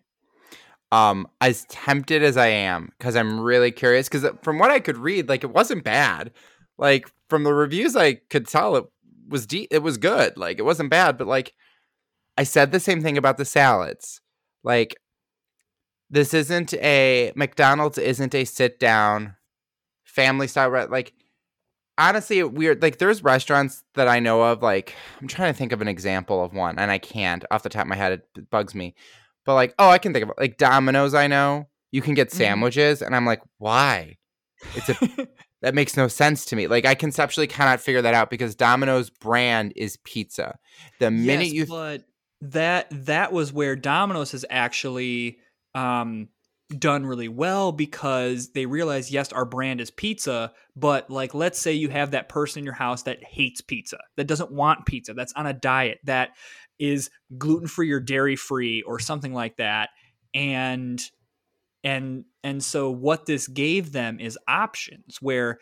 Um, 0.93 1.27
as 1.41 1.65
tempted 1.69 2.23
as 2.23 2.37
I 2.37 2.47
am, 2.47 2.93
because 2.99 3.17
I'm 3.17 3.41
really 3.41 3.73
curious. 3.73 4.09
Because 4.09 4.31
from 4.43 4.59
what 4.59 4.71
I 4.71 4.81
could 4.81 4.97
read, 4.97 5.29
like 5.29 5.45
it 5.45 5.53
wasn't 5.53 5.85
bad. 5.85 6.33
Like 6.79 7.11
from 7.29 7.45
the 7.45 7.53
reviews, 7.53 7.97
I 7.97 8.15
could 8.15 8.47
tell 8.47 8.77
it 8.77 8.85
was 9.29 9.47
de- 9.47 9.69
it 9.71 9.83
was 9.83 9.99
good. 9.99 10.37
Like 10.37 10.59
it 10.59 10.65
wasn't 10.65 10.91
bad, 10.91 11.19
but 11.19 11.27
like 11.27 11.53
I 12.39 12.45
said 12.45 12.73
the 12.73 12.81
same 12.81 13.03
thing 13.03 13.19
about 13.19 13.37
the 13.37 13.45
salads. 13.45 14.21
Like 14.63 14.97
this 16.11 16.33
isn't 16.35 16.73
a 16.75 17.33
McDonald's 17.37 17.99
isn't 17.99 18.35
a 18.35 18.45
sit 18.45 18.79
down 18.79 19.37
family 20.05 20.47
style 20.47 20.71
re- 20.71 20.87
like 20.87 21.13
honestly 21.99 22.43
weird 22.43 22.83
like 22.83 22.99
there's 22.99 23.23
restaurants 23.25 23.83
that 23.95 24.09
I 24.09 24.21
know 24.21 24.43
of 24.43 24.63
like 24.63 24.95
I'm 25.21 25.29
trying 25.29 25.53
to 25.53 25.59
think 25.59 25.73
of 25.73 25.81
an 25.81 25.89
example 25.89 26.43
of 26.45 26.53
one 26.53 26.79
and 26.79 26.91
I 26.91 26.99
can't 26.99 27.45
off 27.51 27.63
the 27.63 27.69
top 27.69 27.83
of 27.83 27.89
my 27.89 27.97
head 27.97 28.13
it 28.37 28.51
bugs 28.51 28.75
me. 28.75 28.95
But 29.45 29.55
like 29.55 29.75
oh 29.79 29.89
I 29.89 29.99
can 29.99 30.13
think 30.13 30.25
of 30.25 30.31
it. 30.31 30.37
like 30.39 30.59
Domino's 30.59 31.15
I 31.15 31.27
know 31.27 31.69
you 31.93 32.03
can 32.03 32.15
get 32.15 32.29
Mhm. 32.31 32.35
sandwiches 32.35 33.03
and 33.03 33.15
I'm 33.17 33.27
like 33.27 33.41
why? 33.59 34.17
It's 34.75 34.89
a 34.91 35.29
that 35.63 35.75
makes 35.75 35.97
no 35.97 36.07
sense 36.09 36.45
to 36.47 36.57
me. 36.57 36.67
Like 36.67 36.85
I 36.85 36.95
conceptually 36.95 37.47
cannot 37.47 37.81
figure 37.81 38.03
that 38.03 38.15
out 38.15 38.31
because 38.31 38.55
Domino's 38.55 39.09
brand 39.11 39.73
is 39.77 39.97
pizza. 40.05 40.59
The 41.01 41.11
minute 41.11 41.47
yes, 41.47 41.55
you 41.55 41.67
but 41.67 42.05
that 42.43 42.87
that 42.91 43.33
was 43.33 43.53
where 43.53 43.75
Domino's 43.77 44.33
has 44.33 44.45
actually 44.51 45.39
um, 45.77 46.29
done 46.79 47.07
really 47.07 47.29
well 47.29 47.71
because 47.71 48.51
they 48.51 48.67
realize 48.67 49.11
yes, 49.11 49.33
our 49.33 49.45
brand 49.45 49.81
is 49.81 49.91
pizza, 49.91 50.53
but 50.75 51.09
like 51.11 51.35
let's 51.35 51.61
say 51.61 51.73
you 51.73 51.91
have 51.91 52.11
that 52.11 52.29
person 52.29 52.61
in 52.61 52.65
your 52.65 52.75
house 52.75 53.03
that 53.03 53.23
hates 53.23 53.61
pizza, 53.61 53.99
that 54.17 54.27
doesn't 54.27 54.51
want 54.51 54.87
pizza, 54.87 55.15
that's 55.15 55.33
on 55.35 55.47
a 55.47 55.53
diet, 55.53 55.99
that 56.05 56.31
is 56.79 57.11
gluten 57.39 57.69
free 57.69 57.93
or 57.93 58.01
dairy 58.01 58.37
free 58.37 58.83
or 58.83 58.99
something 58.99 59.33
like 59.33 59.57
that, 59.59 59.91
and 60.35 61.01
and 61.85 62.25
and 62.43 62.65
so 62.65 62.91
what 62.91 63.27
this 63.27 63.47
gave 63.47 63.93
them 63.93 64.19
is 64.19 64.39
options 64.49 65.19
where 65.21 65.59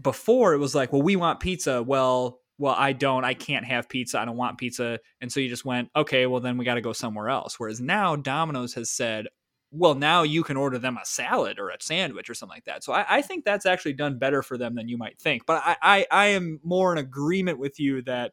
before 0.00 0.54
it 0.54 0.58
was 0.58 0.74
like 0.74 0.92
well 0.92 1.02
we 1.02 1.16
want 1.16 1.40
pizza. 1.40 1.82
Well 1.82 2.40
well 2.60 2.74
i 2.76 2.92
don't 2.92 3.24
i 3.24 3.34
can't 3.34 3.64
have 3.64 3.88
pizza 3.88 4.18
i 4.18 4.24
don't 4.24 4.36
want 4.36 4.58
pizza 4.58 4.98
and 5.20 5.30
so 5.30 5.38
you 5.38 5.48
just 5.48 5.64
went 5.64 5.88
okay 5.94 6.26
well 6.26 6.40
then 6.40 6.58
we 6.58 6.64
got 6.64 6.74
to 6.74 6.80
go 6.80 6.92
somewhere 6.92 7.28
else. 7.28 7.58
Whereas 7.58 7.80
now 7.80 8.16
domino's 8.16 8.74
has 8.74 8.90
said 8.90 9.26
well 9.70 9.94
now 9.94 10.22
you 10.22 10.42
can 10.42 10.56
order 10.56 10.78
them 10.78 10.96
a 10.96 11.04
salad 11.04 11.58
or 11.58 11.70
a 11.70 11.76
sandwich 11.80 12.30
or 12.30 12.34
something 12.34 12.56
like 12.56 12.64
that 12.64 12.82
so 12.82 12.92
i, 12.92 13.04
I 13.08 13.22
think 13.22 13.44
that's 13.44 13.66
actually 13.66 13.94
done 13.94 14.18
better 14.18 14.42
for 14.42 14.56
them 14.56 14.74
than 14.74 14.88
you 14.88 14.96
might 14.96 15.18
think 15.18 15.46
but 15.46 15.62
i 15.64 15.76
i, 15.82 16.06
I 16.10 16.26
am 16.28 16.60
more 16.62 16.92
in 16.92 16.98
agreement 16.98 17.58
with 17.58 17.78
you 17.78 18.02
that 18.02 18.32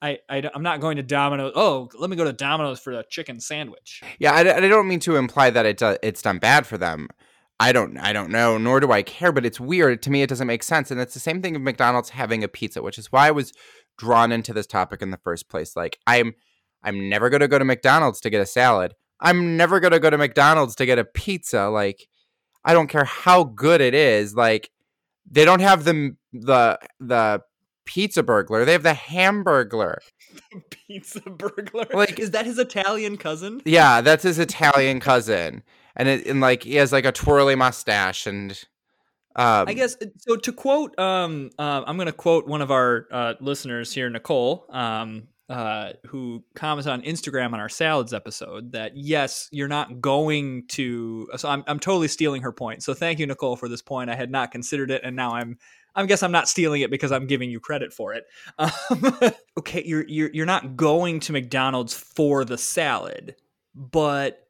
I, 0.00 0.18
I 0.28 0.48
am 0.54 0.62
not 0.62 0.80
going 0.80 0.96
to 0.98 1.02
Domino's. 1.02 1.52
Oh, 1.56 1.88
let 1.98 2.08
me 2.08 2.14
go 2.14 2.22
to 2.24 2.32
Domino's 2.32 2.78
for 2.78 2.92
a 2.92 3.04
chicken 3.08 3.40
sandwich. 3.40 4.02
Yeah, 4.20 4.32
I, 4.32 4.40
I 4.56 4.60
don't 4.60 4.86
mean 4.86 5.00
to 5.00 5.16
imply 5.16 5.50
that 5.50 5.66
it 5.66 5.78
do, 5.78 5.96
it's 6.02 6.22
done 6.22 6.38
bad 6.38 6.66
for 6.66 6.78
them. 6.78 7.08
I 7.60 7.72
don't 7.72 7.98
I 7.98 8.12
don't 8.12 8.30
know, 8.30 8.56
nor 8.58 8.78
do 8.78 8.92
I 8.92 9.02
care. 9.02 9.32
But 9.32 9.44
it's 9.44 9.58
weird 9.58 10.02
to 10.02 10.10
me. 10.10 10.22
It 10.22 10.28
doesn't 10.28 10.46
make 10.46 10.62
sense, 10.62 10.90
and 10.90 11.00
it's 11.00 11.14
the 11.14 11.20
same 11.20 11.42
thing 11.42 11.56
of 11.56 11.62
McDonald's 11.62 12.10
having 12.10 12.44
a 12.44 12.48
pizza, 12.48 12.82
which 12.82 12.98
is 12.98 13.10
why 13.10 13.26
I 13.26 13.32
was 13.32 13.52
drawn 13.96 14.30
into 14.30 14.52
this 14.52 14.66
topic 14.66 15.02
in 15.02 15.10
the 15.10 15.18
first 15.18 15.48
place. 15.48 15.74
Like 15.74 15.98
I'm 16.06 16.34
I'm 16.82 17.08
never 17.08 17.28
going 17.28 17.40
to 17.40 17.48
go 17.48 17.58
to 17.58 17.64
McDonald's 17.64 18.20
to 18.20 18.30
get 18.30 18.40
a 18.40 18.46
salad. 18.46 18.94
I'm 19.20 19.56
never 19.56 19.80
going 19.80 19.92
to 19.92 20.00
go 20.00 20.10
to 20.10 20.18
McDonald's 20.18 20.74
to 20.76 20.86
get 20.86 20.98
a 20.98 21.04
pizza. 21.04 21.68
Like 21.68 22.08
I 22.64 22.72
don't 22.72 22.88
care 22.88 23.04
how 23.04 23.44
good 23.44 23.80
it 23.80 23.94
is. 23.94 24.34
Like 24.34 24.70
they 25.30 25.44
don't 25.44 25.60
have 25.60 25.84
the 25.84 26.16
the 26.32 26.78
the 27.00 27.42
pizza 27.84 28.22
burglar. 28.22 28.64
They 28.64 28.72
have 28.72 28.82
the 28.82 28.92
hamburglar. 28.92 29.96
Pizza 30.70 31.20
burglar. 31.20 31.86
Like- 31.92 32.18
is 32.18 32.32
that 32.32 32.44
his 32.44 32.58
Italian 32.58 33.16
cousin? 33.16 33.62
Yeah, 33.64 34.02
that's 34.02 34.22
his 34.22 34.38
Italian 34.38 35.00
cousin, 35.00 35.62
and 35.96 36.08
it 36.08 36.26
and 36.26 36.40
like 36.40 36.62
he 36.62 36.76
has 36.76 36.92
like 36.92 37.06
a 37.06 37.12
twirly 37.12 37.54
mustache, 37.54 38.26
and 38.26 38.52
um, 39.36 39.68
I 39.68 39.74
guess 39.74 39.96
so. 40.18 40.36
To 40.36 40.52
quote, 40.52 40.98
um, 40.98 41.50
uh, 41.58 41.82
I'm 41.86 41.96
going 41.96 42.06
to 42.06 42.12
quote 42.12 42.46
one 42.46 42.60
of 42.60 42.70
our 42.70 43.06
uh, 43.10 43.34
listeners 43.40 43.92
here, 43.92 44.10
Nicole, 44.10 44.66
um, 44.70 45.28
uh, 45.48 45.92
who 46.06 46.44
commented 46.54 46.92
on 46.92 47.02
Instagram 47.02 47.52
on 47.52 47.60
our 47.60 47.68
salads 47.68 48.12
episode 48.12 48.72
that 48.72 48.96
yes, 48.96 49.48
you're 49.50 49.68
not 49.68 50.00
going 50.00 50.66
to. 50.68 51.28
So 51.36 51.48
I'm 51.48 51.64
I'm 51.66 51.80
totally 51.80 52.08
stealing 52.08 52.42
her 52.42 52.52
point. 52.52 52.82
So 52.82 52.94
thank 52.94 53.18
you, 53.18 53.26
Nicole, 53.26 53.56
for 53.56 53.68
this 53.68 53.82
point. 53.82 54.10
I 54.10 54.14
had 54.14 54.30
not 54.30 54.50
considered 54.50 54.90
it, 54.90 55.02
and 55.04 55.16
now 55.16 55.34
I'm. 55.34 55.58
I 55.94 56.06
guess 56.06 56.22
I'm 56.22 56.30
not 56.30 56.48
stealing 56.48 56.82
it 56.82 56.90
because 56.90 57.10
I'm 57.10 57.26
giving 57.26 57.50
you 57.50 57.58
credit 57.58 57.92
for 57.92 58.14
it. 58.14 58.24
Um, 58.58 58.70
okay, 59.58 59.82
you're 59.84 60.06
you're 60.06 60.30
you're 60.32 60.46
not 60.46 60.76
going 60.76 61.20
to 61.20 61.32
McDonald's 61.32 61.94
for 61.94 62.44
the 62.44 62.58
salad, 62.58 63.34
but 63.74 64.46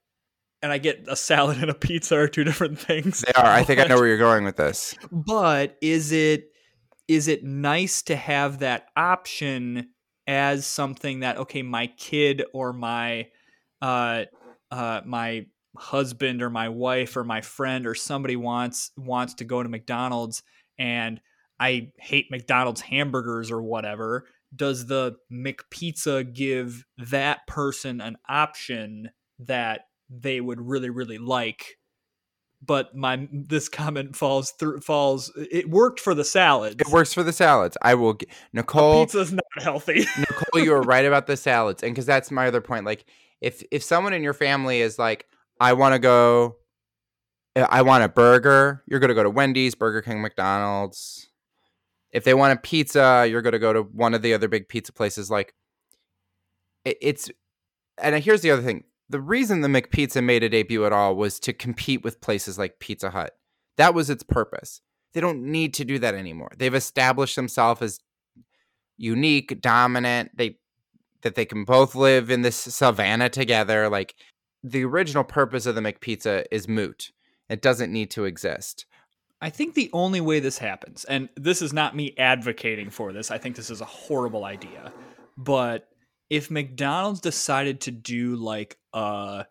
and 0.62 0.72
I 0.72 0.78
get 0.78 1.06
a 1.08 1.16
salad 1.16 1.58
and 1.58 1.70
a 1.70 1.74
pizza 1.74 2.16
are 2.16 2.28
two 2.28 2.44
different 2.44 2.78
things. 2.78 3.22
they 3.22 3.32
are. 3.40 3.46
I 3.46 3.62
think 3.62 3.80
I 3.80 3.84
know 3.84 3.96
where 3.98 4.08
you're 4.08 4.18
going 4.18 4.44
with 4.44 4.56
this. 4.56 4.96
but 5.12 5.76
is 5.80 6.12
it 6.12 6.50
is 7.06 7.28
it 7.28 7.44
nice 7.44 8.02
to 8.02 8.16
have 8.16 8.58
that 8.58 8.88
option 8.96 9.90
as 10.28 10.66
something 10.66 11.20
that 11.20 11.38
okay 11.38 11.62
my 11.62 11.86
kid 11.96 12.44
or 12.52 12.72
my 12.72 13.26
uh 13.82 14.24
uh 14.70 15.00
my 15.06 15.46
husband 15.76 16.42
or 16.42 16.50
my 16.50 16.68
wife 16.68 17.16
or 17.16 17.24
my 17.24 17.40
friend 17.40 17.86
or 17.86 17.94
somebody 17.94 18.36
wants 18.36 18.92
wants 18.96 19.34
to 19.34 19.44
go 19.44 19.62
to 19.62 19.68
McDonald's 19.68 20.42
and 20.78 21.20
I 21.58 21.90
hate 21.98 22.26
McDonald's 22.30 22.82
hamburgers 22.82 23.50
or 23.50 23.62
whatever 23.62 24.26
does 24.54 24.86
the 24.86 25.16
McPizza 25.32 26.32
give 26.32 26.84
that 26.98 27.46
person 27.46 28.00
an 28.00 28.16
option 28.28 29.10
that 29.38 29.82
they 30.10 30.40
would 30.40 30.60
really 30.60 30.90
really 30.90 31.18
like 31.18 31.77
but 32.60 32.94
my 32.94 33.28
this 33.32 33.68
comment 33.68 34.16
falls 34.16 34.50
through 34.52 34.80
falls 34.80 35.32
it 35.50 35.70
worked 35.70 36.00
for 36.00 36.14
the 36.14 36.24
salads 36.24 36.76
It 36.78 36.88
works 36.88 37.12
for 37.14 37.22
the 37.22 37.32
salads. 37.32 37.76
I 37.82 37.94
will. 37.94 38.14
G- 38.14 38.26
Nicole, 38.52 39.04
pizza's 39.04 39.32
not 39.32 39.44
healthy 39.58 40.06
Nicole, 40.18 40.64
you 40.64 40.72
were 40.72 40.82
right 40.82 41.04
about 41.04 41.26
the 41.26 41.36
salads, 41.36 41.82
and 41.82 41.94
because 41.94 42.06
that's 42.06 42.30
my 42.30 42.48
other 42.48 42.60
point. 42.60 42.84
Like, 42.84 43.04
if 43.40 43.62
if 43.70 43.82
someone 43.82 44.12
in 44.12 44.22
your 44.22 44.34
family 44.34 44.80
is 44.80 44.98
like, 44.98 45.26
I 45.60 45.74
want 45.74 45.94
to 45.94 45.98
go, 45.98 46.56
uh, 47.54 47.66
I 47.70 47.82
want 47.82 48.04
a 48.04 48.08
burger, 48.08 48.82
you're 48.86 49.00
gonna 49.00 49.14
go 49.14 49.22
to 49.22 49.30
Wendy's, 49.30 49.74
Burger 49.74 50.02
King, 50.02 50.20
McDonald's. 50.20 51.28
If 52.10 52.24
they 52.24 52.34
want 52.34 52.58
a 52.58 52.60
pizza, 52.60 53.26
you're 53.30 53.42
gonna 53.42 53.58
go 53.58 53.72
to 53.72 53.82
one 53.82 54.14
of 54.14 54.22
the 54.22 54.34
other 54.34 54.48
big 54.48 54.68
pizza 54.68 54.92
places. 54.92 55.30
Like, 55.30 55.54
it, 56.84 56.98
it's, 57.00 57.30
and 58.02 58.16
here's 58.22 58.40
the 58.40 58.50
other 58.50 58.62
thing: 58.62 58.84
the 59.08 59.20
reason 59.20 59.60
the 59.60 59.68
McPizza 59.68 60.22
made 60.22 60.42
a 60.42 60.48
debut 60.48 60.84
at 60.84 60.92
all 60.92 61.16
was 61.16 61.38
to 61.40 61.52
compete 61.52 62.04
with 62.04 62.20
places 62.20 62.58
like 62.58 62.78
Pizza 62.78 63.10
Hut. 63.10 63.36
That 63.76 63.94
was 63.94 64.10
its 64.10 64.22
purpose. 64.22 64.80
They 65.14 65.20
don't 65.20 65.44
need 65.44 65.72
to 65.74 65.84
do 65.84 65.98
that 66.00 66.14
anymore. 66.14 66.50
They've 66.56 66.74
established 66.74 67.36
themselves 67.36 67.80
as 67.82 68.00
unique, 68.96 69.60
dominant. 69.60 70.32
They 70.36 70.58
that 71.22 71.34
they 71.34 71.44
can 71.44 71.64
both 71.64 71.94
live 71.94 72.30
in 72.30 72.42
this 72.42 72.56
savannah 72.56 73.28
together. 73.28 73.88
Like 73.88 74.14
the 74.62 74.84
original 74.84 75.24
purpose 75.24 75.66
of 75.66 75.74
the 75.74 75.80
McPizza 75.80 76.44
is 76.50 76.68
moot. 76.68 77.10
It 77.48 77.62
doesn't 77.62 77.92
need 77.92 78.10
to 78.10 78.24
exist. 78.24 78.84
i 79.40 79.48
think 79.50 79.74
the 79.74 79.88
only 79.92 80.20
way 80.20 80.40
this 80.40 80.58
happens 80.58 81.04
and 81.04 81.28
this 81.36 81.62
is 81.62 81.72
not 81.72 81.94
me 81.96 82.12
advocating 82.18 82.90
for 82.90 83.12
this 83.12 83.30
i 83.30 83.38
think 83.38 83.54
this 83.56 83.70
is 83.70 83.80
a 83.80 83.84
horrible 83.84 84.44
idea 84.44 84.92
but 85.36 85.88
if 86.30 86.50
mcdonald's 86.50 87.20
decided 87.20 87.80
to 87.82 87.90
do 87.90 88.36
like 88.36 88.76
a 88.92 89.46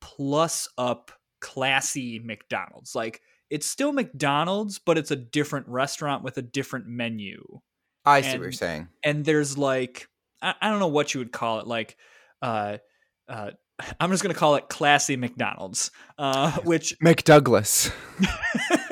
plus 0.00 0.68
up 0.78 1.12
classy 1.40 2.18
mcdonald's 2.18 2.94
like 2.94 3.20
it's 3.50 3.66
still 3.66 3.92
mcdonald's 3.92 4.78
but 4.78 4.98
it's 4.98 5.10
a 5.10 5.16
different 5.16 5.68
restaurant 5.68 6.22
with 6.22 6.38
a 6.38 6.42
different 6.42 6.86
menu 6.86 7.42
I 8.04 8.20
see 8.20 8.32
what 8.32 8.42
you're 8.42 8.52
saying. 8.52 8.88
and 9.04 9.24
there's 9.24 9.58
like 9.58 10.08
I, 10.40 10.54
I 10.60 10.70
don't 10.70 10.78
know 10.78 10.86
what 10.86 11.12
you 11.14 11.18
would 11.18 11.32
call 11.32 11.60
it 11.60 11.66
like 11.66 11.96
uh 12.42 12.78
uh 13.28 13.50
i'm 14.00 14.10
just 14.10 14.22
gonna 14.22 14.34
call 14.34 14.54
it 14.56 14.68
classy 14.68 15.16
mcdonald's 15.16 15.90
uh 16.18 16.52
which 16.64 16.96
McDouglas. 17.00 17.92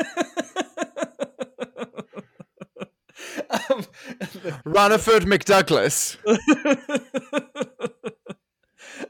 Runiford 4.64 5.24
McDouglas. 5.24 6.16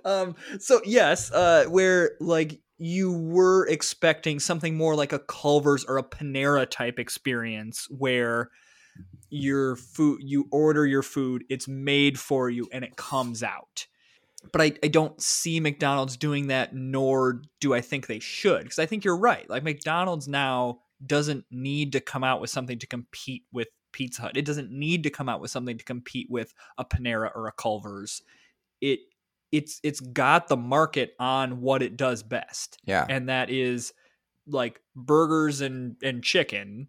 um 0.05 0.35
so 0.59 0.81
yes 0.85 1.31
uh 1.33 1.65
where 1.69 2.13
like 2.21 2.61
you 2.79 3.13
were 3.13 3.67
expecting 3.69 4.41
something 4.41 4.77
more 4.77 4.95
like 4.95 5.13
a 5.13 5.19
culver's 5.19 5.85
or 5.85 5.99
a 5.99 6.03
panera 6.03 6.69
type 6.69 6.99
experience 6.99 7.87
where 7.91 8.51
your 9.31 9.77
food 9.77 10.21
you 10.23 10.47
order 10.51 10.87
your 10.87 11.03
food 11.03 11.45
it's 11.49 11.69
made 11.69 12.19
for 12.19 12.51
you 12.51 12.69
and 12.73 12.85
it 12.85 12.97
comes 12.97 13.43
out 13.43 13.87
but 14.53 14.61
I, 14.61 14.73
I 14.83 14.89
don't 14.89 15.21
see 15.21 15.61
mcdonald's 15.61 16.17
doing 16.17 16.49
that 16.49 16.75
nor 16.75 17.43
do 17.61 17.75
i 17.75 17.81
think 17.81 18.07
they 18.07 18.21
should 18.21 18.63
because 18.63 18.79
i 18.79 18.87
think 18.87 19.05
you're 19.05 19.17
right 19.17 19.49
like 19.49 19.65
mcdonald's 19.65 20.29
now 20.29 20.81
doesn't 21.05 21.45
need 21.51 21.93
to 21.93 22.01
come 22.01 22.25
out 22.25 22.41
with 22.41 22.51
something 22.51 22.79
to 22.79 22.87
compete 22.87 23.43
with 23.53 23.69
pizza 23.95 24.23
hut. 24.23 24.37
It 24.37 24.45
doesn't 24.45 24.71
need 24.71 25.05
to 25.05 25.11
come 25.11 25.29
out 25.29 25.41
with 25.41 25.51
something 25.51 25.79
to 25.79 25.85
compete 25.85 26.29
with 26.29 26.53
a 26.77 26.85
panera 26.85 27.31
or 27.35 27.47
a 27.47 27.53
culver's. 27.53 28.23
It 28.81 28.99
it's 29.53 29.81
it's 29.85 30.01
got 30.01 30.49
the 30.49 30.57
market 30.57 31.15
on 31.19 31.61
what 31.61 31.83
it 31.83 31.97
does 31.97 32.23
best. 32.23 32.79
Yeah. 32.85 33.07
and 33.09 33.29
that 33.29 33.51
is 33.51 33.95
like 34.47 34.81
burgers 34.95 35.61
and 35.61 35.97
and 36.03 36.23
chicken 36.23 36.89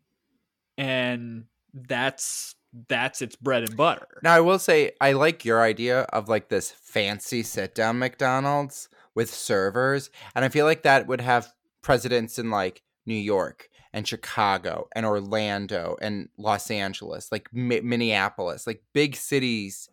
and 0.77 1.45
that's 1.73 2.55
that's 2.89 3.21
its 3.21 3.35
bread 3.35 3.63
and 3.63 3.77
butter. 3.77 4.19
Now 4.23 4.33
I 4.33 4.41
will 4.41 4.59
say 4.59 4.91
I 4.99 5.13
like 5.13 5.45
your 5.45 5.61
idea 5.61 6.01
of 6.01 6.27
like 6.27 6.49
this 6.49 6.71
fancy 6.71 7.43
sit 7.43 7.75
down 7.75 7.99
McDonald's 7.99 8.89
with 9.13 9.33
servers, 9.33 10.09
and 10.35 10.43
I 10.43 10.49
feel 10.49 10.65
like 10.65 10.83
that 10.83 11.07
would 11.07 11.21
have 11.21 11.53
presidents 11.81 12.37
in 12.37 12.49
like 12.49 12.81
New 13.05 13.13
York 13.13 13.69
and 13.95 14.05
Chicago 14.05 14.89
and 14.93 15.05
Orlando 15.05 15.95
and 16.01 16.27
Los 16.37 16.69
Angeles, 16.69 17.31
like 17.31 17.47
Mi- 17.53 17.79
Minneapolis, 17.79 18.67
like 18.67 18.83
big 18.93 19.15
cities. 19.15 19.89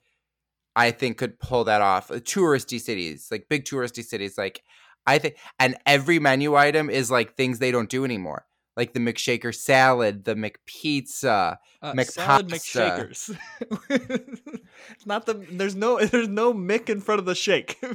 I 0.74 0.90
think 0.90 1.18
could 1.18 1.38
pull 1.38 1.64
that 1.64 1.82
off. 1.82 2.10
Uh, 2.10 2.14
Touristy 2.14 2.80
cities, 2.80 3.28
like 3.30 3.48
big 3.48 3.64
touristy 3.64 4.02
cities, 4.02 4.36
like 4.36 4.64
I 5.06 5.18
think, 5.18 5.36
and 5.60 5.76
every 5.86 6.18
menu 6.18 6.56
item 6.56 6.90
is 6.90 7.10
like 7.10 7.36
things 7.36 7.60
they 7.60 7.70
don't 7.70 7.88
do 7.88 8.04
anymore, 8.04 8.44
like 8.76 8.92
the 8.92 9.00
McShaker 9.00 9.54
salad, 9.54 10.24
the 10.24 10.34
McPizza, 10.34 11.58
uh, 11.80 11.92
Mc 11.94 12.10
salad. 12.10 12.48
McShakers. 12.48 13.38
it's 13.90 15.06
not 15.06 15.26
the 15.26 15.34
there's 15.52 15.76
no 15.76 16.04
there's 16.04 16.28
no 16.28 16.52
Mick 16.52 16.88
in 16.88 17.00
front 17.00 17.20
of 17.20 17.24
the 17.24 17.34
shake. 17.36 17.80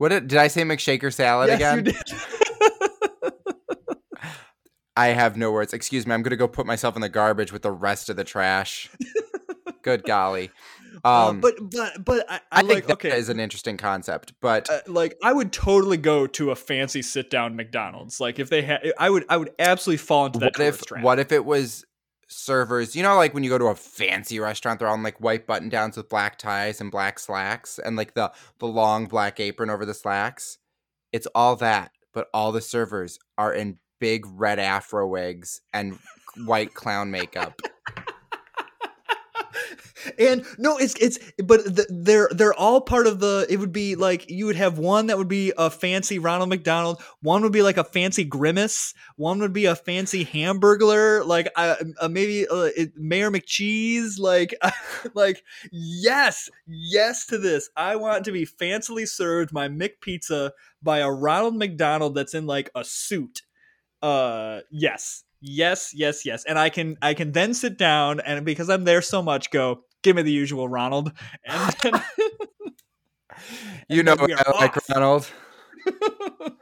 What 0.00 0.08
did, 0.08 0.28
did 0.28 0.38
I 0.38 0.48
say 0.48 0.62
McShaker 0.62 1.12
salad 1.12 1.50
yes, 1.50 1.76
again? 1.76 1.94
I 4.96 5.08
have 5.08 5.36
no 5.36 5.52
words. 5.52 5.72
Excuse 5.72 6.06
me. 6.06 6.14
I'm 6.14 6.22
gonna 6.22 6.36
go 6.36 6.48
put 6.48 6.66
myself 6.66 6.96
in 6.96 7.02
the 7.02 7.08
garbage 7.08 7.52
with 7.52 7.62
the 7.62 7.72
rest 7.72 8.10
of 8.10 8.16
the 8.16 8.24
trash. 8.24 8.88
Good 9.82 10.04
golly. 10.04 10.50
Uh, 11.04 11.28
Um, 11.28 11.40
but 11.40 11.54
but 11.70 12.04
but 12.04 12.30
I, 12.30 12.36
I, 12.36 12.40
I 12.52 12.60
think 12.60 12.72
like 12.72 12.86
that 12.86 12.92
okay. 12.94 13.16
is 13.16 13.28
an 13.28 13.40
interesting 13.40 13.76
concept. 13.76 14.34
But 14.40 14.68
uh, 14.68 14.80
like 14.86 15.16
I 15.22 15.32
would 15.32 15.52
totally 15.52 15.96
go 15.96 16.26
to 16.28 16.50
a 16.50 16.56
fancy 16.56 17.02
sit 17.02 17.30
down 17.30 17.56
McDonald's. 17.56 18.20
Like 18.20 18.38
if 18.38 18.50
they 18.50 18.62
had, 18.62 18.92
I 18.98 19.10
would 19.10 19.24
I 19.28 19.36
would 19.36 19.52
absolutely 19.58 19.98
fall 19.98 20.26
into 20.26 20.40
that 20.40 20.58
what 20.58 20.60
if 20.60 20.84
trap. 20.84 21.02
what 21.02 21.18
if 21.18 21.32
it 21.32 21.44
was 21.44 21.84
servers? 22.28 22.94
You 22.94 23.02
know, 23.02 23.16
like 23.16 23.32
when 23.34 23.44
you 23.44 23.50
go 23.50 23.58
to 23.58 23.66
a 23.66 23.74
fancy 23.74 24.38
restaurant, 24.40 24.78
they're 24.78 24.88
all 24.88 24.94
in 24.94 25.02
like 25.02 25.20
white 25.20 25.46
button 25.46 25.68
downs 25.68 25.96
with 25.96 26.08
black 26.08 26.38
ties 26.38 26.80
and 26.80 26.90
black 26.90 27.18
slacks, 27.18 27.78
and 27.78 27.96
like 27.96 28.14
the 28.14 28.32
the 28.58 28.66
long 28.66 29.06
black 29.06 29.40
apron 29.40 29.70
over 29.70 29.86
the 29.86 29.94
slacks. 29.94 30.58
It's 31.12 31.26
all 31.34 31.56
that, 31.56 31.92
but 32.12 32.28
all 32.34 32.52
the 32.52 32.60
servers 32.60 33.18
are 33.38 33.52
in 33.52 33.78
big 34.00 34.24
red 34.26 34.58
afro 34.58 35.06
wigs 35.06 35.60
and 35.72 35.98
white 36.36 36.74
clown 36.74 37.10
makeup. 37.10 37.60
and 40.18 40.44
no, 40.58 40.76
it's 40.76 40.94
it's 40.94 41.18
but 41.42 41.76
th- 41.76 41.88
they're 41.90 42.28
they're 42.32 42.54
all 42.54 42.80
part 42.80 43.06
of 43.06 43.20
the. 43.20 43.46
It 43.48 43.58
would 43.58 43.72
be 43.72 43.96
like 43.96 44.30
you 44.30 44.46
would 44.46 44.56
have 44.56 44.78
one 44.78 45.06
that 45.06 45.18
would 45.18 45.28
be 45.28 45.52
a 45.56 45.70
fancy 45.70 46.18
Ronald 46.18 46.48
McDonald. 46.48 47.00
One 47.22 47.42
would 47.42 47.52
be 47.52 47.62
like 47.62 47.76
a 47.76 47.84
fancy 47.84 48.24
Grimace. 48.24 48.94
One 49.16 49.40
would 49.40 49.52
be 49.52 49.66
a 49.66 49.76
fancy 49.76 50.24
Hamburglar. 50.24 51.24
Like 51.26 51.48
uh, 51.56 51.76
uh, 52.00 52.08
maybe 52.08 52.46
uh, 52.48 52.70
it, 52.76 52.96
Mayor 52.96 53.30
McCheese. 53.30 54.18
Like 54.18 54.54
like 55.14 55.42
yes, 55.70 56.48
yes 56.66 57.26
to 57.26 57.38
this. 57.38 57.68
I 57.76 57.96
want 57.96 58.24
to 58.24 58.32
be 58.32 58.46
fancily 58.46 59.08
served 59.08 59.52
my 59.52 59.68
McPizza 59.68 60.52
by 60.82 60.98
a 60.98 61.10
Ronald 61.10 61.56
McDonald 61.56 62.14
that's 62.14 62.34
in 62.34 62.46
like 62.46 62.70
a 62.74 62.84
suit. 62.84 63.42
Uh, 64.02 64.60
yes. 64.70 65.24
Yes, 65.40 65.92
yes, 65.94 66.26
yes. 66.26 66.44
And 66.44 66.58
I 66.58 66.68
can 66.68 66.96
I 67.00 67.14
can 67.14 67.32
then 67.32 67.54
sit 67.54 67.78
down 67.78 68.20
and 68.20 68.44
because 68.44 68.68
I'm 68.68 68.84
there 68.84 69.00
so 69.02 69.22
much 69.22 69.50
go, 69.50 69.84
give 70.02 70.16
me 70.16 70.22
the 70.22 70.32
usual 70.32 70.68
Ronald. 70.68 71.12
And 71.46 71.74
then 71.82 72.02
You 73.88 74.02
know 74.02 74.16
what 74.16 74.30
are 74.30 74.54
I 74.54 74.60
like. 74.60 74.88
Ronald. 74.88 75.30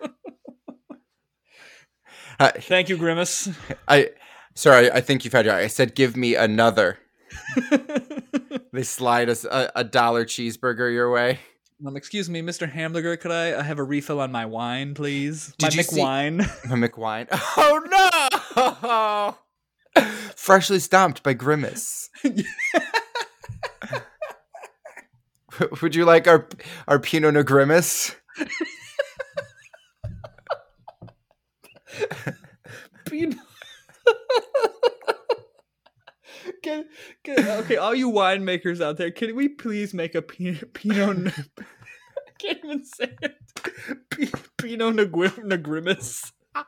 Uh, 2.40 2.52
Thank 2.56 2.88
you, 2.88 2.96
Grimace. 2.96 3.48
I 3.88 4.10
sorry, 4.54 4.92
I 4.92 5.00
think 5.00 5.24
you've 5.24 5.32
had 5.32 5.44
your. 5.44 5.54
I 5.54 5.66
said, 5.66 5.96
give 5.96 6.16
me 6.16 6.36
another. 6.36 6.98
They 8.72 8.82
slide 8.84 9.28
us 9.28 9.44
a, 9.44 9.72
a 9.74 9.82
dollar 9.82 10.24
cheeseburger 10.24 10.92
your 10.92 11.10
way. 11.10 11.40
Um, 11.86 11.96
excuse 11.96 12.28
me, 12.28 12.42
Mr. 12.42 12.68
Hamburger, 12.70 13.16
could 13.16 13.30
I 13.30 13.52
uh, 13.52 13.62
have 13.62 13.78
a 13.78 13.82
refill 13.84 14.20
on 14.20 14.32
my 14.32 14.46
wine, 14.46 14.94
please? 14.94 15.54
Did 15.58 15.72
my 15.74 15.76
you 15.76 15.82
see- 15.82 16.00
McWine. 16.00 16.40
A 16.64 16.76
McWine. 16.76 17.28
Oh 18.56 19.36
no! 19.96 20.04
Freshly 20.36 20.78
stomped 20.78 21.22
by 21.22 21.32
Grimace. 21.34 22.08
Would 25.82 25.94
you 25.96 26.04
like 26.04 26.28
our 26.28 26.46
our 26.86 26.98
Pinot 27.00 27.34
Noir 27.34 27.42
Grimace? 27.42 28.14
Pinot. 33.06 33.38
Can, 36.62 36.86
can, 37.24 37.48
okay, 37.60 37.76
all 37.76 37.94
you 37.94 38.10
winemakers 38.10 38.80
out 38.80 38.96
there, 38.96 39.10
can 39.10 39.34
we 39.36 39.48
please 39.48 39.94
make 39.94 40.14
a 40.14 40.22
Pinot? 40.28 40.74
Pinot 40.74 41.28
I 41.28 42.30
can't 42.38 42.58
even 42.64 42.84
say 42.84 43.14
it. 43.22 43.36
P- 44.10 44.32
Pinot 44.56 44.94
Negri- 44.94 45.28
Negrimus. 45.30 46.32
I'm 46.54 46.64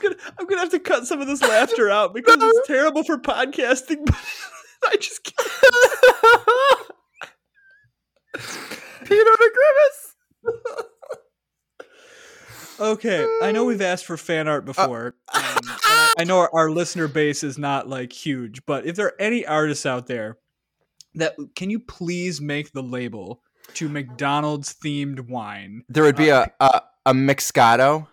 gonna, 0.00 0.16
I'm 0.38 0.46
gonna 0.46 0.60
have 0.60 0.70
to 0.70 0.80
cut 0.80 1.06
some 1.06 1.20
of 1.20 1.26
this 1.26 1.42
laughter 1.42 1.90
out 1.90 2.14
because 2.14 2.38
it's 2.40 2.66
terrible 2.66 3.04
for 3.04 3.18
podcasting. 3.18 4.04
But 4.06 4.16
I 4.86 4.96
just 4.96 5.22
can't. 5.24 5.48
Pinot 9.04 9.26
Noir 9.26 9.50
Grimace. 9.54 10.16
Okay, 12.80 13.26
I 13.42 13.52
know 13.52 13.64
we've 13.66 13.82
asked 13.82 14.06
for 14.06 14.16
fan 14.16 14.48
art 14.48 14.64
before. 14.64 15.14
um, 15.34 15.42
and 15.54 15.66
I, 15.84 16.14
I 16.20 16.24
know 16.24 16.38
our, 16.38 16.50
our 16.52 16.70
listener 16.70 17.08
base 17.08 17.44
is 17.44 17.58
not 17.58 17.88
like 17.88 18.12
huge, 18.12 18.64
but 18.64 18.86
if 18.86 18.96
there 18.96 19.06
are 19.06 19.20
any 19.20 19.44
artists 19.44 19.84
out 19.84 20.06
there 20.06 20.38
that 21.14 21.36
can 21.54 21.68
you 21.68 21.80
please 21.80 22.40
make 22.40 22.72
the 22.72 22.82
label 22.82 23.42
to 23.74 23.88
McDonald's 23.88 24.74
themed 24.74 25.28
wine? 25.28 25.84
There 25.88 26.04
would 26.04 26.16
be 26.16 26.30
a 26.30 26.50
a, 26.60 26.82
a 27.06 27.12
Mixcato. 27.12 28.06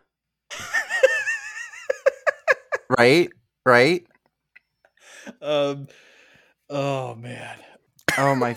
right? 2.97 3.29
Right? 3.65 4.05
Um, 5.41 5.89
oh 6.69 7.13
man. 7.15 7.57
Oh 8.17 8.33
my 8.33 8.55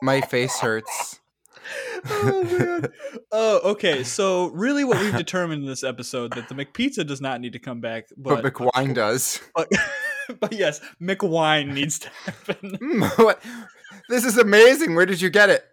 my 0.00 0.20
face 0.30 0.56
hurts. 0.60 1.18
Oh 2.10 2.44
man. 2.58 2.92
Oh, 3.32 3.60
okay. 3.72 4.04
So 4.04 4.46
really, 4.48 4.84
what 4.84 4.98
we've 5.00 5.16
determined 5.16 5.62
in 5.62 5.68
this 5.68 5.84
episode 5.84 6.32
that 6.34 6.48
the 6.48 6.54
McPizza 6.54 7.06
does 7.06 7.20
not 7.20 7.40
need 7.40 7.52
to 7.54 7.58
come 7.58 7.80
back, 7.80 8.06
But, 8.16 8.42
but 8.42 8.52
McWine 8.54 8.94
does. 8.94 9.40
but, 9.54 9.68
but 10.40 10.52
yes, 10.52 10.80
McWine 11.00 11.72
needs 11.72 11.98
to 12.00 12.08
happen. 12.24 12.78
Mm, 12.84 13.18
what? 13.24 13.42
This 14.08 14.24
is 14.24 14.36
amazing. 14.38 14.94
Where 14.94 15.06
did 15.06 15.20
you 15.20 15.30
get 15.30 15.50
it? 15.50 15.64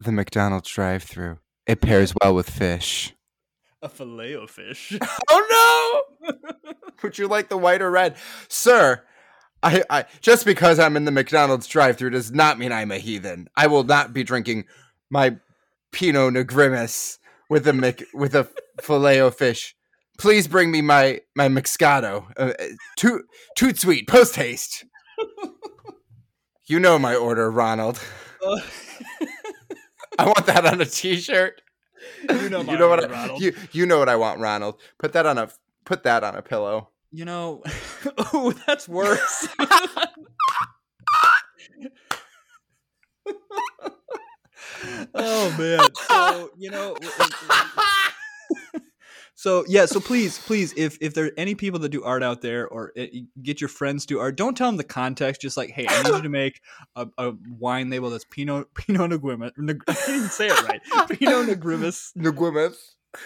The 0.00 0.12
McDonald's 0.12 0.70
drive-through. 0.70 1.38
It 1.66 1.80
pairs 1.80 2.14
well 2.22 2.34
with 2.34 2.48
fish. 2.48 3.14
A 3.82 3.88
filet 3.88 4.34
o 4.36 4.46
fish. 4.46 4.96
Oh 5.30 6.04
no! 6.22 6.32
Would 7.02 7.18
you 7.18 7.28
like 7.28 7.48
the 7.48 7.58
white 7.58 7.82
or 7.82 7.90
red, 7.90 8.16
sir? 8.48 9.02
I, 9.62 9.82
I 9.90 10.04
just 10.20 10.44
because 10.44 10.78
I'm 10.78 10.96
in 10.96 11.04
the 11.04 11.10
McDonald's 11.10 11.66
drive-through 11.66 12.10
does 12.10 12.30
not 12.32 12.58
mean 12.58 12.72
I'm 12.72 12.90
a 12.90 12.98
heathen. 12.98 13.48
I 13.56 13.66
will 13.66 13.84
not 13.84 14.12
be 14.12 14.22
drinking 14.22 14.64
my 15.10 15.36
Pinot 15.92 16.34
Negrimus 16.34 17.18
with 17.48 17.66
a 17.66 17.72
Mc, 17.72 18.04
with 18.14 18.34
a 18.34 18.48
filet 18.80 19.20
o 19.20 19.30
fish. 19.30 19.74
Please 20.18 20.48
bring 20.48 20.70
me 20.70 20.80
my 20.82 21.20
my 21.34 21.48
Mixcato. 21.48 22.26
Uh, 22.38 22.52
uh, 22.58 22.64
too 22.96 23.22
too 23.56 23.74
sweet. 23.74 24.08
Post 24.08 24.36
haste. 24.36 24.84
You 26.68 26.80
know 26.80 26.98
my 26.98 27.14
order, 27.14 27.48
Ronald. 27.50 28.00
Uh, 28.44 28.60
I 30.18 30.24
want 30.26 30.46
that 30.46 30.66
on 30.66 30.80
a 30.80 30.84
T-shirt. 30.84 31.62
you 32.28 32.48
know, 32.48 32.64
my 32.64 32.72
you 32.72 32.78
know 32.78 32.88
what 32.88 33.02
order, 33.02 33.14
I, 33.14 33.20
Ronald. 33.22 33.40
you 33.40 33.54
you 33.72 33.86
know 33.86 33.98
what 33.98 34.08
I 34.08 34.16
want, 34.16 34.40
Ronald. 34.40 34.80
Put 34.98 35.12
that 35.12 35.26
on 35.26 35.38
a 35.38 35.48
put 35.84 36.02
that 36.02 36.24
on 36.24 36.34
a 36.34 36.42
pillow. 36.42 36.88
You 37.12 37.24
know, 37.24 37.62
oh, 38.32 38.52
that's 38.66 38.88
worse. 38.88 39.48
oh 45.14 45.56
man. 45.58 45.80
So 46.08 46.50
you 46.56 46.70
know. 46.70 46.96
So 49.38 49.66
yeah, 49.68 49.84
so 49.84 50.00
please, 50.00 50.38
please, 50.38 50.72
if 50.78 50.96
if 51.02 51.12
there 51.12 51.26
are 51.26 51.32
any 51.36 51.54
people 51.54 51.78
that 51.80 51.90
do 51.90 52.02
art 52.02 52.22
out 52.22 52.40
there, 52.40 52.66
or 52.66 52.92
uh, 52.98 53.04
get 53.42 53.60
your 53.60 53.68
friends 53.68 54.06
to 54.06 54.18
art, 54.18 54.34
don't 54.34 54.56
tell 54.56 54.68
them 54.68 54.78
the 54.78 54.82
context. 54.82 55.42
Just 55.42 55.58
like, 55.58 55.70
hey, 55.70 55.86
I 55.86 56.02
need 56.02 56.14
you 56.14 56.22
to 56.22 56.28
make 56.30 56.62
a, 56.96 57.06
a 57.18 57.34
wine 57.46 57.90
label 57.90 58.08
that's 58.08 58.24
Pinot 58.24 58.72
Pinot 58.74 59.10
Negrimus. 59.10 59.52
Neg- 59.58 59.84
I 59.88 59.92
didn't 59.92 60.30
say 60.30 60.48
it 60.48 60.62
right. 60.62 60.80
Pinot 61.10 61.48
Negrimus. 61.48 62.16
Negrimus. 62.16 62.76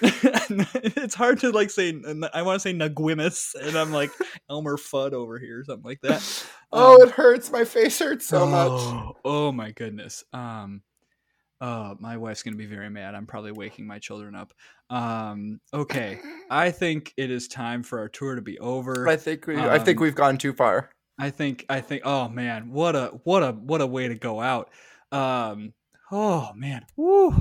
it's 0.02 1.14
hard 1.14 1.38
to 1.40 1.52
like 1.52 1.70
say. 1.70 1.90
I 2.34 2.42
want 2.42 2.56
to 2.56 2.60
say 2.60 2.74
Naguimus, 2.74 3.54
and 3.54 3.76
I'm 3.76 3.92
like 3.92 4.10
Elmer 4.50 4.76
Fudd 4.76 5.12
over 5.12 5.38
here, 5.38 5.60
or 5.60 5.64
something 5.64 5.88
like 5.88 6.00
that. 6.00 6.44
oh, 6.72 6.96
um, 6.96 7.08
it 7.08 7.14
hurts. 7.14 7.52
My 7.52 7.64
face 7.64 8.00
hurts 8.00 8.26
so 8.26 8.42
oh, 8.42 8.46
much. 8.46 9.16
Oh 9.24 9.52
my 9.52 9.70
goodness. 9.70 10.24
Um, 10.32 10.82
uh, 11.60 11.94
my 11.98 12.16
wife's 12.16 12.42
gonna 12.42 12.56
be 12.56 12.66
very 12.66 12.88
mad. 12.88 13.14
I'm 13.14 13.26
probably 13.26 13.52
waking 13.52 13.86
my 13.86 13.98
children 13.98 14.34
up. 14.34 14.52
Um, 14.88 15.60
okay, 15.74 16.18
I 16.50 16.70
think 16.70 17.12
it 17.16 17.30
is 17.30 17.48
time 17.48 17.82
for 17.82 17.98
our 17.98 18.08
tour 18.08 18.34
to 18.34 18.42
be 18.42 18.58
over. 18.58 19.08
I 19.08 19.16
think 19.16 19.46
we, 19.46 19.56
um, 19.56 19.68
I 19.68 19.78
think 19.78 19.98
um, 19.98 20.02
we've 20.02 20.14
gone 20.14 20.38
too 20.38 20.52
far. 20.52 20.90
I 21.18 21.30
think, 21.30 21.66
I 21.68 21.80
think. 21.80 22.02
Oh 22.04 22.28
man, 22.28 22.70
what 22.70 22.96
a, 22.96 23.08
what 23.24 23.42
a, 23.42 23.52
what 23.52 23.80
a 23.82 23.86
way 23.86 24.08
to 24.08 24.14
go 24.14 24.40
out. 24.40 24.70
Um, 25.12 25.74
oh 26.10 26.50
man, 26.54 26.86
woo. 26.96 27.34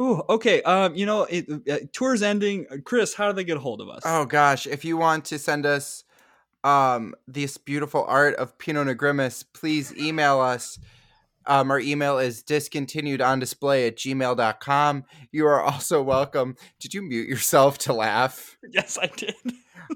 Ooh, 0.00 0.22
okay. 0.28 0.62
Um, 0.62 0.94
you 0.94 1.04
know, 1.04 1.24
it, 1.24 1.46
uh, 1.70 1.78
tour's 1.92 2.22
ending. 2.22 2.66
Chris, 2.84 3.14
how 3.14 3.28
do 3.28 3.34
they 3.34 3.44
get 3.44 3.56
a 3.56 3.60
hold 3.60 3.80
of 3.80 3.88
us? 3.88 4.02
Oh 4.04 4.24
gosh, 4.24 4.66
if 4.66 4.84
you 4.84 4.96
want 4.96 5.24
to 5.26 5.38
send 5.38 5.66
us 5.66 6.04
um 6.64 7.12
this 7.26 7.56
beautiful 7.56 8.04
art 8.06 8.36
of 8.36 8.56
Pinot 8.56 8.86
Negrimus, 8.86 9.44
please 9.52 9.92
email 9.96 10.38
us 10.38 10.78
um, 11.46 11.70
our 11.70 11.80
email 11.80 12.18
is 12.18 12.42
discontinued 12.42 13.20
on 13.20 13.38
display 13.38 13.86
at 13.86 13.96
gmail.com. 13.96 15.04
You 15.30 15.46
are 15.46 15.60
also 15.60 16.02
welcome. 16.02 16.56
Did 16.80 16.94
you 16.94 17.02
mute 17.02 17.28
yourself 17.28 17.78
to 17.78 17.92
laugh? 17.92 18.56
Yes, 18.70 18.98
I 19.00 19.06
did. 19.06 19.34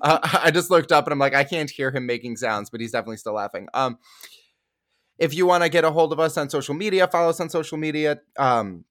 uh, 0.01 0.19
I 0.43 0.51
just 0.51 0.71
looked 0.71 0.93
up 0.93 1.07
and 1.07 1.13
I'm 1.13 1.19
like, 1.19 1.35
I 1.35 1.45
can't 1.45 1.71
hear 1.71 1.91
him 1.91 2.07
making 2.07 2.37
sounds, 2.37 2.71
but 2.71 2.81
he's 2.81 2.93
definitely 2.93 3.19
still 3.19 3.35
laughing. 3.35 3.69
Um, 3.75 3.99
if 5.19 5.35
you 5.35 5.47
want 5.47 5.63
to 5.63 5.69
get 5.69 5.85
a 5.85 5.91
hold 5.91 6.13
of 6.13 6.21
us 6.21 6.37
on 6.37 6.51
social 6.51 6.75
media, 6.75 7.07
follow 7.07 7.31
us 7.31 7.41
on 7.41 7.49
social 7.49 7.79
media. 7.79 8.21
Um, 8.39 8.85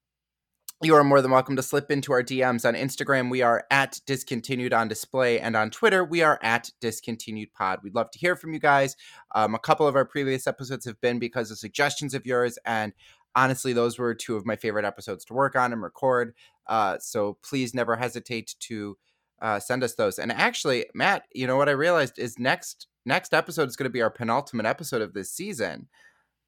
you 0.82 0.94
are 0.94 1.04
more 1.04 1.22
than 1.22 1.30
welcome 1.30 1.56
to 1.56 1.62
slip 1.62 1.90
into 1.90 2.12
our 2.12 2.22
DMs 2.22 2.66
on 2.68 2.74
Instagram. 2.74 3.30
We 3.30 3.40
are 3.40 3.64
at 3.70 3.98
discontinued 4.04 4.74
on 4.74 4.88
display, 4.88 5.40
and 5.40 5.56
on 5.56 5.70
Twitter, 5.70 6.04
we 6.04 6.22
are 6.22 6.38
at 6.42 6.70
discontinued 6.80 7.54
pod. 7.54 7.80
We'd 7.82 7.94
love 7.94 8.10
to 8.10 8.18
hear 8.18 8.36
from 8.36 8.52
you 8.52 8.58
guys. 8.58 8.94
Um, 9.34 9.54
a 9.54 9.58
couple 9.58 9.88
of 9.88 9.96
our 9.96 10.04
previous 10.04 10.46
episodes 10.46 10.84
have 10.84 11.00
been 11.00 11.18
because 11.18 11.50
of 11.50 11.56
suggestions 11.56 12.12
of 12.12 12.26
yours, 12.26 12.58
and 12.66 12.92
honestly, 13.34 13.72
those 13.72 13.98
were 13.98 14.14
two 14.14 14.36
of 14.36 14.44
my 14.44 14.54
favorite 14.54 14.84
episodes 14.84 15.24
to 15.26 15.34
work 15.34 15.56
on 15.56 15.72
and 15.72 15.82
record. 15.82 16.34
Uh, 16.66 16.98
so 16.98 17.38
please 17.42 17.72
never 17.72 17.96
hesitate 17.96 18.54
to 18.60 18.98
uh, 19.40 19.58
send 19.58 19.82
us 19.82 19.94
those. 19.94 20.18
And 20.18 20.30
actually, 20.30 20.86
Matt, 20.94 21.24
you 21.32 21.46
know 21.46 21.56
what 21.56 21.70
I 21.70 21.72
realized 21.72 22.18
is 22.18 22.38
next 22.38 22.86
next 23.06 23.32
episode 23.32 23.68
is 23.68 23.76
going 23.76 23.84
to 23.84 23.90
be 23.90 24.02
our 24.02 24.10
penultimate 24.10 24.66
episode 24.66 25.00
of 25.00 25.14
this 25.14 25.30
season. 25.30 25.88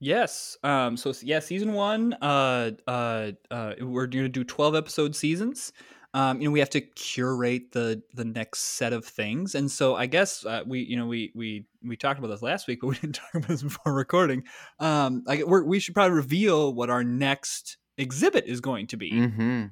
Yes. 0.00 0.56
Um. 0.62 0.96
So 0.96 1.12
yeah, 1.22 1.40
season 1.40 1.72
one. 1.72 2.14
Uh. 2.14 2.72
Uh. 2.86 3.32
uh 3.50 3.74
we're 3.80 4.06
gonna 4.06 4.28
do 4.28 4.44
twelve 4.44 4.74
episode 4.74 5.16
seasons. 5.16 5.72
Um. 6.14 6.40
You 6.40 6.48
know, 6.48 6.52
we 6.52 6.60
have 6.60 6.70
to 6.70 6.80
curate 6.80 7.72
the 7.72 8.02
the 8.14 8.24
next 8.24 8.60
set 8.60 8.92
of 8.92 9.04
things, 9.04 9.54
and 9.54 9.70
so 9.70 9.96
I 9.96 10.06
guess 10.06 10.46
uh, 10.46 10.62
we, 10.66 10.80
you 10.80 10.96
know, 10.96 11.06
we 11.06 11.32
we 11.34 11.66
we 11.84 11.96
talked 11.96 12.18
about 12.18 12.28
this 12.28 12.42
last 12.42 12.68
week, 12.68 12.80
but 12.80 12.86
we 12.88 12.94
didn't 12.94 13.16
talk 13.16 13.34
about 13.34 13.48
this 13.48 13.62
before 13.62 13.92
recording. 13.92 14.44
Um. 14.78 15.22
Like 15.26 15.44
we 15.46 15.80
should 15.80 15.94
probably 15.94 16.16
reveal 16.16 16.74
what 16.74 16.90
our 16.90 17.02
next 17.02 17.76
exhibit 17.96 18.44
is 18.46 18.60
going 18.60 18.86
to 18.88 18.96
be. 18.96 19.10
Mm-hmm. 19.10 19.64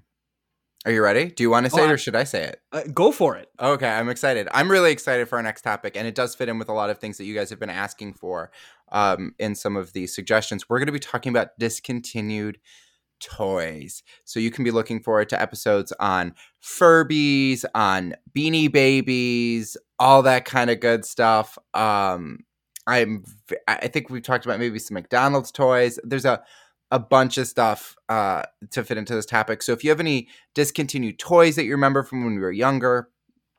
Are 0.87 0.93
you 0.93 1.03
ready? 1.03 1.27
Do 1.27 1.43
you 1.43 1.51
want 1.51 1.67
to 1.67 1.71
say 1.71 1.83
oh, 1.83 1.87
it 1.87 1.91
or 1.91 1.99
should 1.99 2.15
I 2.15 2.23
say 2.23 2.45
it? 2.45 2.61
Uh, 2.71 2.83
go 2.95 3.11
for 3.11 3.37
it. 3.37 3.51
Okay, 3.61 3.89
I'm 3.89 4.09
excited. 4.09 4.47
I'm 4.53 4.71
really 4.71 4.93
excited 4.93 5.29
for 5.29 5.35
our 5.35 5.43
next 5.43 5.63
topic, 5.63 5.97
and 5.97 6.07
it 6.07 6.15
does 6.15 6.37
fit 6.37 6.49
in 6.49 6.61
with 6.61 6.69
a 6.69 6.73
lot 6.73 6.91
of 6.91 6.99
things 6.99 7.19
that 7.19 7.25
you 7.25 7.35
guys 7.35 7.51
have 7.51 7.59
been 7.59 7.71
asking 7.71 8.15
for 8.15 8.53
um, 8.93 9.35
in 9.41 9.57
some 9.57 9.77
of 9.77 9.95
the 9.95 10.07
suggestions. 10.07 10.69
We're 10.69 10.79
going 10.79 10.87
to 10.87 10.93
be 10.93 11.01
talking 11.01 11.31
about 11.31 11.59
discontinued 11.59 12.61
toys. 13.19 14.05
So 14.23 14.39
you 14.39 14.53
can 14.53 14.63
be 14.63 14.71
looking 14.71 15.03
forward 15.03 15.29
to 15.31 15.43
episodes 15.43 15.93
on 15.99 16.37
Furbies, 16.63 17.65
on 17.75 18.15
Beanie 18.33 18.71
Babies, 18.71 19.77
all 19.99 20.23
that 20.23 20.45
kind 20.45 20.71
of 20.71 20.79
good 20.79 21.05
stuff. 21.05 21.59
Um, 21.75 22.45
I'm 22.87 23.25
I 23.67 23.89
think 23.89 24.09
we've 24.09 24.23
talked 24.23 24.45
about 24.45 24.61
maybe 24.61 24.79
some 24.79 24.95
McDonald's 24.95 25.51
toys. 25.51 25.99
There's 26.05 26.25
a 26.25 26.45
a 26.91 26.99
bunch 26.99 27.39
of 27.39 27.47
stuff 27.47 27.97
uh, 28.09 28.43
to 28.71 28.85
fit 28.85 28.99
into 28.99 29.15
this 29.15 29.27
topic. 29.27 29.63
So 29.63 29.73
if 29.73 29.83
you 29.83 29.91
have 29.91 30.01
any 30.01 30.29
discontinued 30.55 31.19
toys 31.19 31.57
that 31.57 31.65
you 31.65 31.73
remember 31.73 32.03
from 32.03 32.25
when 32.25 32.35
we 32.35 32.41
were 32.41 32.53
younger 32.53 33.09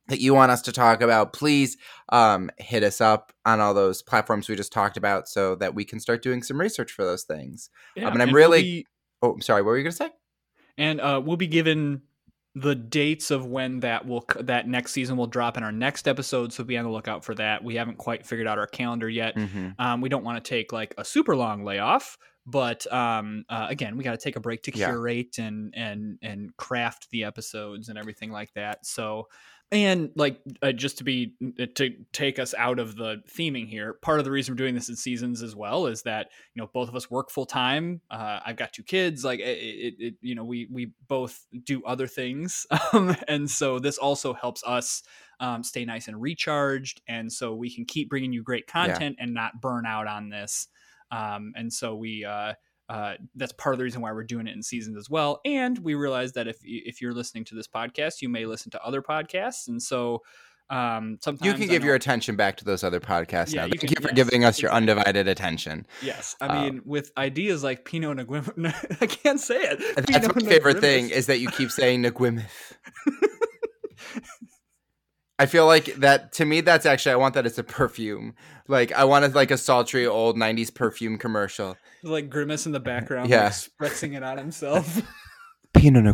that 0.08 0.22
you 0.22 0.34
want 0.34 0.52
us 0.52 0.62
to 0.62 0.72
talk 0.72 1.02
about, 1.02 1.34
please 1.34 1.76
um, 2.10 2.50
hit 2.58 2.84
us 2.84 3.02
up 3.02 3.34
on 3.46 3.60
all 3.60 3.74
those 3.74 4.02
platforms 4.02 4.48
we 4.48 4.56
just 4.56 4.72
talked 4.72 4.96
about 4.96 5.28
so 5.28 5.56
that 5.56 5.76
we 5.76 5.84
can 5.84 6.00
start 6.00 6.24
doing 6.24 6.42
some 6.42 6.60
research 6.60 6.94
for 6.94 7.04
those 7.04 7.24
things. 7.24 7.70
Yeah, 7.96 8.08
um, 8.08 8.14
and 8.14 8.22
I'm 8.22 8.30
and 8.30 8.36
really. 8.36 8.58
We'll 8.58 8.64
be... 8.64 8.88
Oh, 9.22 9.32
I'm 9.34 9.42
sorry. 9.42 9.62
What 9.62 9.70
were 9.70 9.78
you 9.78 9.84
going 9.84 9.92
to 9.92 9.98
say? 9.98 10.10
And 10.78 11.02
uh, 11.02 11.22
we'll 11.24 11.38
be 11.38 11.48
given 11.48 12.04
the 12.56 12.76
dates 12.76 13.30
of 13.30 13.46
when 13.46 13.82
that 13.82 14.08
will 14.08 14.26
that 14.40 14.68
next 14.68 14.92
season 14.92 15.16
will 15.16 15.28
drop 15.28 15.58
in 15.58 15.64
our 15.64 15.72
next 15.72 16.08
episode 16.08 16.52
so 16.52 16.64
be 16.64 16.76
on 16.76 16.84
the 16.84 16.90
lookout 16.90 17.24
for 17.24 17.36
that 17.36 17.64
we 17.64 17.76
haven't 17.76 18.00
quite 18.00 18.26
figured 18.26 18.48
out 18.48 18.58
our 18.58 18.66
calendar 18.66 19.08
yet 19.08 19.36
mm-hmm. 19.36 19.70
um, 19.78 20.02
we 20.02 20.10
don't 20.10 20.24
want 20.24 20.44
to 20.44 20.50
take 20.50 20.74
like 20.74 20.96
a 20.98 21.06
super 21.06 21.36
long 21.36 21.64
layoff 21.64 22.18
but 22.48 22.92
um, 22.94 23.44
uh, 23.50 23.68
again, 23.70 23.98
we 23.98 24.06
got 24.06 24.12
to 24.12 24.18
take 24.18 24.38
a 24.38 24.40
break 24.40 24.64
to 24.64 24.72
curate 24.72 25.38
yeah. 25.38 25.46
and 25.46 25.74
and 25.76 26.18
and 26.22 26.56
craft 26.56 27.10
the 27.12 27.26
episodes 27.26 27.90
and 27.90 27.98
everything 27.98 28.32
like 28.32 28.54
that. 28.54 28.86
So, 28.86 29.28
and 29.70 30.12
like 30.16 30.40
uh, 30.62 30.72
just 30.72 31.00
to 31.00 31.04
be 31.04 31.34
uh, 31.60 31.66
to 31.76 31.94
take 32.14 32.40
us 32.40 32.54
out 32.58 32.80
of 32.80 32.96
the 32.96 33.18
theming 33.30 33.68
here, 33.68 33.96
part 34.02 34.20
of 34.20 34.26
the 34.26 34.32
reason 34.32 34.54
we're 34.54 34.58
doing 34.58 34.76
this 34.76 34.88
in 34.88 34.96
seasons 34.96 35.44
as 35.44 35.58
well 35.58 35.88
is 35.88 36.04
that 36.04 36.30
you 36.56 36.62
know 36.62 36.70
both 36.74 36.88
of 36.88 36.96
us 36.96 37.12
work 37.12 37.30
full 37.30 37.46
time. 37.46 38.00
Uh, 38.10 38.40
I've 38.46 38.56
got 38.56 38.72
two 38.72 38.84
kids. 38.84 39.26
Like 39.26 39.42
it, 39.42 39.58
it, 39.58 39.94
it, 40.00 40.14
you 40.22 40.34
know, 40.34 40.46
we 40.46 40.70
we 40.72 40.94
both 41.10 41.46
do 41.66 41.84
other 41.84 42.08
things, 42.08 42.66
um, 42.94 43.14
and 43.28 43.52
so 43.52 43.78
this 43.78 43.98
also 43.98 44.34
helps 44.34 44.64
us. 44.66 45.04
Um, 45.40 45.64
stay 45.64 45.86
nice 45.86 46.08
and 46.08 46.20
recharged, 46.20 47.02
and 47.08 47.32
so 47.32 47.54
we 47.54 47.72
can 47.72 47.86
keep 47.86 48.10
bringing 48.10 48.34
you 48.34 48.42
great 48.42 48.66
content 48.66 49.18
yeah. 49.20 49.24
and 49.24 49.36
not 49.36 49.62
burn 49.62 49.86
out 49.86 50.08
on 50.08 50.30
this. 50.30 50.68
Um, 51.12 51.54
and 51.56 51.72
so 51.72 51.96
we 51.96 52.26
uh, 52.26 52.54
uh, 52.90 53.14
that's 53.36 53.54
part 53.54 53.74
of 53.74 53.80
the 53.80 53.84
reason 53.84 54.02
why 54.02 54.12
we're 54.12 54.24
doing 54.24 54.48
it 54.48 54.56
in 54.56 54.64
seasons 54.64 54.98
as 54.98 55.10
well. 55.10 55.42
And 55.46 55.78
we 55.80 55.96
realize 55.96 56.34
that 56.34 56.48
if 56.48 56.58
if 56.64 57.02
you're 57.02 57.14
listening 57.14 57.46
to 57.46 57.56
this 57.56 57.68
podcast, 57.68 58.22
you 58.22 58.30
may 58.30 58.46
listen 58.46 58.72
to 58.72 58.84
other 58.84 59.02
podcasts, 59.02 59.68
and 59.68 59.82
so 59.82 60.22
um, 60.70 61.18
sometimes 61.22 61.46
you 61.46 61.54
can 61.54 61.68
give 61.68 61.84
your 61.84 61.96
attention 61.96 62.36
back 62.36 62.58
to 62.58 62.66
those 62.66 62.84
other 62.84 63.00
podcasts 63.00 63.54
yeah, 63.54 63.62
now. 63.62 63.66
You 63.66 63.72
Thank 63.72 63.82
can, 63.82 63.90
you 63.90 63.96
for 64.02 64.10
yes, 64.10 64.16
giving 64.16 64.44
us 64.44 64.60
exactly. 64.60 64.62
your 64.64 64.72
undivided 64.74 65.28
attention. 65.28 65.86
Yes, 66.02 66.36
I 66.42 66.48
um, 66.48 66.64
mean 66.64 66.82
with 66.86 67.12
ideas 67.18 67.64
like 67.64 67.86
Pinot 67.86 68.18
Neguim, 68.18 68.74
I 69.02 69.06
can't 69.06 69.40
say 69.40 69.62
it. 69.62 69.96
That's 69.96 70.10
Pinot 70.10 70.36
my 70.36 70.50
favorite 70.50 70.80
thing 70.80 71.10
is 71.10 71.28
that 71.28 71.40
you 71.40 71.50
keep 71.50 71.72
saying 71.72 72.04
Neguimith. 72.04 72.44
I 75.40 75.46
feel 75.46 75.66
like 75.66 75.86
that 75.96 76.32
to 76.34 76.46
me 76.46 76.62
that's 76.62 76.86
actually 76.86 77.14
I 77.14 77.16
want 77.18 77.36
that 77.36 77.46
as 77.46 77.60
a 77.60 77.64
perfume. 77.64 78.34
Like 78.68 78.92
I 78.92 79.04
wanted 79.04 79.36
like 79.36 79.52
a 79.52 79.58
sultry 79.58 80.08
old 80.08 80.36
90s 80.36 80.74
perfume 80.74 81.18
commercial. 81.18 81.78
Like 82.04 82.30
Grimace 82.30 82.66
in 82.66 82.72
the 82.72 82.80
background 82.80 83.30
yeah. 83.30 83.44
like, 83.44 83.54
spritzing 83.54 84.16
it 84.16 84.24
on 84.24 84.38
himself. 84.38 85.02
Pinot 85.74 86.04
Noir 86.04 86.14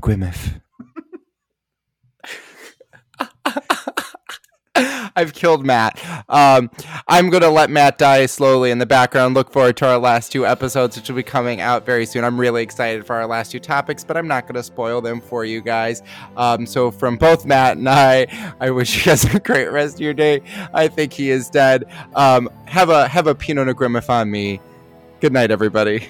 I've 5.16 5.34
killed 5.34 5.66
Matt. 5.66 6.00
Um, 6.28 6.72
I'm 7.08 7.30
going 7.30 7.44
to 7.44 7.50
let 7.50 7.70
Matt 7.70 7.98
die 7.98 8.26
slowly 8.26 8.72
in 8.72 8.80
the 8.80 8.86
background. 8.86 9.36
Look 9.36 9.52
forward 9.52 9.78
to 9.78 9.88
our 9.88 10.00
last 10.00 10.32
two 10.32 10.48
episodes, 10.48 10.96
which 10.96 11.08
will 11.10 11.16
be 11.16 11.24
coming 11.24 11.62
out 11.62 11.86
very 11.86 12.06
soon. 12.06 12.24
I'm 12.24 12.40
really 12.40 12.64
excited 12.64 13.06
for 13.06 13.16
our 13.16 13.28
last 13.28 13.52
two 13.52 13.60
topics, 13.60 14.04
but 14.04 14.18
I'm 14.18 14.28
not 14.28 14.44
going 14.44 14.56
to 14.56 14.64
spoil 14.64 15.02
them 15.02 15.22
for 15.22 15.46
you 15.46 15.62
guys. 15.62 16.02
Um, 16.38 16.66
so, 16.66 16.90
from 16.90 17.18
both 17.18 17.46
Matt 17.46 17.78
and 17.78 17.88
I, 17.88 18.26
I 18.60 18.72
wish 18.72 18.98
you 18.98 19.04
guys 19.04 19.24
a 19.36 19.40
great 19.40 19.72
rest 19.72 19.96
of 19.96 20.02
your 20.02 20.14
day. 20.14 20.42
I 20.74 20.88
think 20.88 21.14
he 21.14 21.30
is 21.30 21.50
dead. 21.50 21.86
Um, 22.16 22.50
have 22.66 22.90
a 22.90 23.08
have 23.08 23.28
a 23.28 23.36
Pinot 23.36 23.68
Noir 23.68 24.02
on 24.10 24.32
me. 24.32 24.60
Good 25.20 25.34
night, 25.34 25.52
everybody. 25.52 26.10